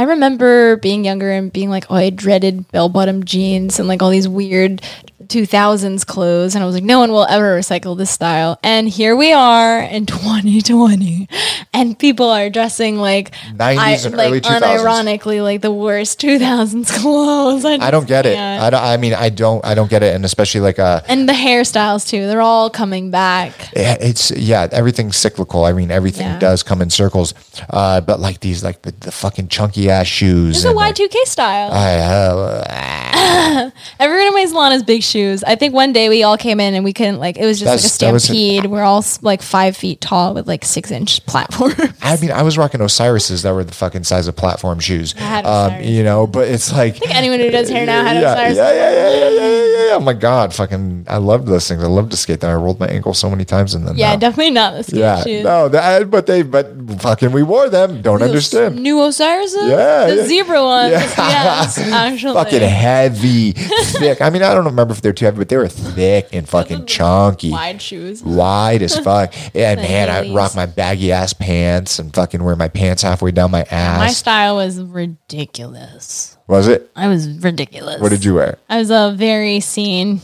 [0.00, 4.00] I remember being younger and being like, oh, I dreaded bell bottom jeans and like
[4.00, 4.80] all these weird
[5.26, 6.54] 2000s clothes.
[6.54, 8.58] And I was like, no one will ever recycle this style.
[8.64, 11.28] And here we are in 2020,
[11.74, 14.60] and people are dressing like 90s and like early 2000s.
[14.60, 17.64] unironically like the worst 2000s clothes.
[17.66, 18.34] I don't get it.
[18.34, 18.62] can't.
[18.62, 18.82] I don't.
[18.82, 19.64] I mean, I don't.
[19.64, 22.26] I don't get it, and especially like uh, and the hairstyles too.
[22.26, 23.52] They're all coming back.
[23.76, 25.64] Yeah, it's yeah, everything's cyclical.
[25.66, 26.38] I mean, everything Yeah.
[26.38, 27.34] does come in circles.
[27.68, 30.56] Uh, but like these, like the, the fucking chunky ass shoes.
[30.56, 31.70] It's a and, like, Y2K style.
[31.72, 35.44] I, uh, Everyone in my salon has big shoes.
[35.44, 37.66] I think one day we all came in and we couldn't like it was just
[37.66, 38.66] That's- like that a was- stampede.
[38.66, 41.74] We're all s- like five feet tall with like six inch platforms.
[42.02, 45.12] I mean, I was rocking Osiris's that were the fucking size of platform shoes.
[45.12, 45.86] had Um, Osiris.
[45.88, 48.56] you know, but it's like Anyone who does hair now had yeah, Osiris.
[48.56, 49.96] Yeah, yeah, yeah, yeah, yeah, yeah, yeah.
[49.96, 51.06] Oh my god, fucking!
[51.08, 51.82] I loved those things.
[51.82, 52.50] I loved to skate them.
[52.50, 53.96] I rolled my ankle so many times in them.
[53.96, 54.16] Yeah, now.
[54.20, 55.44] definitely not the skate Yeah, shoes.
[55.44, 58.00] no, that, but they, but fucking, we wore them.
[58.02, 58.76] Don't Those understand.
[58.82, 59.54] New Osiris?
[59.58, 60.26] Yeah, The yeah.
[60.26, 60.92] zebra ones.
[60.92, 61.00] Yeah.
[61.16, 62.34] Yes, actually.
[62.34, 64.20] fucking heavy, thick.
[64.20, 66.86] I mean, I don't remember if they're too heavy, but they were thick and fucking
[66.86, 67.50] chunky.
[67.50, 68.22] Wide shoes.
[68.22, 69.34] wide as fuck.
[69.54, 73.50] And man, I rock my baggy ass pants and fucking wear my pants halfway down
[73.50, 73.98] my ass.
[73.98, 76.36] My style was ridiculous.
[76.50, 76.90] Was it?
[76.96, 78.00] I was ridiculous.
[78.00, 78.58] What did you wear?
[78.68, 80.20] I was a very scene,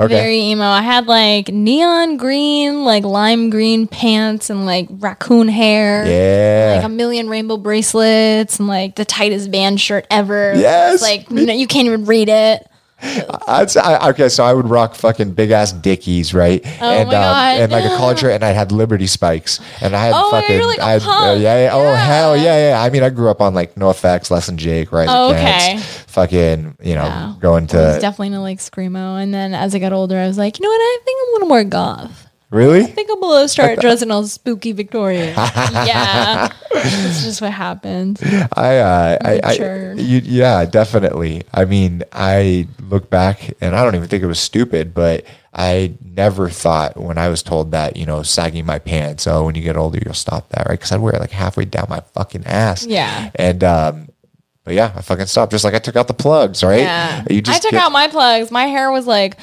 [0.00, 0.12] Okay.
[0.12, 0.64] very emo.
[0.64, 6.04] I had like neon green, like lime green pants and like raccoon hair.
[6.04, 6.74] Yeah.
[6.78, 10.52] Like a million rainbow bracelets and like the tightest band shirt ever.
[10.56, 11.00] Yes.
[11.00, 12.66] Like no, you can't even read it.
[13.00, 16.60] I'd say, I, okay, so I would rock fucking big ass Dickies, right?
[16.80, 17.60] Oh and my God.
[17.60, 20.60] and like a college shirt, and I had Liberty spikes, and I had Oh, fucking,
[20.62, 21.42] like I had, uh, punk.
[21.42, 21.96] yeah, yeah, oh Yeah.
[21.96, 22.82] hell yeah, yeah.
[22.82, 25.78] I mean, I grew up on like NOFX, Less Than Jake, Rise Oh, okay.
[26.08, 27.34] fucking, you know, Yeah.
[27.40, 29.22] going to definitely into like screamo.
[29.22, 30.80] And then as I got older, I was like, you know what?
[30.80, 32.27] I think I'm a little more goth.
[32.50, 32.80] Really.
[32.82, 35.28] I think I'm gonna start dressing all spooky Victorian.
[35.36, 38.22] yeah, that's just what happens.
[38.22, 41.42] I, uh, I, I, you, yeah, definitely.
[41.52, 45.94] I mean, I look back and I don't even think it was stupid, but I
[46.04, 49.62] never thought when I was told that, you know, sagging my pants, oh, when you
[49.62, 50.78] get older, you'll stop that, right?
[50.78, 52.86] Because I'd wear it like halfway down my fucking ass.
[52.86, 53.30] Yeah.
[53.34, 54.08] And, um,
[54.64, 55.50] but yeah, I fucking stopped.
[55.50, 56.80] Just like I took out the plugs, right?
[56.80, 58.50] Yeah, You just I took get- out my plugs.
[58.50, 59.38] My hair was like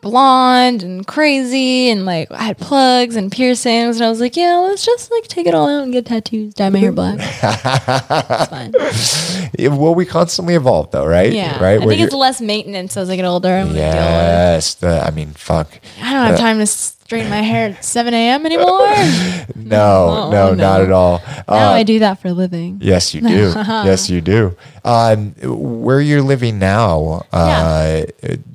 [0.00, 4.56] blonde and crazy, and like I had plugs and piercings, and I was like, yeah,
[4.56, 7.18] let's just like take it all out and get tattoos, dye my hair black.
[7.20, 8.72] it's fine.
[9.58, 11.32] Yeah, well, we constantly evolve, though, right?
[11.32, 11.74] Yeah, Right.
[11.74, 13.48] I Where think it's less maintenance as I get older.
[13.48, 13.98] I'm gonna deal with it.
[13.98, 14.74] yes.
[14.74, 15.80] The, I mean, fuck.
[16.00, 18.44] I don't have time to straighten my hair at 7 a.m.
[18.46, 18.86] anymore.
[19.56, 20.54] No, no, no.
[20.54, 21.20] not at all.
[21.26, 22.78] now Uh, I do that for a living.
[22.82, 23.52] Yes, you do.
[23.56, 24.56] yes, you do.
[24.84, 28.02] Um, where you're living now, uh,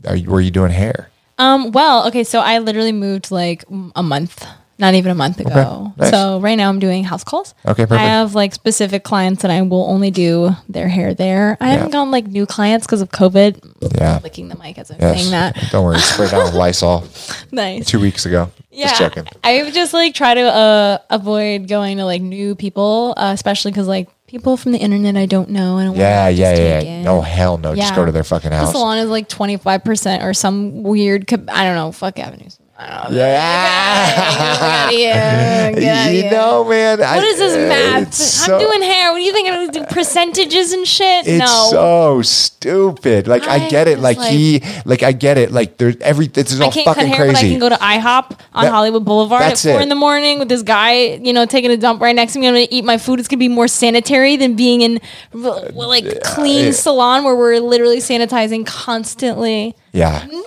[0.08, 1.10] are you, were you doing hair?
[1.38, 3.64] Um, well, okay, so I literally moved like
[3.96, 4.46] a month,
[4.80, 5.94] not even a month ago.
[5.98, 6.10] nice.
[6.10, 7.54] So right now I'm doing house calls.
[7.66, 8.00] Okay, perfect.
[8.02, 11.58] I have like specific clients that I will only do their hair there.
[11.62, 13.96] I haven't gotten like new clients because of COVID.
[14.00, 14.20] Yeah.
[14.24, 15.18] Licking the mic as I'm Yes.
[15.20, 15.58] saying that.
[15.72, 16.00] Don't worry.
[16.00, 17.04] Spray down with Lysol
[17.52, 17.86] Nice.
[17.88, 18.50] two weeks ago.
[18.72, 19.26] Yeah, Just checking.
[19.44, 23.88] I just like try to uh, avoid going to like new people, uh, especially because
[23.88, 25.78] like people from the internet I don't know.
[25.78, 26.80] I don't Yeah, wanna yeah, yeah.
[26.82, 27.04] in.
[27.04, 27.76] No, hell no.
[27.76, 28.72] Just go to their fucking The house.
[28.72, 32.58] salon is like 25% or some weird, I don't know, fuck avenues.
[32.84, 33.10] I.
[33.12, 34.90] Yeah.
[34.92, 37.00] Yeah, yeah, you know, man.
[37.00, 38.14] What is this math?
[38.14, 39.12] so, I'm doing hair.
[39.12, 39.94] What do you think I'm gonna do?
[39.94, 41.28] Percentages and shit?
[41.28, 41.68] It's no.
[41.72, 43.28] so stupid.
[43.28, 44.00] Like I, I get it.
[44.00, 45.52] like, like- he, like I get it.
[45.52, 46.28] Like there's every.
[46.28, 48.66] This is I all can't cut fucking hair, but I can go to IHOP on
[48.66, 49.84] That- Hollywood Boulevard at four it.
[49.84, 52.48] in the morning with this guy, you know, taking a dump right next to me.
[52.48, 53.20] I'm gonna eat my food.
[53.20, 55.00] It's gonna be more sanitary than being in
[55.34, 56.72] like clean yeah.
[56.72, 59.76] salon where we're literally sanitizing constantly.
[59.94, 60.22] Yeah.
[60.22, 60.44] Mm,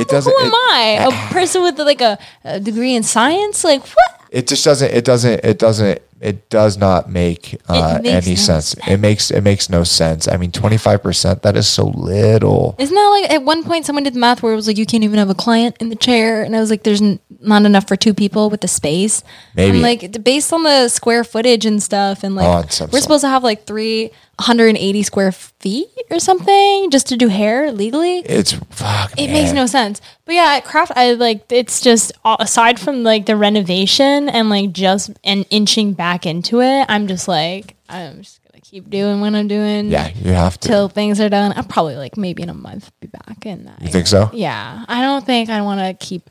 [0.00, 0.32] it doesn't.
[0.32, 1.06] Who am it- I?
[1.28, 3.62] A person with like a, a degree in science?
[3.64, 4.20] Like what?
[4.30, 8.74] it just doesn't it doesn't it doesn't It does not make uh, any no sense.
[8.88, 10.26] It makes it makes no sense.
[10.26, 11.42] I mean, twenty five percent.
[11.42, 12.74] That is so little.
[12.78, 14.86] Isn't that like at one point someone did the math where it was like you
[14.86, 17.64] can't even have a client in the chair, and I was like, there's n- not
[17.64, 19.22] enough for two people with the space.
[19.54, 19.76] Maybe.
[19.76, 23.22] I'm like based on the square footage and stuff, and like Oh, and we're supposed
[23.22, 24.10] to have like three
[24.40, 28.18] hundred and eighty square feet or something just to do hair legally.
[28.20, 29.12] It's fuck.
[29.18, 30.00] It makes no sense.
[30.24, 34.72] But yeah, at craft, I like it's just aside from like the renovation and like
[34.72, 39.34] just and inching back into it, I'm just like I'm just gonna keep doing what
[39.34, 39.90] I'm doing.
[39.90, 40.68] Yeah, you have to.
[40.68, 41.52] till things are done.
[41.56, 43.44] I'll probably like maybe in a month be back.
[43.44, 43.82] in that.
[43.82, 44.30] you think so?
[44.32, 46.30] yeah, I don't think I want to keep.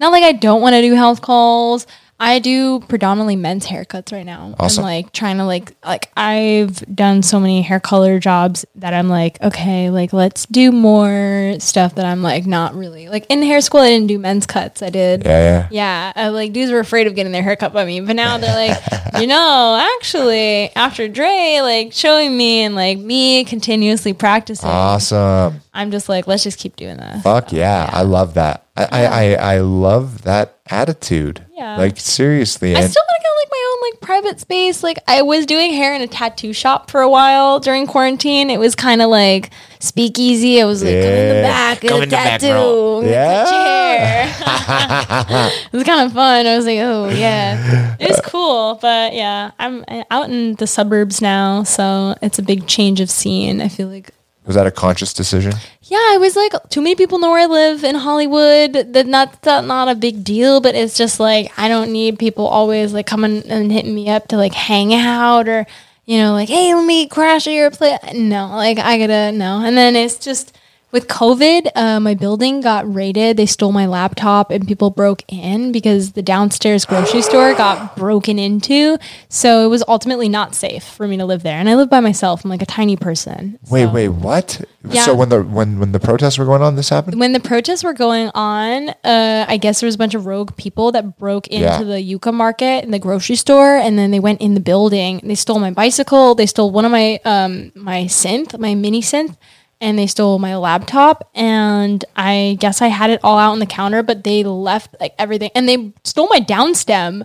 [0.00, 1.86] Not like I don't want to do health calls.
[2.20, 4.54] I do predominantly men's haircuts right now.
[4.58, 4.84] Awesome.
[4.84, 9.08] I'm like trying to like like I've done so many hair color jobs that I'm
[9.08, 13.60] like okay like let's do more stuff that I'm like not really like in hair
[13.60, 16.12] school I didn't do men's cuts I did Yeah, yeah.
[16.16, 18.36] yeah, uh, like dudes were afraid of getting their hair cut by me, but now
[18.38, 18.78] they're like,
[19.20, 25.60] you know, actually, after Dre like showing me and like me continuously practicing, Awesome.
[25.72, 27.22] I'm just like, let's just keep doing this.
[27.22, 27.88] Fuck yeah.
[27.92, 28.64] I love that.
[28.76, 31.44] I, I, I, I love that attitude.
[31.54, 31.76] Yeah.
[31.76, 32.74] Like seriously.
[32.76, 34.82] I and- still want to get like my own like private space.
[34.82, 38.50] Like I was doing hair in a tattoo shop for a while during quarantine.
[38.50, 39.50] It was kind of like
[39.80, 40.60] speakeasy.
[40.60, 42.98] I was like, come in the back, get Come a in the back, tattoo, bro.
[42.98, 45.50] I'm gonna cut your hair.
[45.72, 46.46] it was kind of fun.
[46.46, 48.78] I was like, oh yeah, it was cool.
[48.80, 53.60] But yeah, I'm out in the suburbs now, so it's a big change of scene.
[53.60, 54.12] I feel like
[54.48, 55.52] was that a conscious decision?
[55.82, 58.72] yeah, I was like, too many people know where I live in Hollywood.
[58.72, 62.46] That not that not a big deal, but it's just like I don't need people
[62.46, 65.66] always like coming and hitting me up to like hang out or
[66.06, 67.98] you know like hey let me crash at your place.
[68.14, 69.62] No, like I gotta no.
[69.64, 70.57] And then it's just
[70.90, 73.36] with COVID, uh, my building got raided.
[73.36, 78.38] They stole my laptop and people broke in because the downstairs grocery store got broken
[78.38, 78.96] into.
[79.28, 81.58] So it was ultimately not safe for me to live there.
[81.58, 82.42] And I live by myself.
[82.44, 83.58] I'm like a tiny person.
[83.70, 84.62] Wait, so- wait, what?
[84.88, 85.02] Yeah.
[85.04, 87.20] So when the when when the protests were going on, this happened?
[87.20, 90.56] when the protests were going on, uh, I guess there was a bunch of rogue
[90.56, 91.82] people that broke into Yeah.
[91.82, 95.20] the Yucca market and the grocery store, and then they went in the building.
[95.22, 96.34] They stole my bicycle.
[96.36, 99.36] They stole one of my um, my synth, my mini synth,
[99.80, 101.28] and they stole my laptop.
[101.34, 105.14] And I guess I had it all out on the counter, but they left like
[105.18, 107.24] everything, and they stole my downstem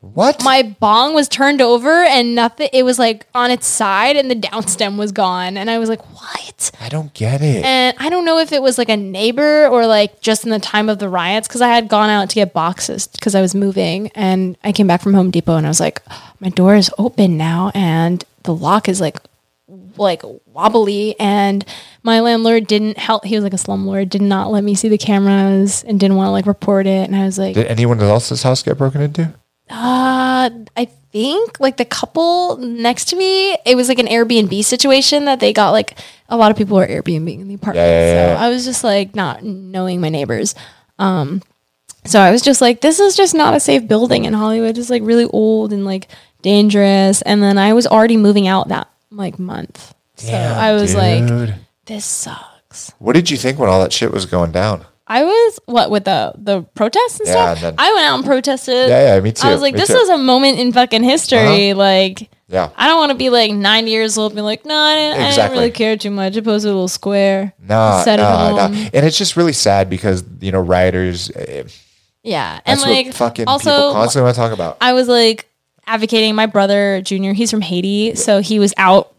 [0.00, 0.44] What?
[0.44, 4.34] my bong was turned over and nothing it was like on its side and the
[4.36, 7.64] downstem was gone and i was like what I don't get it.
[7.64, 10.58] and i don't know if it was like a neighbor or like just in the
[10.58, 13.54] time of the riots because i had gone out to get boxes because i was
[13.54, 16.02] moving and i came back from home depot and i was like
[16.38, 19.16] my door is open now and the lock is like
[19.96, 21.64] like wobbly and
[22.02, 24.98] my landlord didn't help he was like a slumlord did not let me see the
[24.98, 28.42] cameras and didn't want to like report it and i was like Did anyone else's
[28.42, 29.32] house get broken into?
[29.70, 35.24] uh, I think like the couple next to me, it was like an Airbnb situation
[35.24, 35.96] that they got like
[36.28, 37.76] a lot of people were Airbnb in the apartment.
[37.86, 38.36] Yeah, yeah, yeah.
[38.36, 40.54] So I was just like not knowing my neighbors.
[40.98, 41.40] Um,
[42.04, 44.76] so I was just like, this is just not a safe building in Hollywood.
[44.76, 46.08] It's like really old and like
[46.42, 47.22] dangerous.
[47.22, 49.94] And then I was already moving out that like month.
[50.16, 51.54] So Damn, I was like,
[51.86, 52.92] this sucks.
[52.98, 54.84] What did you think when all that shit was going down?
[55.06, 57.56] I was what with the the protests and Yeah, stuff.
[57.56, 58.88] and then- I went out and protested.
[58.88, 59.96] Yeah, yeah, me too, I was like, me this too.
[59.96, 61.74] is a moment in fucking history.
[61.74, 62.70] Like, Yeah.
[62.76, 65.12] I don't want to be like 90 years old and be like, no, I didn't,
[65.12, 65.58] I didn't Exactly.
[65.58, 66.36] really care too much.
[66.38, 67.52] I posted a little square.
[67.60, 68.56] Nah, Set it nah, home.
[68.72, 68.88] nah.
[68.94, 71.64] And it's just really sad because, you know, rioters, eh,
[72.22, 74.78] Yeah, and that's like what fucking also, people constantly want to talk about.
[74.80, 75.50] I was like
[75.86, 77.32] advocating my brother Junior.
[77.32, 79.12] He's from Haiti, so he was out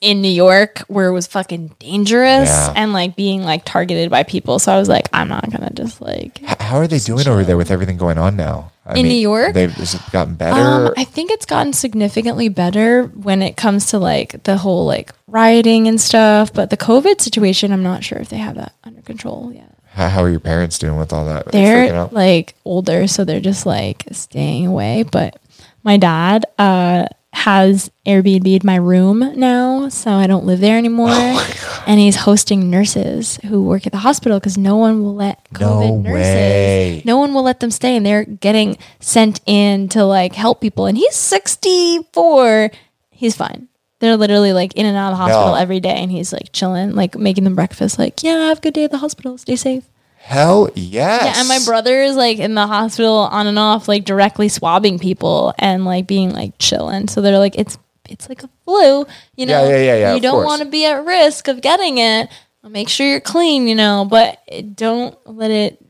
[0.00, 2.72] in New York where it was fucking dangerous Yeah.
[2.74, 4.58] and like being like targeted by people.
[4.58, 6.42] So I was like, I'm not gonna just like.
[6.42, 8.72] H- How are they doing over there with everything going on now?
[8.84, 9.54] I In New York?
[9.54, 10.88] They've has it gotten better.
[10.88, 15.12] Um, I think it's gotten significantly better when it comes to like the whole like
[15.28, 16.52] rioting and stuff.
[16.52, 19.72] But the COVID situation, I'm not sure if they have that under control yet.
[19.92, 21.46] how, how are your parents doing with all that?
[21.46, 22.12] Are they freaking they're out?
[22.12, 25.04] like older, so they're just like staying away.
[25.04, 25.36] But
[25.84, 31.08] my dad uh, has Airbnb'd my room now, so I don't live there anymore.
[31.10, 35.42] Oh and he's hosting nurses who work at the hospital because no one will let
[35.52, 36.12] COVID No nurses.
[36.14, 37.02] way.
[37.04, 40.86] No one will let them stay, and they're getting sent in to like help people.
[40.86, 42.70] And he's sixty four.
[43.10, 43.68] He's fine.
[44.00, 45.54] They're literally like in and out of the hospital No.
[45.54, 47.98] every day, and he's like chilling, like making them breakfast.
[47.98, 49.38] Like, yeah, have a good day at the hospital.
[49.38, 49.84] Stay safe.
[50.22, 51.24] Hell yes.
[51.24, 55.00] Yeah, and my brother is like in the hospital on and off, like directly swabbing
[55.00, 57.08] people and like being like chilling.
[57.08, 57.76] So they're like, it's
[58.08, 59.04] it's like a flu,
[59.34, 59.64] you know.
[59.64, 62.30] Yeah, yeah, yeah, yeah, You don't want to be at risk of getting it.
[62.62, 64.38] Make sure you're clean, you know, but
[64.76, 65.84] don't let it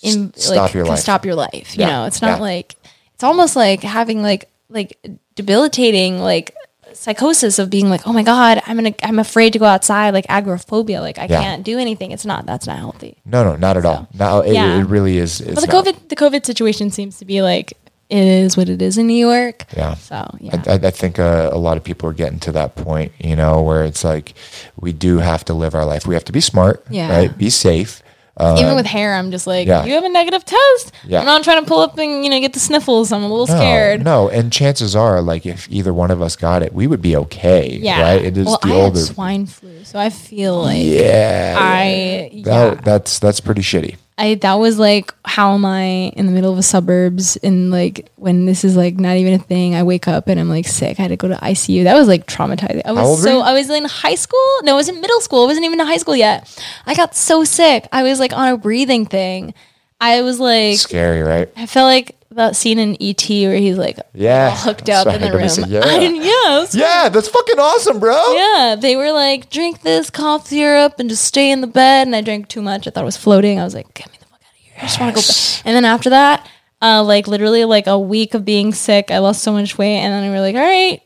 [0.00, 0.98] in, stop like, your life.
[1.00, 1.76] Stop your life.
[1.76, 2.42] You know, it's not yeah.
[2.42, 2.76] like
[3.14, 4.96] it's almost like having like like
[5.34, 6.54] debilitating like
[6.94, 10.26] psychosis of being like, oh my god, I'm gonna, I'm afraid to go outside, like
[10.28, 11.40] agoraphobia, like I Yeah.
[11.42, 12.12] can't do anything.
[12.12, 12.46] It's not.
[12.46, 13.16] That's not healthy.
[13.24, 14.08] No, no, not at all.
[14.14, 14.78] No, it, yeah.
[14.80, 15.40] it really is.
[15.40, 15.84] But the not.
[15.86, 17.72] COVID, the COVID situation seems to be like
[18.08, 19.64] it is what it is in New York.
[19.74, 19.94] Yeah.
[19.94, 20.62] So yeah.
[20.66, 23.62] I, I think uh, a lot of people are getting to that point, you know,
[23.62, 24.34] where it's like
[24.78, 26.06] we do have to live our life.
[26.06, 27.10] We have to be smart, Yeah.
[27.10, 27.36] right?
[27.38, 28.02] Be safe.
[28.34, 29.84] Uh, Even with hair, I'm just like, yeah.
[29.84, 30.92] you have a negative test.
[31.06, 31.20] Yeah.
[31.20, 33.12] I'm not trying to pull up and you know get the sniffles.
[33.12, 34.04] I'm a little no, scared.
[34.04, 37.14] No, and chances are, like, if either one of us got it, we would be
[37.16, 37.76] okay.
[37.76, 38.00] Yeah.
[38.00, 38.24] Right?
[38.24, 38.98] It is well, the I older.
[38.98, 41.56] had swine flu, so I feel like yeah.
[41.58, 42.44] I yeah.
[42.44, 43.96] That, that's that's pretty shitty.
[44.22, 45.82] I that was like how am I
[46.14, 49.38] in the middle of the suburbs and like when this is like not even a
[49.38, 49.74] thing.
[49.74, 51.00] I wake up and I'm like sick.
[51.00, 51.82] I had to go to ICU.
[51.82, 52.82] That was like traumatizing.
[52.84, 53.40] I was so?
[53.40, 54.38] I was in high school.
[54.62, 55.42] No, I was in middle school.
[55.42, 56.56] I wasn't even in high school yet.
[56.86, 57.88] I got so sick.
[57.90, 59.54] I was like on a breathing thing.
[60.00, 61.48] I was like Scary, right?
[61.56, 64.50] I felt like that scene in ET where he's like Yeah.
[64.50, 65.48] all hooked up in the room.
[65.48, 65.62] see.
[65.64, 65.80] Yeah.
[65.84, 66.74] I, yes.
[66.74, 68.32] Yeah, that's fucking awesome, bro.
[68.34, 72.06] Yeah, they were like, drink this cough syrup and just stay in the bed.
[72.06, 72.86] And I drank too much.
[72.86, 73.58] I thought it was floating.
[73.60, 74.74] I was like, get me the fuck out of here.
[74.78, 75.62] I just want to go back.
[75.66, 76.48] And then after that,
[76.80, 79.98] uh, like literally like a week of being sick, I lost so much weight.
[79.98, 81.00] And then we were like, all right,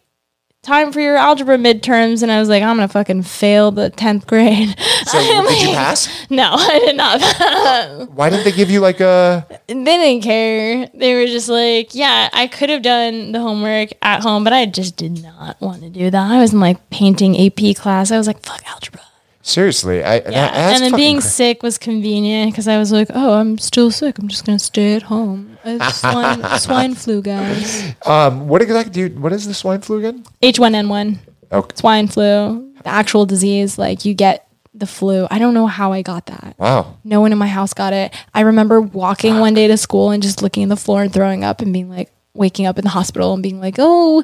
[0.66, 2.22] time for your algebra midterms.
[2.22, 4.74] And I was like, I'm going to fucking fail the 10th grade.
[5.06, 6.08] So did you pass?
[6.30, 8.10] no, I did not.
[8.10, 9.46] Why didn't they give you like a?
[9.68, 10.88] they didn't care.
[10.94, 14.66] They were just like, yeah, I could have done the homework at home, but I
[14.66, 16.30] just did not want to do that.
[16.32, 18.10] I was in like painting AP class.
[18.10, 19.05] I was like, fuck algebra.
[19.46, 20.50] Seriously, I Yeah.
[20.74, 24.18] and then being sick was convenient because I was like, oh, I'm still sick.
[24.18, 25.56] I'm just going to stay at home.
[25.92, 27.94] Swine, swine flu, guys.
[28.04, 30.24] Um, what exactly do you, what is the swine flu again?
[30.42, 31.18] H1N1,
[31.52, 31.76] Okay.
[31.76, 33.78] swine flu, the actual disease.
[33.78, 35.28] Like you get the flu.
[35.30, 36.56] I don't know how I got that.
[36.58, 36.96] Wow.
[37.04, 38.12] No one in my house got it.
[38.34, 41.44] I remember walking one day to school and just looking at the floor and throwing
[41.44, 44.22] up and being like, waking up in the hospital and being like, oh,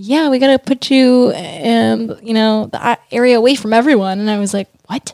[0.00, 4.20] yeah, we got to put you, um, you know, the uh, area away from everyone.
[4.20, 5.12] And I was like, what?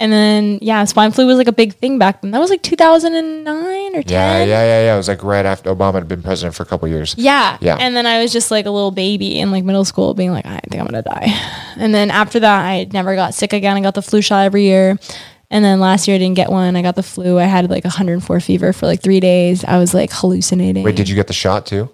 [0.00, 2.32] And then, yeah, swine flu was like a big thing back then.
[2.32, 3.46] That was like 2009
[3.94, 4.04] or 10.
[4.12, 4.94] Yeah, yeah, yeah, yeah.
[4.94, 7.14] It was like right after Obama had been president for a couple years.
[7.16, 7.58] Yeah.
[7.60, 7.76] Yeah.
[7.78, 10.46] And then I was just like a little baby in like middle school being like,
[10.46, 11.28] I think I'm going to die.
[11.78, 13.76] And then after that, I never got sick again.
[13.76, 14.98] I got the flu shot every year.
[15.48, 16.74] And then last year I didn't get one.
[16.74, 17.38] I got the flu.
[17.38, 19.62] I had like 104 fever for like three days.
[19.62, 20.82] I was like hallucinating.
[20.82, 21.88] Wait, did you get the shot too?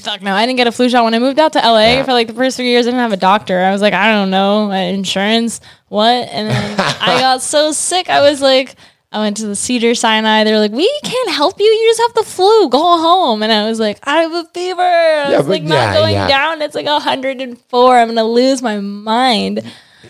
[0.00, 2.12] Fuck no, I didn't get a flu shot when I moved out to LA for
[2.12, 2.86] like the first three years.
[2.86, 3.60] I didn't have a doctor.
[3.60, 6.28] I was like, I don't know, uh, insurance, what?
[6.30, 8.08] And then I got so sick.
[8.10, 8.76] I was like,
[9.10, 10.44] I went to the Cedar Sinai.
[10.44, 11.64] They're like, we can't help you.
[11.66, 12.68] You just have the flu.
[12.68, 13.42] Go home.
[13.42, 14.82] And I was like, I have a fever.
[14.82, 16.28] I Yeah, was like, not going yeah.
[16.28, 16.60] down.
[16.60, 17.98] It's like 104.
[17.98, 19.62] I'm gonna lose my mind.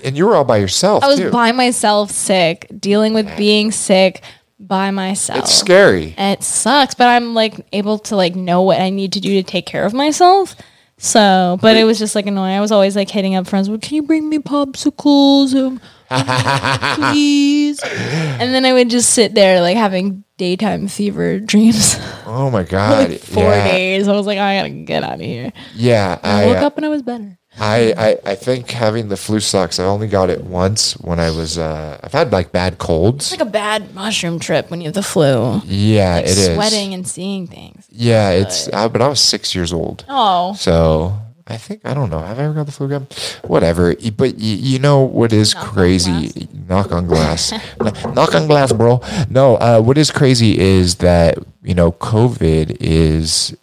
[0.02, 1.30] And you were all by yourself I was too.
[1.30, 4.22] by myself, sick, dealing with being sick
[4.58, 5.40] by myself.
[5.40, 6.14] it's scary.
[6.16, 9.34] And it sucks, but I'm like able to like know what I need to do
[9.34, 10.56] to take care of myself.
[10.98, 12.56] So, but it was just like annoying.
[12.56, 13.68] I was always like hitting up friends.
[13.68, 15.78] Well, can you bring me popsicles, um,
[17.12, 17.82] please?
[17.82, 21.96] and then I would just sit there like having daytime fever dreams.
[22.24, 23.10] Oh my god.
[23.10, 23.72] like four yeah.
[23.72, 24.08] days.
[24.08, 25.52] I was like, I gotta get out of here.
[25.74, 27.38] Yeah, I I, woke uh, up and I was better.
[27.58, 29.78] I, I I think having the flu sucks.
[29.80, 31.56] I only got it once when I was.
[31.58, 33.32] Uh, I've had like bad colds.
[33.32, 35.60] It's like a bad mushroom trip when you have the flu.
[35.64, 36.54] yeah, it is.
[36.54, 37.86] Sweating and seeing things.
[37.90, 38.68] Yeah, it's.
[38.72, 40.04] Uh, but I was six years old.
[40.08, 41.16] Oh, So
[41.46, 42.20] I think I don't know.
[42.20, 43.06] Have I ever got the flu again?
[43.44, 43.94] Whatever.
[44.16, 46.48] But you, you know what is crazy?
[46.68, 47.52] knock on glass.
[47.80, 49.00] Knock on glass, bro.
[49.30, 49.54] No.
[49.56, 53.56] Uh, what is crazy is that you know COVID is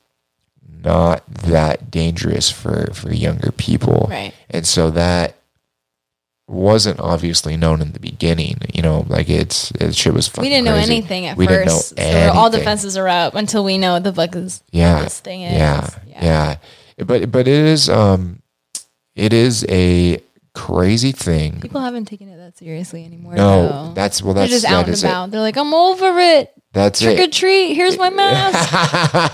[0.83, 4.33] not that dangerous for for younger people, Right.
[4.49, 5.35] And so that
[6.47, 8.59] wasn't obviously known in the beginning.
[8.73, 10.27] You know, like it's it shit was.
[10.27, 10.41] Fucked.
[10.43, 11.95] We didn't know anything at we first.
[11.95, 15.03] Didn't know so all defenses are up until we know what the fuck is yeah,
[15.03, 15.53] this thing is.
[15.53, 16.57] Yeah, yeah,
[16.97, 18.41] But but it is um,
[19.15, 20.21] it is a
[20.53, 21.59] crazy thing.
[21.61, 23.35] People haven't taken it that seriously anymore.
[23.35, 23.93] No, though.
[23.93, 25.07] that's well, They're that's just out and is it.
[25.07, 25.31] about.
[25.31, 26.53] They're like, I'm over it.
[26.73, 27.75] That's Trick or treat.
[27.75, 28.71] Here's my mask.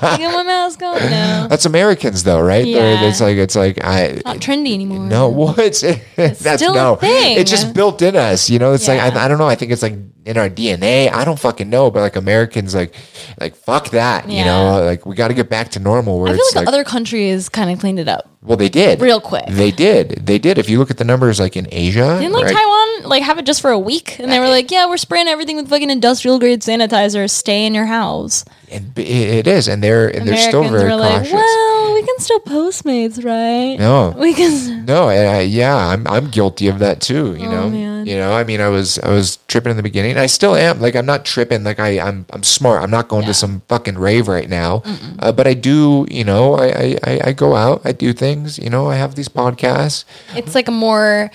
[0.18, 0.96] Get my mask on.
[0.96, 2.66] No, That's Americans though, right?
[2.66, 3.08] Yeah.
[3.08, 4.02] It's like it's like I.
[4.02, 5.06] it's not trendy anymore.
[5.06, 5.58] No, what?
[6.20, 6.96] It's, that's still a no.
[6.98, 7.38] thing.
[7.38, 8.74] It's just built in us, you know.
[8.74, 9.48] It's like I, I don't know.
[9.48, 9.94] I think it's like
[10.26, 11.10] in our DNA.
[11.10, 12.94] I don't fucking know, but like Americans, like
[13.40, 14.84] like fuck that, you know.
[14.84, 16.20] Like we got to get back to normal.
[16.20, 19.02] Where I feel like, like, other countries kind of cleaned it up well, they did
[19.02, 19.46] real quick.
[19.50, 20.26] They did.
[20.26, 20.58] They did.
[20.58, 22.56] If you look at the numbers, like in Asia, Didn't like right?
[22.56, 25.28] Taiwan like have it just for a week, and they were like, "Yeah, we're spraying
[25.28, 27.30] everything with fucking industrial grade sanitizer.
[27.30, 31.20] Stay in your house." And it is, and they're and they're still very were like,
[31.24, 31.34] cautious.
[31.34, 33.78] "Well, we can still Postmates, right?
[33.80, 34.10] No.
[34.18, 37.36] we can." No, and I, yeah, I'm I'm guilty of that too.
[37.36, 38.06] You know, Oh, man.
[38.06, 38.32] you know.
[38.34, 40.18] I mean, I was I was tripping in the beginning.
[40.18, 40.80] I still am.
[40.80, 41.64] Like, I'm not tripping.
[41.64, 42.84] Like, I I'm I'm smart.
[42.84, 44.84] I'm not going to some fucking rave right now.
[45.20, 46.06] Uh, but I do.
[46.10, 47.82] You know, I, I I I go out.
[47.86, 48.60] I do things.
[48.60, 50.06] You know, I have these podcasts.
[50.36, 51.32] It's like a more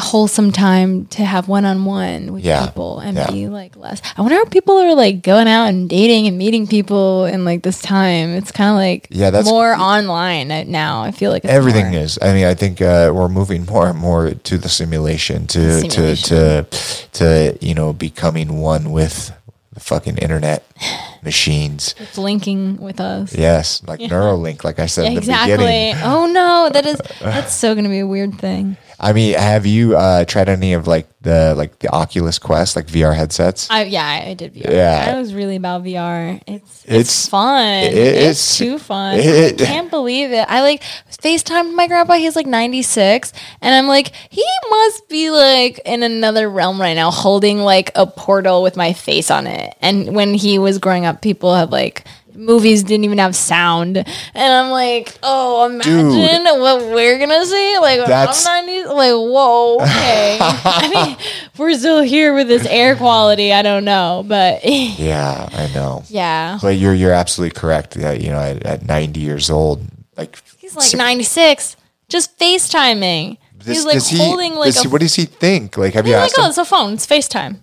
[0.00, 2.66] wholesome time to have one on one with Yeah.
[2.66, 3.30] people and Yeah.
[3.30, 4.00] be like less.
[4.16, 7.62] I wonder how people are like going out and dating and meeting people in like
[7.62, 8.34] this time.
[8.34, 11.02] It's kind of like Yeah, that's- more online now.
[11.02, 12.18] I feel like it's Everything more- is.
[12.22, 16.16] I mean, I think uh, we're moving more and more to the simulation, to Simulation.
[16.16, 16.66] to to
[17.12, 19.32] to you know becoming one with
[19.74, 20.64] the fucking internet
[21.22, 21.94] machines.
[21.98, 23.34] It's linking with us.
[23.34, 25.92] Yes, like Neuralink, like I said Yeah, in the exactly.
[26.02, 28.76] Oh no, that is that's so gonna be a weird thing.
[29.00, 32.86] I mean, have you uh, tried any of like the like the Oculus Quest, like
[32.86, 33.68] VR headsets?
[33.70, 34.70] I yeah, I did VR.
[34.72, 35.12] Yeah.
[35.14, 36.40] I was really about VR.
[36.46, 37.64] It's it's, It's- fun.
[37.84, 39.18] it- it's, it's- too fun.
[39.20, 40.44] it- I can't believe it.
[40.48, 42.14] I like FaceTimed my grandpa.
[42.14, 47.10] He's like 96, and I'm like, he must be like in another realm right now,
[47.10, 49.74] holding like a portal with my face on it.
[49.80, 52.04] And when he was growing up, people have like.
[52.38, 54.06] Movies didn't even have sound, and
[54.52, 60.38] I'm like, "Oh, imagine what we're gonna see!" Like, That's- I'm 90, like, whoa, okay.
[60.40, 61.16] I mean,
[61.58, 63.52] we're still here with this air quality.
[63.52, 66.04] I don't know, but Yeah, I know.
[66.08, 67.96] yeah, But you're you're absolutely correct.
[67.96, 69.82] Yeah, you know, at, at 90 years old,
[70.16, 71.76] like he's like 96,
[72.08, 73.36] just FaceTiming.
[73.64, 74.82] he's like does he- holding like a.
[74.82, 75.76] he- what does he think?
[75.76, 76.48] Like, have you like, asked oh, him?
[76.50, 76.92] it's a phone.
[76.94, 77.56] It's FaceTime.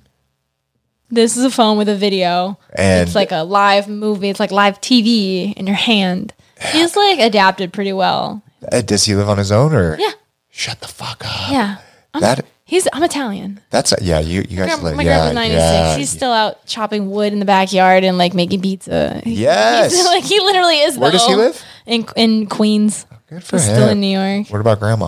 [1.09, 2.57] This is a phone with a video.
[2.73, 4.29] And- it's like a live movie.
[4.29, 6.33] It's like live TV in your hand.
[6.71, 8.41] He's like adapted pretty well.
[8.71, 9.97] Uh, does he live on his own or?
[9.99, 10.11] Yeah,
[10.49, 11.51] Shut the fuck up.
[11.51, 11.77] yeah.
[12.13, 12.87] I'm, That he's.
[12.93, 13.59] I'm Italian.
[13.69, 14.19] that's yeah.
[14.21, 14.95] You you guys Grandpa- live.
[14.95, 15.61] my yeah, grandpa's 96.
[15.61, 15.97] yeah.
[15.97, 19.21] He's still out chopping wood in the backyard and like making pizza.
[19.25, 19.93] Yes.
[19.93, 20.97] he's, like he literally is.
[20.97, 21.61] Where does he live?
[21.85, 23.05] In in Queens.
[23.27, 23.75] Good for He's him.
[23.75, 24.47] still in New York.
[24.47, 25.07] What about grandma?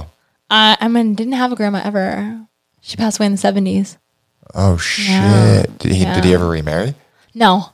[0.49, 2.41] Uh, I mean, didn't have a grandma ever.
[2.82, 3.98] She passed away in the 70s.
[4.53, 5.07] Oh shit!
[5.07, 5.65] Yeah.
[5.78, 6.95] Did he did he ever remarry?
[7.34, 7.72] No,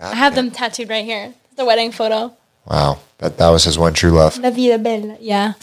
[0.00, 1.34] I have them tattooed right here.
[1.56, 2.34] The wedding photo.
[2.66, 4.38] Wow, that that was his one true love.
[4.38, 5.16] La vida bella.
[5.20, 5.52] Yeah.
[5.52, 5.58] How,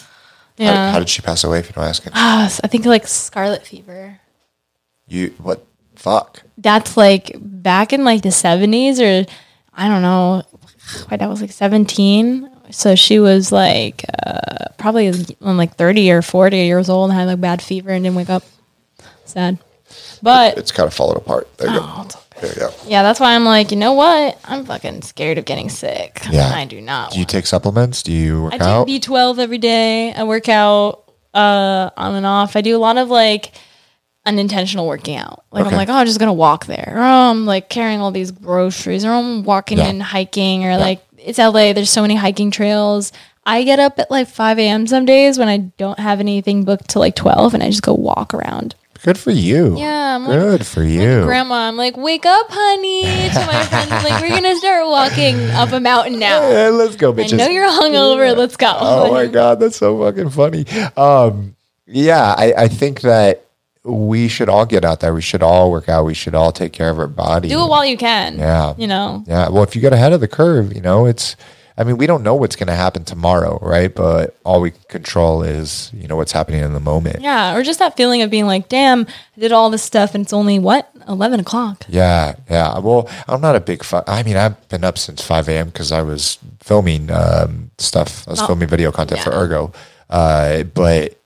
[0.65, 0.91] Yeah.
[0.91, 1.59] how did she pass away?
[1.59, 2.11] If you don't ask him.
[2.15, 4.19] Ah, I think like scarlet fever.
[5.07, 5.65] You what?
[5.95, 6.43] Fuck.
[6.57, 9.25] That's like back in like the 70s or
[9.73, 10.43] I don't know.
[11.09, 12.49] My dad was like 17.
[12.71, 17.41] So she was like uh, probably like 30 or 40 years old and had like
[17.41, 18.43] bad fever and didn't wake up.
[19.25, 19.57] Sad.
[20.21, 21.47] But It's kind of fallen apart.
[21.57, 22.19] There you Oh, go.
[22.41, 22.69] There you go.
[22.87, 24.37] yeah, that's why I'm like, you know what?
[24.45, 26.21] I'm fucking scared of getting sick.
[26.29, 26.51] Yeah.
[26.53, 27.11] I do not.
[27.11, 28.01] Do you take supplements?
[28.03, 28.87] Do you work I out?
[28.87, 30.13] take B12 every day.
[30.13, 31.03] I work out
[31.33, 32.55] uh, on and off.
[32.55, 33.51] I do a lot of like
[34.25, 35.43] unintentional working out.
[35.51, 35.71] Like Okay.
[35.71, 38.31] I'm like, oh, I'm just gonna walk there, or oh, I'm like carrying all these
[38.31, 39.87] groceries, or I'm walking Yeah.
[39.87, 41.73] and hiking, or like it's LA.
[41.73, 43.11] There's so many hiking trails.
[43.45, 44.85] I get up at like 5 a.m.
[44.85, 47.93] some days when I don't have anything booked till like 12, and I just go
[47.93, 48.75] walk around.
[49.03, 49.77] Good for you.
[49.77, 51.23] Yeah, I'm like- Good for you.
[51.23, 53.03] Grandma, I'm like, wake up, honey.
[53.03, 56.47] To my friends, I'm like, we're gonna start walking up a mountain now.
[56.49, 57.37] Yeah, let's go, I bitches.
[57.37, 58.35] know you're hungover.
[58.35, 58.71] Let's go.
[58.77, 60.65] oh my god, that's so fucking funny.
[60.97, 61.55] Um,
[61.85, 63.45] yeah, I, I think that
[63.83, 65.13] we should all get out there.
[65.13, 66.03] We should all work out.
[66.03, 67.47] We should all take care of our body.
[67.47, 68.37] Do it while you can.
[68.37, 68.73] Yeah.
[68.77, 69.23] You know.
[69.25, 69.49] Yeah.
[69.49, 71.35] Well, if you get ahead of the curve, you know, it's.
[71.79, 73.93] I mean, we don't know what's going to happen tomorrow, right?
[73.93, 77.21] But all we can control is, you know, what's happening in the moment.
[77.21, 80.23] Yeah, or just that feeling of being like, damn, I did all this stuff and
[80.23, 80.91] it's only what?
[81.07, 81.85] 11 o'clock.
[81.87, 82.77] Yeah, yeah.
[82.79, 84.03] Well, I'm not a big fan.
[84.07, 85.67] I mean, I've been up since 5 a.m.
[85.67, 88.27] because I was filming um, stuff.
[88.27, 89.39] I was filming video content for Oh.
[89.39, 89.71] Ergo.
[90.09, 91.17] Uh, but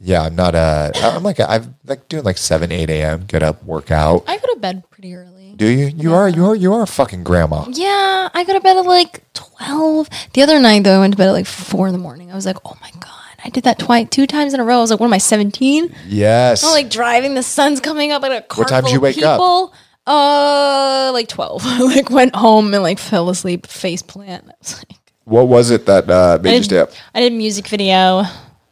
[0.00, 0.90] yeah, I'm not a.
[0.96, 3.24] I'm like a, I'm like doing like 7, 8 a.m.
[3.26, 4.24] Get up, work out.
[4.26, 5.35] I go to bed pretty early.
[5.56, 5.86] Do you?
[5.86, 6.28] You are.
[6.28, 6.54] You are.
[6.54, 7.64] You are a fucking grandma.
[7.70, 10.08] Yeah, I go to bed at like 12.
[10.34, 12.30] The other night, though, I went to bed at like 4 in the morning.
[12.30, 13.12] I was like, oh my God.
[13.44, 14.78] I did that twice, two times in a row.
[14.78, 15.94] I was like, what am I, 17?
[16.06, 16.64] Yes.
[16.64, 19.22] I'm like driving, the sun's coming up, like a car What time did you wake
[19.22, 19.38] up?
[19.38, 19.72] people.
[20.06, 21.62] Uh, like 12.
[21.64, 24.44] I like went home and like fell asleep, face plant.
[24.48, 26.90] I was like, what was it that uh, made I you stay up?
[27.14, 28.24] I did a music video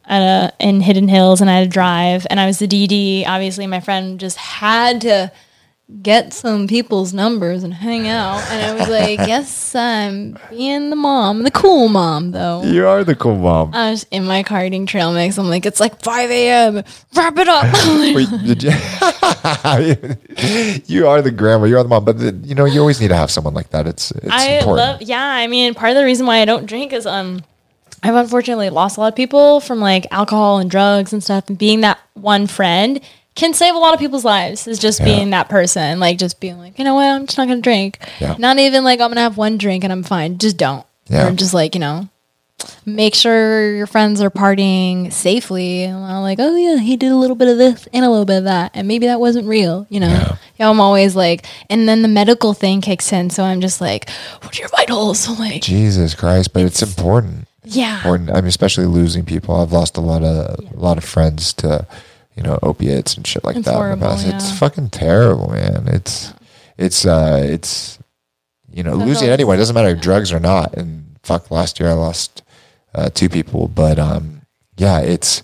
[0.05, 3.25] at a, in Hidden Hills, and I had to drive, and I was the DD.
[3.25, 5.31] Obviously, my friend just had to
[6.01, 10.95] get some people's numbers and hang out, and I was like, "Yes, I'm being the
[10.95, 13.73] mom, the cool mom, though." You are the cool mom.
[13.73, 15.37] I was in my car eating trail mix.
[15.37, 16.83] I'm like, "It's like 5 a.m.
[17.15, 17.65] Wrap it up."
[20.87, 21.65] You, are the grandma.
[21.65, 22.03] You are the mom.
[22.03, 23.87] But you know, you always need to have someone like that.
[23.87, 24.77] It's it's I important.
[24.77, 25.23] love, yeah.
[25.23, 27.43] I mean, part of the reason why I don't drink is um,
[28.03, 31.47] I've unfortunately lost a lot of people from like alcohol and drugs and stuff.
[31.47, 32.99] And being that one friend
[33.35, 35.99] can save a lot of people's lives is just being that person.
[35.99, 37.99] Like just being like, you know what, I'm just not gonna drink.
[38.19, 38.35] Yeah.
[38.39, 40.37] Not even like I'm gonna have one drink and I'm fine.
[40.37, 40.85] Just don't.
[41.07, 41.27] Yeah.
[41.27, 42.07] Or just like, you know,
[42.85, 45.83] make sure your friends are partying safely.
[45.83, 48.25] And I'm like, oh yeah, he did a little bit of this and a little
[48.25, 48.71] bit of that.
[48.73, 50.37] And maybe that wasn't real, you know?
[50.57, 50.69] Yeah.
[50.69, 53.29] I'm always like, and then the medical thing kicks in.
[53.29, 54.09] So I'm just like,
[54.41, 55.19] what's your vitals?
[55.19, 57.47] So like, Jesus Christ, but it's important.
[57.65, 57.97] yeah.
[57.97, 58.29] Important.
[58.29, 59.55] I mean, especially losing people.
[59.55, 61.85] I've lost a lot of a lot of friends to,
[62.35, 63.71] you know, opiates and shit like It's that.
[63.71, 64.27] in the horrible, past.
[64.27, 65.87] It's fucking terrible, man.
[65.87, 66.33] It's
[66.77, 67.97] it's uh it's
[68.71, 69.55] you know That's losing anyone.
[69.55, 70.73] It doesn't matter if drugs or not.
[70.75, 72.43] And fuck, last year I lost
[72.93, 74.41] uh, two people, but um
[74.77, 75.41] yeah, it's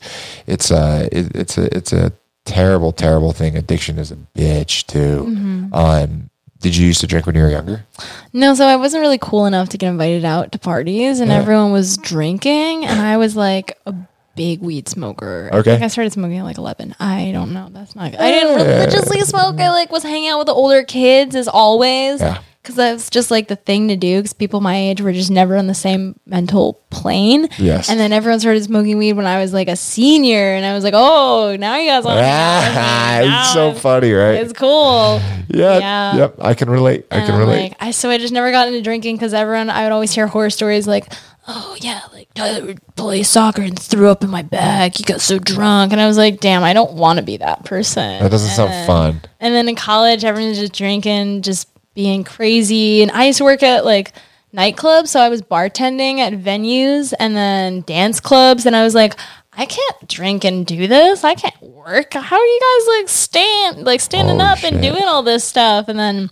[0.47, 2.11] it's uh it, it's a it's a
[2.45, 3.55] terrible terrible thing.
[3.55, 5.25] Addiction is a bitch too.
[5.29, 5.73] Mm-hmm.
[5.73, 7.85] Um, did you used to drink when you were younger?
[8.33, 11.37] No, so I wasn't really cool enough to get invited out to parties, and Yeah.
[11.37, 13.95] everyone was drinking, and I was like a
[14.35, 15.49] big weed smoker.
[15.51, 15.71] I Okay.
[15.71, 16.95] think I started smoking at like eleven.
[16.99, 17.69] I don't know.
[17.71, 18.15] That's not.
[18.19, 19.59] I didn't religiously smoke.
[19.59, 22.21] I like was hanging out with the older kids as always.
[22.21, 22.39] Yeah.
[22.61, 24.19] Because that's just like the thing to do.
[24.19, 27.49] Because people my age were just never on the same mental plane.
[27.57, 27.89] Yes.
[27.89, 30.83] And then everyone started smoking weed when I was like a senior, and I was
[30.83, 32.15] like, "Oh, now you guys are.
[32.15, 33.29] to hang out with me.
[33.31, 34.35] Now it's so funny, right?
[34.35, 35.19] It's cool."
[35.53, 36.15] Yeah, Yeah.
[36.15, 36.35] Yep.
[36.39, 37.07] I can relate.
[37.11, 37.61] I And can relate.
[37.71, 40.25] Like, I so I just never got into drinking because everyone I would always hear
[40.27, 41.11] horror stories like,
[41.47, 44.95] oh yeah, like Tyler would play soccer and threw up in my bag.
[44.95, 47.65] He got so drunk, and I was like, damn, I don't want to be that
[47.65, 48.19] person.
[48.21, 49.21] that doesn't sound And- fun.
[49.39, 53.01] And then in college, everyone's just drinking, just being crazy.
[53.01, 54.13] And I used to work at like
[54.53, 59.15] nightclubs, so I was bartending at venues and then dance clubs, and I was like.
[59.53, 61.25] I can't drink and do this.
[61.25, 62.13] I can't work.
[62.13, 65.89] How are you guys like stand like standing Oh, up and doing all this stuff?
[65.89, 66.29] And then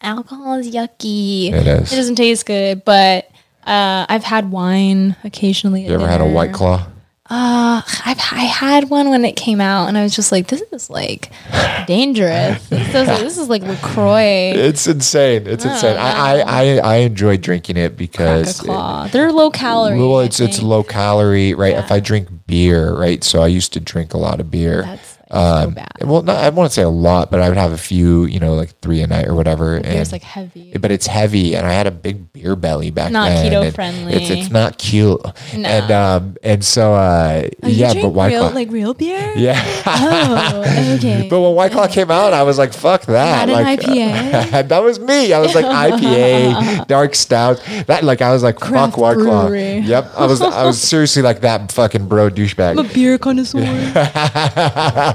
[0.00, 1.52] alcohol is yucky.
[1.52, 1.92] It is.
[1.92, 3.30] It doesn't taste good, but
[3.64, 5.86] uh, I've had wine occasionally.
[5.86, 6.86] You ever had a white claw?
[7.30, 10.62] Uh, I've I had one when it came out, and I was just like, "This
[10.72, 11.32] is like
[11.86, 12.66] dangerous.
[12.68, 15.46] This is, this is like LaCroix." It's insane.
[15.46, 15.96] It's insane.
[15.96, 19.06] I, I, I, I enjoy drinking it because it- claw.
[19.06, 19.98] They're low calorie.
[19.98, 21.76] well, it's it's low calorie, right?
[21.76, 23.24] If I drink beer, right?
[23.24, 24.82] So I used to drink a lot of beer.
[24.82, 25.92] That's like, so bad.
[26.02, 28.54] Well, not, I won't say a lot, but I would have a few, you know,
[28.54, 29.80] like three a night or whatever.
[29.80, 30.72] Beer's and, like heavy.
[30.78, 33.52] but it's heavy, and I had a big beer belly back Not then.
[33.52, 34.12] keto friendly.
[34.14, 35.20] It's it's not cute,
[35.56, 35.68] No.
[35.68, 39.32] and um and so uh Oh, yeah, but white real, claw, like real beer.
[39.36, 39.62] yeah.
[39.86, 41.28] Oh, okay.
[41.30, 44.68] But when White Claw came out, I was like, "Fuck that!" Not an like, IPA?
[44.68, 45.32] that was me.
[45.32, 47.62] I was like IPA, dark stout.
[47.86, 51.22] That like I was like, Craft "Fuck White Claw." Yep, I was I was seriously
[51.22, 52.78] like that fucking bro douchebag.
[52.78, 53.60] A beer connoisseur.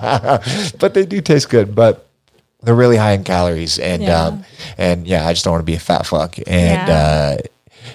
[0.80, 2.08] but they do taste good, but
[2.64, 4.24] they're really high in calories, and Yeah.
[4.26, 4.46] um
[4.78, 6.38] and yeah, I just don't want to be a fat fuck.
[6.48, 6.96] And Yeah.
[6.96, 7.38] uh,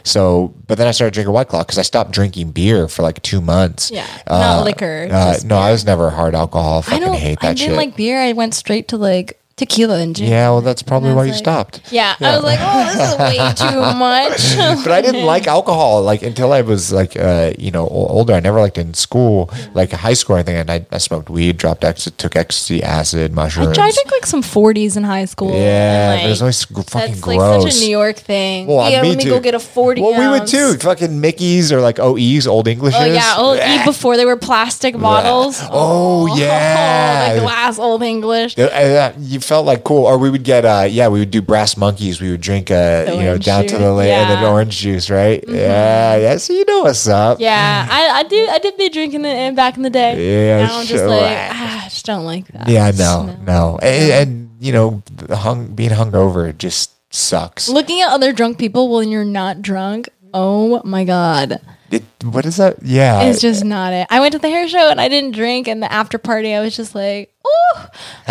[0.04, 3.20] so, but then I started drinking White Claw because I stopped drinking beer for like
[3.22, 3.90] two months.
[3.90, 6.78] Yeah, not liquor, Uh, no, I was never a hard alcohol.
[6.78, 7.14] I Fucking don't.
[7.18, 7.76] hate that I didn't shit.
[7.76, 8.20] like beer.
[8.20, 10.28] I went straight to like tequila and gin.
[10.28, 11.80] yeah, well, that's probably why you like- stopped.
[11.92, 13.36] Yeah, I was like, oh, this is way
[13.70, 14.82] too much.
[14.84, 18.32] but I didn't like alcohol like until I was like uh, you know older.
[18.34, 20.36] I never liked it in school, like high school.
[20.36, 23.78] I think, I, I smoked weed, dropped ecstasy, took ecstasy, acid, mushrooms.
[23.78, 25.52] I, drink like some 40s in high school.
[25.54, 27.64] yeah, but it was always fucking that's gross.
[27.64, 28.66] like such a New York thing.
[28.66, 29.30] Well, yeah, me let me too.
[29.30, 30.74] go get a 40 Well, we would too.
[30.78, 33.00] Fucking Mickey's or like OE's, Old Englishes.
[33.00, 35.60] Oh yeah, old E before they were plastic bottles.
[35.70, 36.81] Oh, yeah.
[36.92, 38.58] Like glass old English.
[38.58, 41.76] Uh, you felt like cool, or we would get, uh, yeah, we would do brass
[41.76, 42.20] monkeys.
[42.20, 44.52] We would drink, uh, you know, down to the lake and then Mm-hmm.
[44.52, 45.44] orange juice, right?
[45.46, 46.36] Yeah, yeah.
[46.36, 47.38] So you know what's up.
[47.40, 48.48] Yeah, I, I do.
[48.50, 50.14] I did be drinking it in back in the day.
[50.48, 51.08] Yeah, now I'm just sure.
[51.08, 52.68] like, ah, I just don't like that.
[52.68, 53.38] Yeah, no, smell.
[53.46, 57.68] no, and, and you know, hung being hungover just sucks.
[57.68, 60.08] Looking at other drunk people when you're not drunk.
[60.34, 61.60] Oh my god,
[61.92, 62.82] It, what is that?
[62.82, 64.06] Yeah, it's just not it.
[64.10, 66.60] I went to the hair show and I didn't drink, and the after party I
[66.60, 67.86] was just like, oh,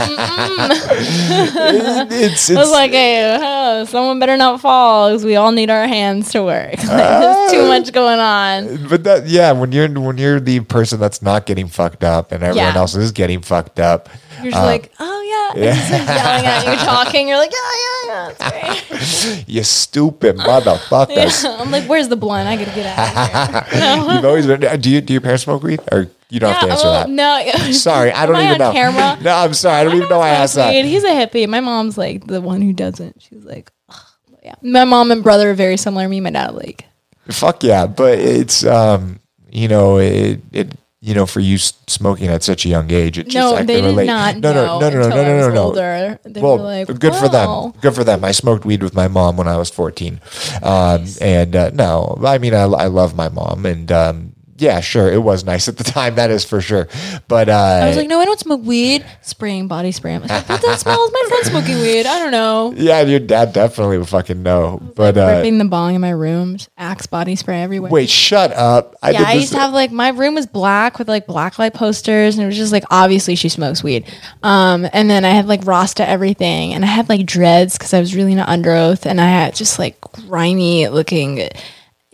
[2.11, 5.87] it's, I was like, hey, oh, someone better not fall because we all need our
[5.87, 6.77] hands to work.
[6.77, 8.87] like, there's too much going on.
[8.87, 12.43] but that yeah, when you're when you're the person that's not getting fucked up and
[12.43, 12.77] everyone Yeah.
[12.79, 14.09] else is getting fucked up,
[14.41, 15.75] You're just uh, like, oh yeah, yeah.
[15.75, 17.27] just like yelling at you, talking.
[17.27, 17.71] You're like, yeah,
[18.07, 19.43] yeah, yeah.
[19.47, 21.45] You stupid motherfuckers.
[21.59, 22.47] I'm like, where's the blunt?
[22.47, 24.15] I gotta get out of here.
[24.15, 24.79] You've always been.
[24.81, 27.09] Do you do your parents smoke weed, or you don't have to answer well, that?
[27.09, 28.71] No, Sorry, I don't Am even know.
[28.71, 29.17] Camera?
[29.21, 30.73] No, I'm sorry, I don't even know why I asked that.
[30.85, 31.47] He's a hippie.
[31.47, 33.21] My mom's like the one who doesn't.
[33.21, 33.97] She's like, "Ugh."
[34.43, 34.55] yeah.
[34.61, 36.03] My mom and brother are very similar.
[36.03, 36.85] To me and my dad like,
[37.27, 39.19] Fuck yeah, but it's um,
[39.51, 43.27] you know, it it you know, for you smoking at such a young age, it
[43.27, 44.05] just like no, I they did relate.
[44.05, 44.37] not.
[44.37, 45.63] no, no, no, no, no, no, no, no, no.
[45.63, 46.19] Older.
[46.23, 47.73] They well, were like, good for them.
[47.81, 48.23] Good for them.
[48.23, 50.21] I smoked weed with my mom when I was 14.
[50.61, 53.65] Um, and uh, no, I mean, I, I love my mom.
[53.65, 54.30] And um,
[54.61, 56.15] yeah, sure, it was nice at the time.
[56.15, 56.87] That is for sure.
[57.27, 59.03] But uh, I was like, no, I don't smoke weed.
[59.21, 60.13] Spraying body spray.
[60.13, 61.11] I'm like, what that smells?
[61.11, 62.05] My friend's smoking weed.
[62.05, 62.71] I don't know.
[62.77, 64.79] yeah, your dad definitely would fucking know.
[64.95, 67.89] But uh, Ripping the bong in my room, Axe body spray everywhere.
[67.89, 68.95] wait, shut up.
[69.01, 71.73] I yeah, I used to have like my room was black with like black light
[71.73, 74.07] posters, and it was just like obviously she smokes weed.
[74.43, 77.99] Um, and then I had like Rasta everything, and I had like dreads because I
[77.99, 81.49] was really into Underoath, and I had just like grimy looking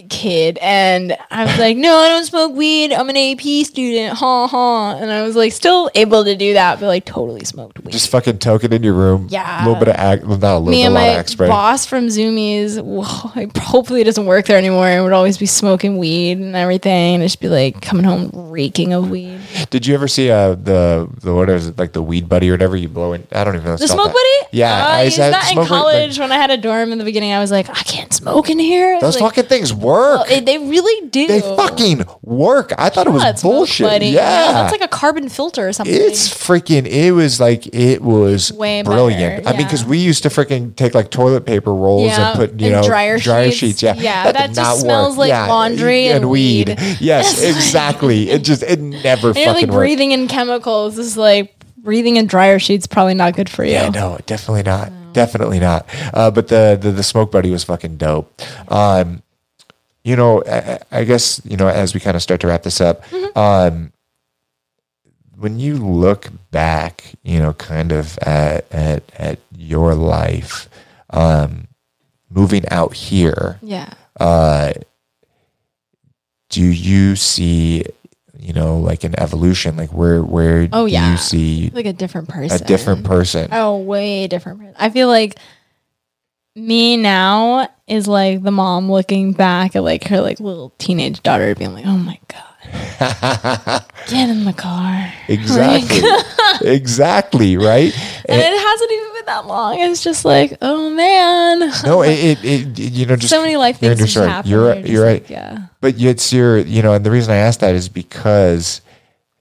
[0.10, 2.94] kid, and I was like, no, I don't smoke weed.
[2.94, 4.98] I'm an AP student, ha ha.
[4.98, 7.92] And I was like still able to do that, but like totally smoked weed.
[7.92, 9.28] just fucking token in your room.
[9.30, 9.64] Yeah.
[9.64, 11.32] a little bit of ag- well, not a little, me bit, and my of Axe
[11.34, 11.48] spray.
[11.48, 14.88] boss from Zumiez, whoa, like, hopefully it doesn't work there anymore.
[14.88, 18.94] And would always be smoking weed and everything, and just be like coming home reeking
[18.94, 19.40] of weed.
[19.70, 22.54] Did you ever see uh, the the what is it like the weed buddy or
[22.54, 23.28] whatever you blow in?
[23.32, 23.78] I don't even know.
[23.78, 24.48] The smoke buddy?
[24.52, 27.32] Yeah, Uh, I used that in college when I had a dorm in the beginning.
[27.34, 29.00] I was like, I can't smoke in here.
[29.02, 29.97] Those Like, fucking things work.
[29.98, 31.28] Oh, it- they really do.
[31.28, 32.74] they fucking work.
[32.78, 33.86] I thought it was That bullshit.
[33.88, 35.94] buddy, yeah, that's like a carbon filter or something.
[35.96, 36.86] It's freaking.
[36.88, 39.48] It was like it was Way brilliant.
[39.48, 42.60] I mean, because we used to freaking take like toilet paper rolls Yeah, and put
[42.60, 43.56] you and know dryer sheets.
[43.58, 43.84] sheets.
[43.84, 45.30] Yeah, Yeah, that did just not smells work.
[45.30, 46.78] like laundry and weed.
[47.00, 47.42] Yes,
[47.72, 48.30] exactly.
[48.30, 49.74] it just it never and fucking like worked.
[49.74, 50.98] breathing in chemicals.
[50.98, 52.88] Is like breathing in dryer sheets.
[52.88, 53.72] Probably not good for you.
[53.72, 54.92] Yeah, no, definitely not.
[55.14, 55.88] Definitely not.
[56.14, 58.40] Uh, but the, the the smoke buddy was fucking dope.
[58.72, 59.24] Um,
[60.08, 62.80] you know, I, I guess you know as we kind of start to wrap this
[62.80, 63.38] up, Mm-hmm.
[63.38, 63.92] um,
[65.38, 70.68] when you look back, you know, kind of at at at your life,
[71.12, 71.68] um,
[72.30, 73.90] moving out here, Yeah.
[74.20, 74.72] uh,
[76.50, 77.84] do you see?
[78.40, 81.12] You know, like an evolution, like where where Oh, do yeah.
[81.12, 83.50] you see Like a different person a different person?
[83.52, 84.60] Oh, way different.
[84.60, 84.76] person.
[84.78, 85.38] I feel like
[86.58, 91.54] me now is like the mom looking back at like her like little teenage daughter
[91.56, 96.02] being like, "Oh my god, get in the car." Exactly.
[96.74, 97.58] exactly.
[97.58, 97.94] Right.
[98.26, 99.80] And And- it hasn't even been that long.
[99.80, 101.60] It's just like, oh man.
[101.86, 102.12] no, it,
[102.44, 104.28] it, it, you know, just so many life things your just story.
[104.30, 104.50] happen.
[104.50, 105.22] You're, just you're right.
[105.22, 105.68] like, yeah.
[105.82, 108.82] But it's your, you know, and the reason I asked that is because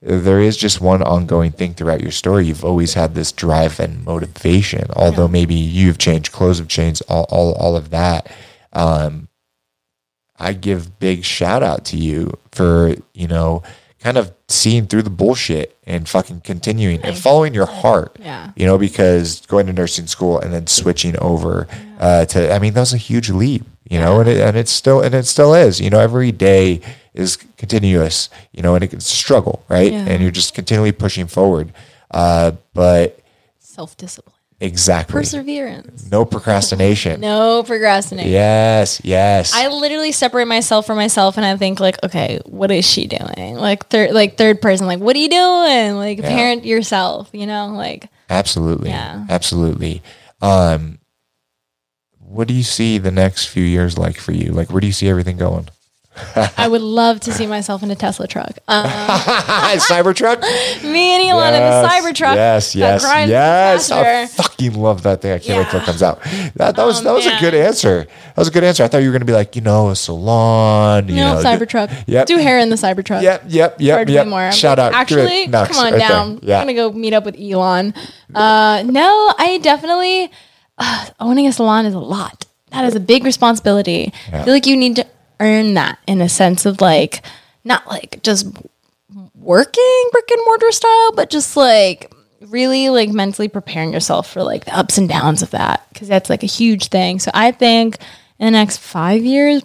[0.07, 2.45] there is just one ongoing thing throughout your story.
[2.45, 7.25] You've always had this drive and motivation, although maybe you've changed, clothes have changed, all,
[7.29, 8.31] all, all of that.
[8.71, 9.27] Um,
[10.39, 13.63] I give big shout out to you for, you know,
[13.99, 18.15] kind of seeing through the bullshit and fucking continuing and following your heart.
[18.19, 18.51] Yeah.
[18.55, 21.67] You know, because going to nursing school and then switching over
[21.99, 24.71] uh, to, I mean, that was a huge leap, you know, and it, and it's
[24.71, 26.79] still, and it still is, you know, every day
[27.17, 29.91] is continuous, you know, and it's a struggle, right?
[29.91, 30.05] Yeah.
[30.07, 31.73] And you're just continually pushing forward.
[32.11, 33.19] Uh, but
[33.59, 35.13] Self discipline, exactly.
[35.13, 37.19] perseverance, no procrastination.
[37.21, 38.31] no procrastination.
[38.31, 39.53] Yes, yes.
[39.53, 43.55] I literally separate myself from myself, and I think like, okay, what is she doing?
[43.55, 45.95] Like third, like third person, like what are you doing?
[45.97, 48.89] Like parent yourself, you know, like Absolutely.
[48.89, 49.25] Yeah.
[49.29, 50.01] Absolutely.
[50.41, 50.99] Um,
[52.19, 54.51] what do you see the next few years like for you?
[54.51, 55.69] Like, where do you see everything going?
[56.57, 58.57] I would love to see myself in a Tesla truck.
[58.69, 58.85] Um,
[59.79, 60.41] Cybertruck?
[60.83, 62.35] me and Elon in the Cybertruck.
[62.35, 63.91] Yes, yes, yes.
[63.91, 65.31] I fucking love that thing.
[65.31, 66.21] I can't wait till it comes out.
[66.55, 68.05] That, that was Oh, that was a good answer.
[68.05, 68.83] That was a good answer.
[68.83, 71.07] I thought you were gonna be like, you know, a salon.
[71.07, 71.91] You No, know, Cybertruck.
[72.07, 72.27] Yep.
[72.27, 73.21] Do hair in the Cybertruck.
[73.21, 74.27] Yep, yep, yep, yep.
[74.27, 74.51] more.
[74.51, 74.93] Shout out.
[74.93, 76.09] Actually, Nux come on right there.
[76.09, 76.39] down.
[76.41, 76.59] Yeah.
[76.59, 77.93] I'm gonna go meet up with Elon.
[78.33, 80.31] Uh, no, I definitely
[80.77, 82.45] uh, owning a salon is a lot.
[82.71, 84.13] That is a big responsibility.
[84.31, 85.05] I feel like you need to
[85.39, 87.23] earn that in a sense of like
[87.63, 88.47] not like just
[89.35, 92.11] working brick and mortar style, but just like
[92.41, 96.29] really like mentally preparing yourself for like the ups and downs of that because that's
[96.29, 97.19] like a huge thing.
[97.19, 97.97] So I think
[98.39, 99.63] in the next five years,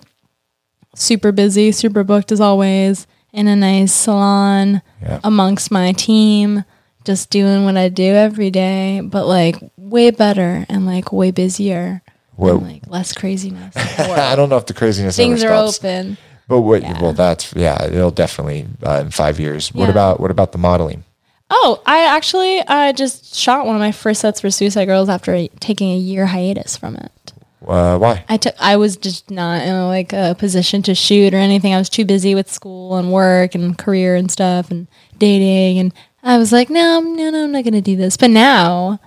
[0.94, 5.20] super busy, super booked as always, in a nice salon Yeah.
[5.24, 6.64] amongst my team,
[7.04, 12.02] just doing what I do every day, but like way better and like way busier.
[12.42, 13.76] Well- like less craziness.
[13.76, 16.16] I don't know if the craziness Things are open.
[16.48, 16.82] But what?
[17.00, 17.82] Well, that's yeah.
[17.84, 19.72] It'll definitely uh, in five years.
[19.72, 21.04] What about what about the modeling?
[21.48, 25.34] Oh, I actually uh, just shot one of my first sets for Suicide Girls after
[25.34, 27.32] a, taking a year hiatus from it.
[27.66, 28.24] Uh, why?
[28.28, 31.74] I took I was just not in a, like a position to shoot or anything.
[31.74, 34.88] I was too busy with school and work and career and stuff and
[35.18, 35.94] dating and
[36.24, 38.16] I was like, no, no, no, I'm not gonna do this.
[38.16, 39.00] But now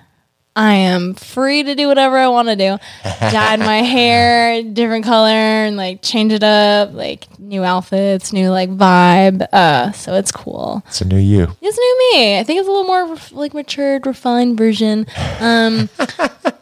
[0.55, 2.77] I am free to do whatever I want to do.
[3.03, 8.69] Dyed my hair different color and like change it up, like new outfits, new like
[8.69, 9.47] vibe.
[9.51, 10.81] Uh, so it's cool.
[10.87, 11.47] It's a new you.
[11.61, 12.39] It's new me.
[12.39, 15.07] I think it's a little more like matured, refined version.
[15.39, 15.89] Um,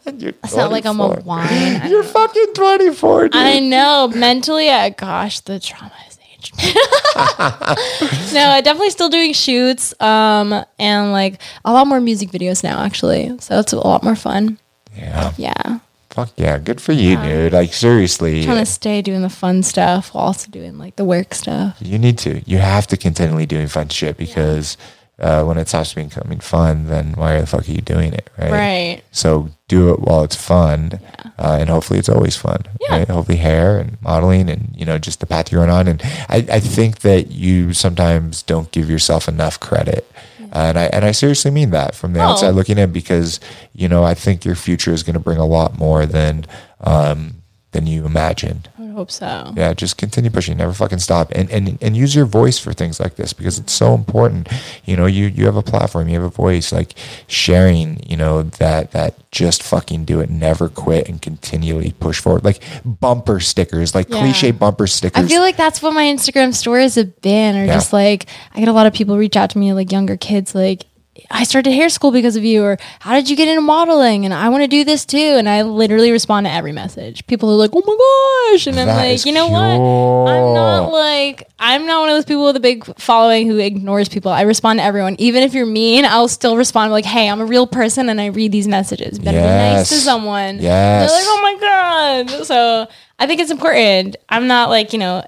[0.06, 1.88] it's not like I'm a wine.
[1.88, 3.36] You're fucking 24, dude.
[3.36, 6.13] I know mentally, uh, gosh, the trauma is
[6.58, 12.80] no, I definitely still doing shoots, um, and like a lot more music videos now,
[12.82, 13.36] actually.
[13.40, 14.58] So it's a lot more fun.
[14.96, 15.32] Yeah.
[15.36, 15.78] Yeah,
[16.10, 16.58] Fuck yeah.
[16.58, 17.52] Good for you, dude.
[17.52, 18.44] Like seriously.
[18.44, 21.76] trying to stay doing the fun stuff while also doing like the work stuff.
[21.80, 22.40] You need to.
[22.46, 24.76] You have to continually doing fun shit because
[25.18, 28.50] uh, when it stops becoming fun, then why the fuck are you doing it, right?
[28.50, 29.02] Right.
[29.12, 30.98] So do it while it's fun,
[31.38, 32.62] uh, and hopefully it's always fun.
[32.80, 32.98] Yeah.
[32.98, 33.08] Right?
[33.08, 35.86] Hopefully hair and modeling and you know just the path you're on.
[35.88, 40.10] And I, I think that you sometimes don't give yourself enough credit.
[40.52, 42.28] And I and I seriously mean that from the Oh.
[42.30, 43.40] outside looking in because
[43.72, 46.44] you know I think your future is going to bring a lot more than
[46.80, 47.42] um,
[47.72, 49.52] than you imagined hope so.
[49.56, 50.56] yeah just continue pushing.
[50.56, 51.30] Never fucking stop.
[51.32, 54.48] And, and and use your voice for things like this because it's so important.
[54.84, 56.08] You know you you have a platform.
[56.08, 56.72] You have a voice.
[56.72, 56.94] Like
[57.26, 60.30] sharing you know that that just fucking do it.
[60.30, 62.44] Never quit and continually push forward.
[62.44, 63.94] Like bumper stickers.
[63.94, 64.20] Like Yeah.
[64.20, 65.24] cliche bumper stickers.
[65.24, 67.74] I feel like that's what my Instagram stories have been, or Yeah.
[67.74, 70.54] just like I get a lot of people reach out to me, like younger kids,
[70.54, 70.86] like
[71.30, 74.24] I started hair school because of you, or how did you get into modeling?
[74.24, 75.18] And I want to do this too.
[75.18, 77.26] And I literally respond to every message.
[77.26, 79.60] People are like, "Oh my gosh!" And I'm That like, you know what?
[79.60, 84.08] I'm not like I'm not one of those people with a big following who ignores
[84.08, 84.32] people.
[84.32, 86.04] I respond to everyone, even if you're mean.
[86.04, 89.18] I'll still respond like, "Hey, I'm a real person, and I read these messages.
[89.18, 91.10] Better be nice to someone." Yes.
[91.10, 92.88] They're like, "Oh my god!" So
[93.18, 94.16] I think it's important.
[94.28, 95.24] I'm not like you know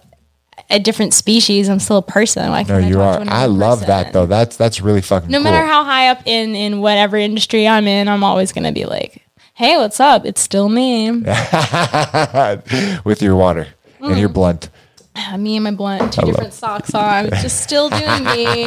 [0.70, 1.68] a different species.
[1.68, 2.50] I'm still a person.
[2.50, 5.44] Why no you are i love that though that's that's really fucking No cool.
[5.44, 9.22] matter how high up in in whatever industry I'm in, I'm always gonna be like,
[9.54, 10.24] "Hey, what's up?
[10.26, 11.10] It's still me.
[13.04, 13.68] with your water
[14.00, 14.18] and Mm.
[14.20, 14.68] your blunt
[15.38, 17.30] me and my blunt, two different socks on.
[17.30, 18.66] Just still doing me.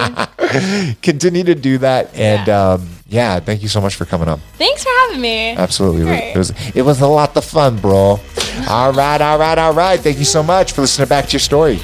[1.01, 2.71] continue to do that and Yeah.
[2.73, 5.56] um yeah thank you so much for coming on Thanks for having me.
[5.56, 6.07] Absolutely.
[6.11, 8.19] It was it was a lot of fun, bro.
[8.68, 9.99] All right, all right, all right.
[9.99, 11.80] Thank you so much for listening back to your story.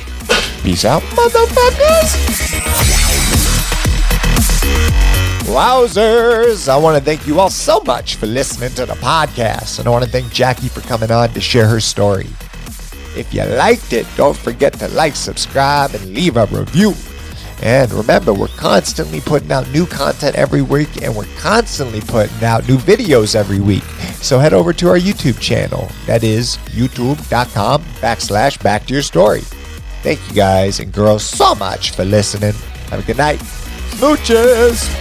[0.62, 2.36] Peace out, motherfuckers.
[5.46, 6.68] Wowzers!
[6.68, 9.92] I want to thank you all so much for listening to the podcast, and I
[9.92, 12.28] want to thank Jackie for coming on to share her story.
[13.16, 16.94] If you liked it, don't forget to like, subscribe, and leave a review.
[17.61, 22.68] And remember, we're constantly putting out new content every week, and we're constantly putting out
[22.68, 23.84] new videos every week.
[24.22, 25.90] So head over to our YouTube channel.
[26.06, 29.41] That is youtube.com backslash back to your story.
[30.02, 32.53] Thank you guys and girls so much for listening.
[32.90, 33.40] Have a good night.
[33.95, 34.91] Smooches!